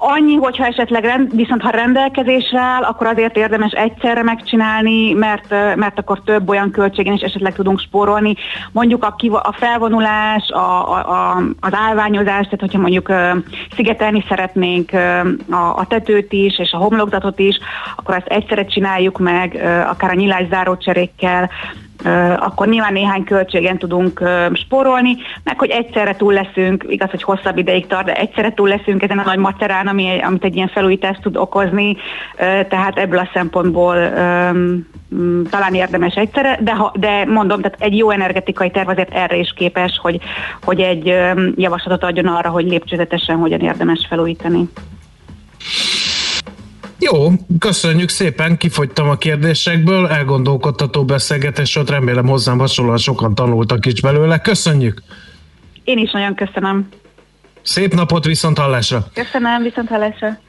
Annyi, 0.01 0.35
hogyha 0.35 0.65
esetleg 0.65 1.03
rend, 1.03 1.35
viszont 1.35 1.61
ha 1.61 1.69
rendelkezésre 1.69 2.59
áll, 2.59 2.83
akkor 2.83 3.07
azért 3.07 3.37
érdemes 3.37 3.71
egyszerre 3.71 4.23
megcsinálni, 4.23 5.13
mert, 5.13 5.49
mert 5.75 5.99
akkor 5.99 6.21
több 6.25 6.49
olyan 6.49 6.71
költségen 6.71 7.13
is 7.13 7.21
esetleg 7.21 7.53
tudunk 7.53 7.79
spórolni. 7.79 8.35
Mondjuk 8.71 9.03
a, 9.03 9.15
a 9.43 9.51
felvonulás, 9.51 10.49
a, 10.49 10.97
a, 10.97 11.41
az 11.59 11.73
állványozás, 11.73 12.43
tehát 12.43 12.59
hogyha 12.59 12.79
mondjuk 12.79 13.11
szigetelni 13.75 14.25
szeretnénk 14.27 14.91
a, 15.49 15.85
tetőt 15.87 16.33
is, 16.33 16.59
és 16.59 16.71
a 16.71 16.77
homlokzatot 16.77 17.39
is, 17.39 17.59
akkor 17.95 18.15
ezt 18.15 18.27
egyszerre 18.27 18.65
csináljuk 18.65 19.19
meg, 19.19 19.55
akár 19.87 20.09
a 20.09 20.15
nyilászáró 20.15 20.77
cserékkel, 20.77 21.49
akkor 22.39 22.67
nyilván 22.67 22.93
néhány 22.93 23.23
költségen 23.23 23.77
tudunk 23.77 24.23
spórolni, 24.53 25.17
meg 25.43 25.59
hogy 25.59 25.69
egyszerre 25.69 26.15
túl 26.15 26.33
leszünk, 26.33 26.85
igaz, 26.87 27.09
hogy 27.09 27.23
hosszabb 27.23 27.57
ideig 27.57 27.87
tart, 27.87 28.05
de 28.05 28.13
egyszerre 28.13 28.53
túl 28.53 28.67
leszünk 28.67 29.03
ezen 29.03 29.19
a 29.19 29.23
nagy 29.23 29.37
macerán, 29.37 29.87
ami, 29.87 30.19
amit 30.21 30.43
egy 30.43 30.55
ilyen 30.55 30.67
felújítást 30.67 31.21
tud 31.21 31.37
okozni, 31.37 31.97
tehát 32.69 32.97
ebből 32.97 33.19
a 33.19 33.29
szempontból 33.33 33.95
talán 35.49 35.73
érdemes 35.73 36.15
egyszerre, 36.15 36.57
de, 36.61 36.75
ha, 36.75 36.93
de 36.95 37.25
mondom, 37.25 37.61
tehát 37.61 37.81
egy 37.81 37.97
jó 37.97 38.09
energetikai 38.09 38.71
terv 38.71 38.89
azért 38.89 39.13
erre 39.13 39.35
is 39.35 39.53
képes, 39.55 39.99
hogy, 40.01 40.19
hogy 40.63 40.79
egy 40.79 41.05
javaslatot 41.55 42.03
adjon 42.03 42.27
arra, 42.27 42.49
hogy 42.49 42.65
lépcsőzetesen 42.65 43.37
hogyan 43.37 43.59
érdemes 43.59 44.05
felújítani. 44.09 44.69
Jó, 46.99 47.31
köszönjük 47.59 48.09
szépen, 48.09 48.57
kifogytam 48.57 49.09
a 49.09 49.15
kérdésekből, 49.15 50.07
elgondolkodtató 50.07 51.05
beszélgetés 51.05 51.75
volt, 51.75 51.89
remélem 51.89 52.27
hozzám 52.27 52.57
hasonlóan 52.59 52.97
sokan 52.97 53.35
tanultak 53.35 53.85
is 53.85 54.01
belőle. 54.01 54.39
Köszönjük! 54.39 55.01
Én 55.83 55.97
is 55.97 56.11
nagyon 56.11 56.35
köszönöm. 56.35 56.87
Szép 57.61 57.93
napot, 57.93 58.25
viszont 58.25 58.57
hallásra! 58.57 59.07
Köszönöm, 59.13 59.63
viszont 59.63 59.87
hallásra! 59.87 60.39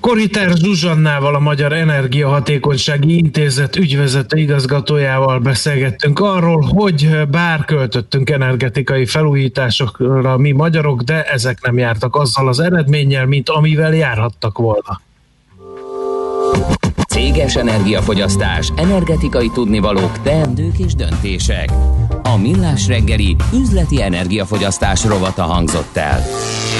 Koriter 0.00 0.50
Zsuzsannával, 0.50 1.34
a 1.34 1.38
Magyar 1.38 1.72
Energiahatékonysági 1.72 3.16
Intézet 3.16 3.76
ügyvezető 3.76 4.38
igazgatójával 4.38 5.38
beszélgettünk 5.38 6.20
arról, 6.20 6.60
hogy 6.60 7.28
bár 7.30 7.64
költöttünk 7.64 8.30
energetikai 8.30 9.06
felújításokra 9.06 10.36
mi 10.36 10.52
magyarok, 10.52 11.02
de 11.02 11.24
ezek 11.24 11.58
nem 11.62 11.78
jártak 11.78 12.16
azzal 12.16 12.48
az 12.48 12.60
eredménnyel, 12.60 13.26
mint 13.26 13.48
amivel 13.48 13.94
járhattak 13.94 14.58
volna. 14.58 15.00
Céges 17.22 17.56
energiafogyasztás, 17.56 18.72
energetikai 18.76 19.50
tudnivalók, 19.50 20.22
teendők 20.22 20.78
és 20.78 20.94
döntések. 20.94 21.70
A 22.22 22.36
Millás 22.36 22.86
reggeli 22.86 23.36
üzleti 23.54 24.02
energiafogyasztás 24.02 25.04
rovata 25.04 25.42
hangzott 25.42 25.96
el. 25.96 26.22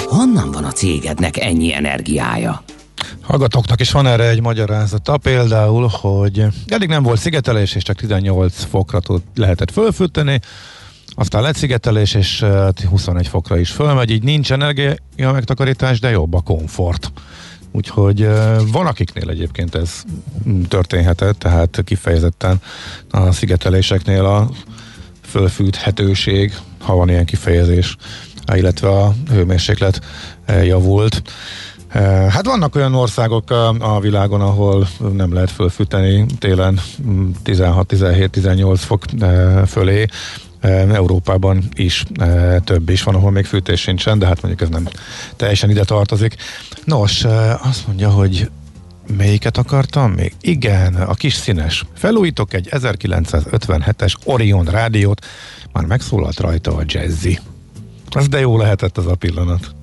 Honnan 0.06 0.50
van 0.50 0.64
a 0.64 0.72
cégednek 0.72 1.36
ennyi 1.36 1.74
energiája? 1.74 2.62
Hallgatóknak 3.20 3.80
is 3.80 3.90
van 3.90 4.06
erre 4.06 4.28
egy 4.28 4.40
magyarázata, 4.40 5.16
például, 5.16 5.90
hogy 6.00 6.46
eddig 6.66 6.88
nem 6.88 7.02
volt 7.02 7.20
szigetelés, 7.20 7.74
és 7.74 7.82
csak 7.82 7.96
18 7.96 8.64
fokra 8.64 9.00
tud, 9.00 9.22
lehetett 9.34 9.70
fölfűteni, 9.70 10.40
aztán 11.06 11.42
lett 11.42 11.56
szigetelés, 11.56 12.14
és 12.14 12.44
21 12.90 13.28
fokra 13.28 13.58
is 13.58 13.70
fölmegy, 13.70 14.10
így 14.10 14.22
nincs 14.22 14.52
energia 14.52 14.96
megtakarítás, 15.16 16.00
de 16.00 16.10
jobb 16.10 16.34
a 16.34 16.40
komfort. 16.40 17.12
Úgyhogy 17.72 18.28
van 18.72 18.86
akiknél 18.86 19.30
egyébként 19.30 19.74
ez 19.74 20.02
történhetett, 20.68 21.38
tehát 21.38 21.82
kifejezetten 21.84 22.60
a 23.10 23.32
szigeteléseknél 23.32 24.24
a 24.24 24.50
fölfűthetőség, 25.24 26.54
ha 26.78 26.94
van 26.94 27.08
ilyen 27.08 27.24
kifejezés, 27.24 27.96
illetve 28.54 28.88
a 28.88 29.14
hőmérséklet 29.30 30.00
javult. 30.62 31.22
Hát 32.28 32.46
vannak 32.46 32.74
olyan 32.74 32.94
országok 32.94 33.50
a 33.78 34.00
világon, 34.00 34.40
ahol 34.40 34.88
nem 35.12 35.32
lehet 35.32 35.50
fölfűteni 35.50 36.26
télen 36.38 36.80
16-17-18 37.44 38.74
fok 38.76 39.04
fölé, 39.66 40.06
Európában 40.92 41.62
is 41.74 42.04
több 42.64 42.88
is 42.88 43.02
van, 43.02 43.14
ahol 43.14 43.30
még 43.30 43.44
fűtés 43.44 43.80
sincsen, 43.80 44.18
de 44.18 44.26
hát 44.26 44.42
mondjuk 44.42 44.62
ez 44.62 44.68
nem 44.68 44.88
teljesen 45.36 45.70
ide 45.70 45.84
tartozik. 45.84 46.36
Nos, 46.84 47.24
azt 47.62 47.86
mondja, 47.86 48.10
hogy 48.10 48.50
melyiket 49.16 49.56
akartam 49.56 50.12
még? 50.12 50.34
Igen, 50.40 50.94
a 50.94 51.14
kis 51.14 51.34
színes. 51.34 51.84
Felújítok 51.96 52.54
egy 52.54 52.68
1957-es 52.70 54.14
Orion 54.24 54.64
rádiót, 54.64 55.26
már 55.72 55.84
megszólalt 55.84 56.40
rajta 56.40 56.76
a 56.76 56.82
jazzy. 56.86 57.38
Az 58.10 58.28
de 58.28 58.40
jó 58.40 58.56
lehetett 58.56 58.98
az 58.98 59.06
a 59.06 59.14
pillanat 59.14 59.74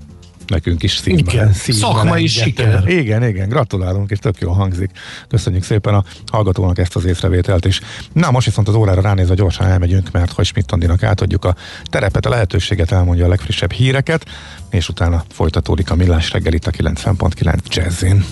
nekünk 0.50 0.84
is 0.84 0.96
szívben. 0.96 1.34
Igen, 1.34 1.54
szívben 1.54 1.94
szakmai 1.94 2.28
siker. 2.28 2.88
Igen, 2.88 3.24
igen, 3.24 3.50
gratulálunk, 3.50 4.12
és 4.12 4.18
tök 4.18 4.40
jól 4.40 4.54
hangzik. 4.54 4.92
Köszönjük 5.28 5.64
szépen 5.64 5.94
a 5.94 6.04
hallgatónak 6.32 6.78
ezt 6.78 6.96
az 6.96 7.06
észrevételt 7.06 7.66
is. 7.66 7.80
Na, 8.14 8.32
most 8.32 8.46
viszont 8.46 8.68
az 8.68 8.76
órára 8.76 9.02
ránézve 9.02 9.36
gyorsan 9.36 9.68
elmegyünk, 9.68 10.12
mert 10.12 10.32
hogy 10.32 10.46
Schmidt 10.46 10.72
Andinak 10.72 11.04
átadjuk 11.04 11.46
a 11.46 11.56
terepet, 11.84 12.26
a 12.26 12.30
lehetőséget, 12.30 12.92
elmondja 12.92 13.26
a 13.26 13.30
legfrissebb 13.30 13.72
híreket, 13.72 14.26
és 14.70 14.90
utána 14.90 15.24
folytatódik 15.32 15.92
a 15.92 15.96
millás 15.96 16.32
reggel 16.32 16.54
itt 16.54 16.68
a 16.68 16.72
90.9 16.72 17.58
Jazzin. 17.68 18.26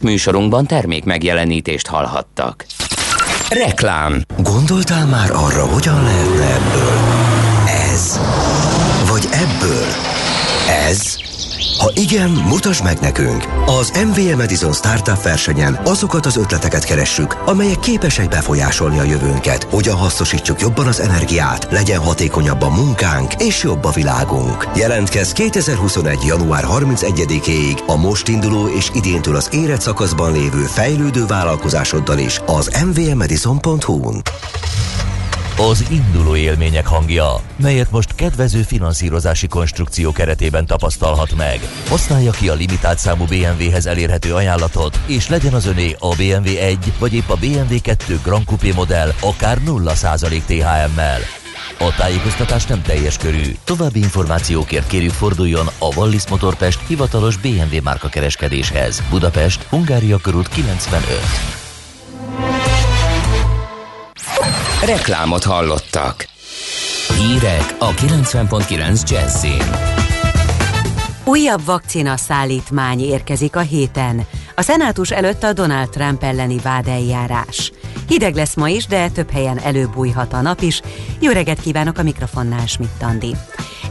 Műsorunkban 0.00 0.66
termék 0.66 1.04
megjelenítést 1.04 1.86
hallhattak. 1.86 2.66
Reklám. 3.48 4.22
Gondoltál 4.38 5.06
már 5.06 5.30
arra, 5.30 5.66
hogyan 5.66 6.02
lehetne 6.02 6.54
ebből? 6.54 6.98
Ez. 7.92 8.18
Vagy 9.10 9.28
ebből? 9.32 9.86
Ez. 10.88 11.16
Ha 11.78 11.90
igen, 11.94 12.30
mutasd 12.30 12.84
meg 12.84 12.98
nekünk! 13.00 13.44
Az 13.66 13.92
MVM 14.06 14.40
Edison 14.40 14.72
Startup 14.72 15.22
versenyen 15.22 15.80
azokat 15.84 16.26
az 16.26 16.36
ötleteket 16.36 16.84
keressük, 16.84 17.36
amelyek 17.46 17.78
képesek 17.78 18.28
befolyásolni 18.28 18.98
a 18.98 19.02
jövőnket, 19.02 19.66
hogyan 19.70 19.96
hasznosítsuk 19.96 20.60
jobban 20.60 20.86
az 20.86 21.00
energiát, 21.00 21.66
legyen 21.70 22.00
hatékonyabb 22.00 22.62
a 22.62 22.70
munkánk 22.70 23.34
és 23.34 23.62
jobb 23.62 23.84
a 23.84 23.90
világunk. 23.90 24.68
Jelentkezz 24.76 25.32
2021. 25.32 26.18
január 26.26 26.64
31-ig 26.68 27.86
a 27.86 27.96
most 27.96 28.28
induló 28.28 28.68
és 28.68 28.90
idéntől 28.94 29.36
az 29.36 29.48
érett 29.52 29.80
szakaszban 29.80 30.32
lévő 30.32 30.62
fejlődő 30.62 31.26
vállalkozásoddal 31.26 32.18
is 32.18 32.40
az 32.46 32.70
mvmedison.hu-n. 32.84 34.22
Az 35.56 35.84
induló 35.90 36.36
élmények 36.36 36.86
hangja, 36.86 37.40
melyet 37.56 37.90
most 37.90 38.14
kedvező 38.14 38.62
finanszírozási 38.62 39.46
konstrukció 39.46 40.12
keretében 40.12 40.66
tapasztalhat 40.66 41.34
meg. 41.36 41.60
Használja 41.88 42.30
ki 42.30 42.48
a 42.48 42.54
limitált 42.54 42.98
számú 42.98 43.24
BMW-hez 43.24 43.86
elérhető 43.86 44.34
ajánlatot, 44.34 45.00
és 45.06 45.28
legyen 45.28 45.54
az 45.54 45.66
öné 45.66 45.96
a 45.98 46.14
BMW 46.14 46.56
1 46.58 46.92
vagy 46.98 47.14
épp 47.14 47.28
a 47.28 47.36
BMW 47.36 47.80
2 47.82 48.20
Grand 48.22 48.44
Coupé 48.44 48.72
modell 48.72 49.12
akár 49.20 49.58
0% 49.66 50.42
THM-mel. 50.44 51.20
A 51.78 51.94
tájékoztatás 51.96 52.66
nem 52.66 52.82
teljes 52.82 53.16
körű. 53.16 53.54
További 53.64 53.98
információkért 53.98 54.86
kérjük 54.86 55.12
forduljon 55.12 55.66
a 55.78 55.96
Wallis 55.96 56.28
Motorpest 56.28 56.80
hivatalos 56.86 57.36
BMW 57.36 57.82
márka 57.82 58.08
kereskedéshez. 58.08 59.02
Budapest, 59.10 59.62
Hungária 59.62 60.16
körút 60.16 60.48
95. 60.48 61.63
Reklámot 64.84 65.44
hallottak. 65.44 66.26
Hírek 67.18 67.74
a 67.78 67.90
90.9 67.90 69.10
Jazzin. 69.10 69.62
Újabb 71.24 71.64
vakcina 71.64 72.16
szállítmány 72.16 73.00
érkezik 73.00 73.56
a 73.56 73.60
héten. 73.60 74.26
A 74.54 74.62
szenátus 74.62 75.10
előtt 75.10 75.42
a 75.42 75.52
Donald 75.52 75.88
Trump 75.88 76.22
elleni 76.22 76.58
vádeljárás. 76.58 77.72
Hideg 78.08 78.34
lesz 78.34 78.54
ma 78.54 78.68
is, 78.68 78.86
de 78.86 79.08
több 79.08 79.30
helyen 79.30 79.58
előbújhat 79.58 80.32
a 80.32 80.40
nap 80.40 80.60
is. 80.60 80.80
Jó 81.20 81.32
reggelt 81.32 81.60
kívánok 81.60 81.98
a 81.98 82.02
mikrofonnál, 82.02 82.66
Schmidt 82.66 83.02
Andi. 83.02 83.34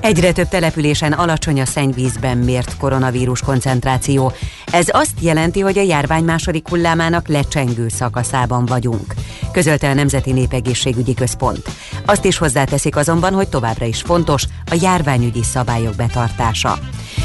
Egyre 0.02 0.32
több 0.32 0.48
településen 0.48 1.12
alacsony 1.12 1.62
a 1.62 1.66
szennyvízben 1.66 2.38
mért 2.38 2.78
koronavírus 2.78 3.42
koncentráció. 3.42 4.32
Ez 4.74 4.88
azt 4.92 5.14
jelenti, 5.20 5.60
hogy 5.60 5.78
a 5.78 5.82
járvány 5.82 6.24
második 6.24 6.68
hullámának 6.70 7.28
lecsengő 7.28 7.90
szakaszában 7.90 8.66
vagyunk, 8.66 9.14
közölte 9.52 9.90
a 9.90 9.94
Nemzeti 9.94 10.32
Népegészségügyi 10.32 11.14
Központ. 11.14 11.70
Azt 12.06 12.26
is 12.26 12.38
hozzáteszik 12.38 12.96
azonban, 12.96 13.34
hogy 13.34 13.48
továbbra 13.48 13.86
is 13.86 14.02
fontos 14.02 14.46
a 14.72 14.78
járványügyi 14.82 15.44
szabályok 15.44 15.96
betartása. 15.96 16.78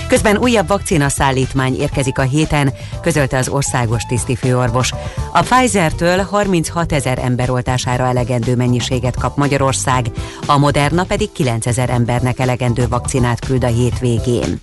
Közben 0.09 0.37
újabb 0.37 0.69
vakcina 0.69 1.09
szállítmány 1.09 1.75
érkezik 1.81 2.19
a 2.19 2.23
héten, 2.23 2.73
közölte 3.03 3.39
az 3.39 3.49
országos 3.49 4.03
tisztifőorvos. 4.03 4.93
A 5.33 5.41
Pfizer-től 5.41 6.23
36 6.23 6.93
ezer 6.93 7.19
ember 7.19 7.51
oltására 7.51 8.05
elegendő 8.07 8.57
mennyiséget 8.57 9.17
kap 9.17 9.37
Magyarország, 9.37 10.07
a 10.47 10.59
Moderna 10.59 11.05
pedig 11.05 11.33
9 11.33 11.67
ezer 11.67 11.91
embernek 11.91 12.39
elegendő 12.39 12.89
vakcinát 12.89 13.45
küld 13.45 13.65
a 13.65 13.67
hétvégén. 13.67 14.61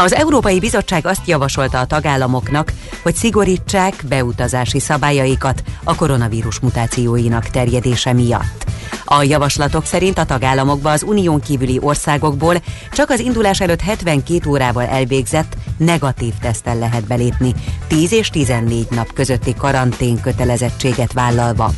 Az 0.00 0.14
Európai 0.14 0.58
Bizottság 0.58 1.06
azt 1.06 1.26
javasolta 1.26 1.78
a 1.78 1.86
tagállamoknak, 1.86 2.72
hogy 3.02 3.14
szigorítsák 3.14 4.04
beutazási 4.08 4.80
szabályaikat 4.80 5.62
a 5.84 5.94
koronavírus 5.94 6.60
mutációinak 6.60 7.46
terjedése 7.46 8.12
miatt. 8.12 8.64
A 9.04 9.22
javaslatok 9.22 9.84
szerint 9.84 10.18
a 10.18 10.24
tagállamokba 10.24 10.90
az 10.90 11.02
unión 11.02 11.40
kívüli 11.40 11.78
országokból 11.82 12.54
csak 12.92 13.10
az 13.10 13.20
indulás 13.20 13.60
előtt 13.60 13.80
72 13.80 14.50
órával 14.50 14.84
elvégzett 14.84 15.56
negatív 15.76 16.32
tesztel 16.40 16.78
lehet 16.78 17.06
belépni, 17.06 17.54
10 17.86 18.12
és 18.12 18.28
14 18.30 18.86
nap 18.90 19.12
közötti 19.12 19.54
karantén 19.54 20.20
kötelezettséget 20.20 21.12
vállalva. 21.12 21.72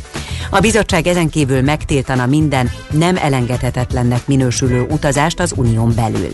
A 0.49 0.59
bizottság 0.59 1.07
ezen 1.07 1.29
kívül 1.29 1.61
megtiltana 1.61 2.25
minden 2.25 2.71
nem 2.89 3.17
elengedhetetlennek 3.17 4.27
minősülő 4.27 4.87
utazást 4.89 5.39
az 5.39 5.53
unión 5.55 5.95
belül. 5.95 6.29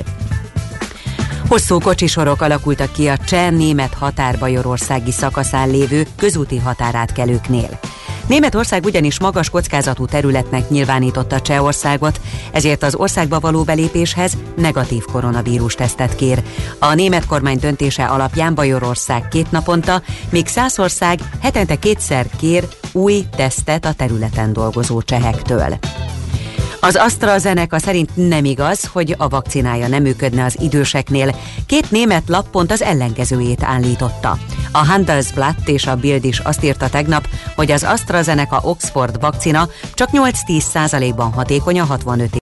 Hosszú 1.48 1.80
kocsisorok 1.80 2.42
alakultak 2.42 2.92
ki 2.92 3.08
a 3.08 3.18
cseh-német 3.18 3.94
határbajorországi 3.94 5.12
szakaszán 5.12 5.70
lévő 5.70 6.06
közúti 6.16 6.58
határátkelőknél. 6.58 7.80
Németország 8.28 8.86
ugyanis 8.86 9.20
magas 9.20 9.50
kockázatú 9.50 10.06
területnek 10.06 10.70
nyilvánította 10.70 11.42
Csehországot, 11.42 12.22
ezért 12.52 12.84
az 12.84 12.96
országba 12.96 13.40
való 13.40 13.64
belépéshez 13.64 14.38
negatív 14.56 15.04
koronavírus 15.12 15.76
tesztet 15.76 16.16
kér. 16.16 16.44
A 16.80 16.94
német 16.94 17.26
kormány 17.26 17.58
döntése 17.60 18.06
alapján 18.06 18.56
Bajorország 18.56 19.28
két 19.28 19.52
naponta, 19.52 20.02
míg 20.30 20.48
Szászország 20.48 21.20
hetente 21.42 21.76
kétszer 21.76 22.26
kér 22.38 22.68
új 22.92 23.26
tesztet 23.36 23.86
a 23.86 23.94
területen 23.94 24.54
dolgozó 24.54 25.02
csehektől. 25.02 25.78
Az 26.80 26.96
AstraZeneca 26.96 27.80
szerint 27.80 28.10
nem 28.16 28.46
igaz, 28.46 28.86
hogy 28.86 29.16
a 29.18 29.28
vakcinája 29.28 29.88
nem 29.88 30.02
működne 30.02 30.44
az 30.44 30.58
időseknél. 30.60 31.36
Két 31.66 31.92
német 31.92 32.24
lap 32.28 32.50
pont 32.50 32.72
az 32.72 32.82
ellenkezőjét 32.82 33.64
állította. 33.64 34.38
A 34.72 34.86
Handelsblatt 34.86 35.68
és 35.68 35.88
a 35.88 35.96
Bild 35.96 36.26
is 36.26 36.40
azt 36.40 36.64
írta 36.64 36.90
tegnap, 36.90 37.28
hogy 37.56 37.72
az 37.72 37.84
AstraZeneca 37.84 38.60
Oxford 38.64 39.20
vakcina 39.20 39.70
csak 39.94 40.10
8-10 40.12 40.60
százalékban 40.60 41.32
hatékony 41.32 41.80
a 41.80 41.86
65 41.86 42.36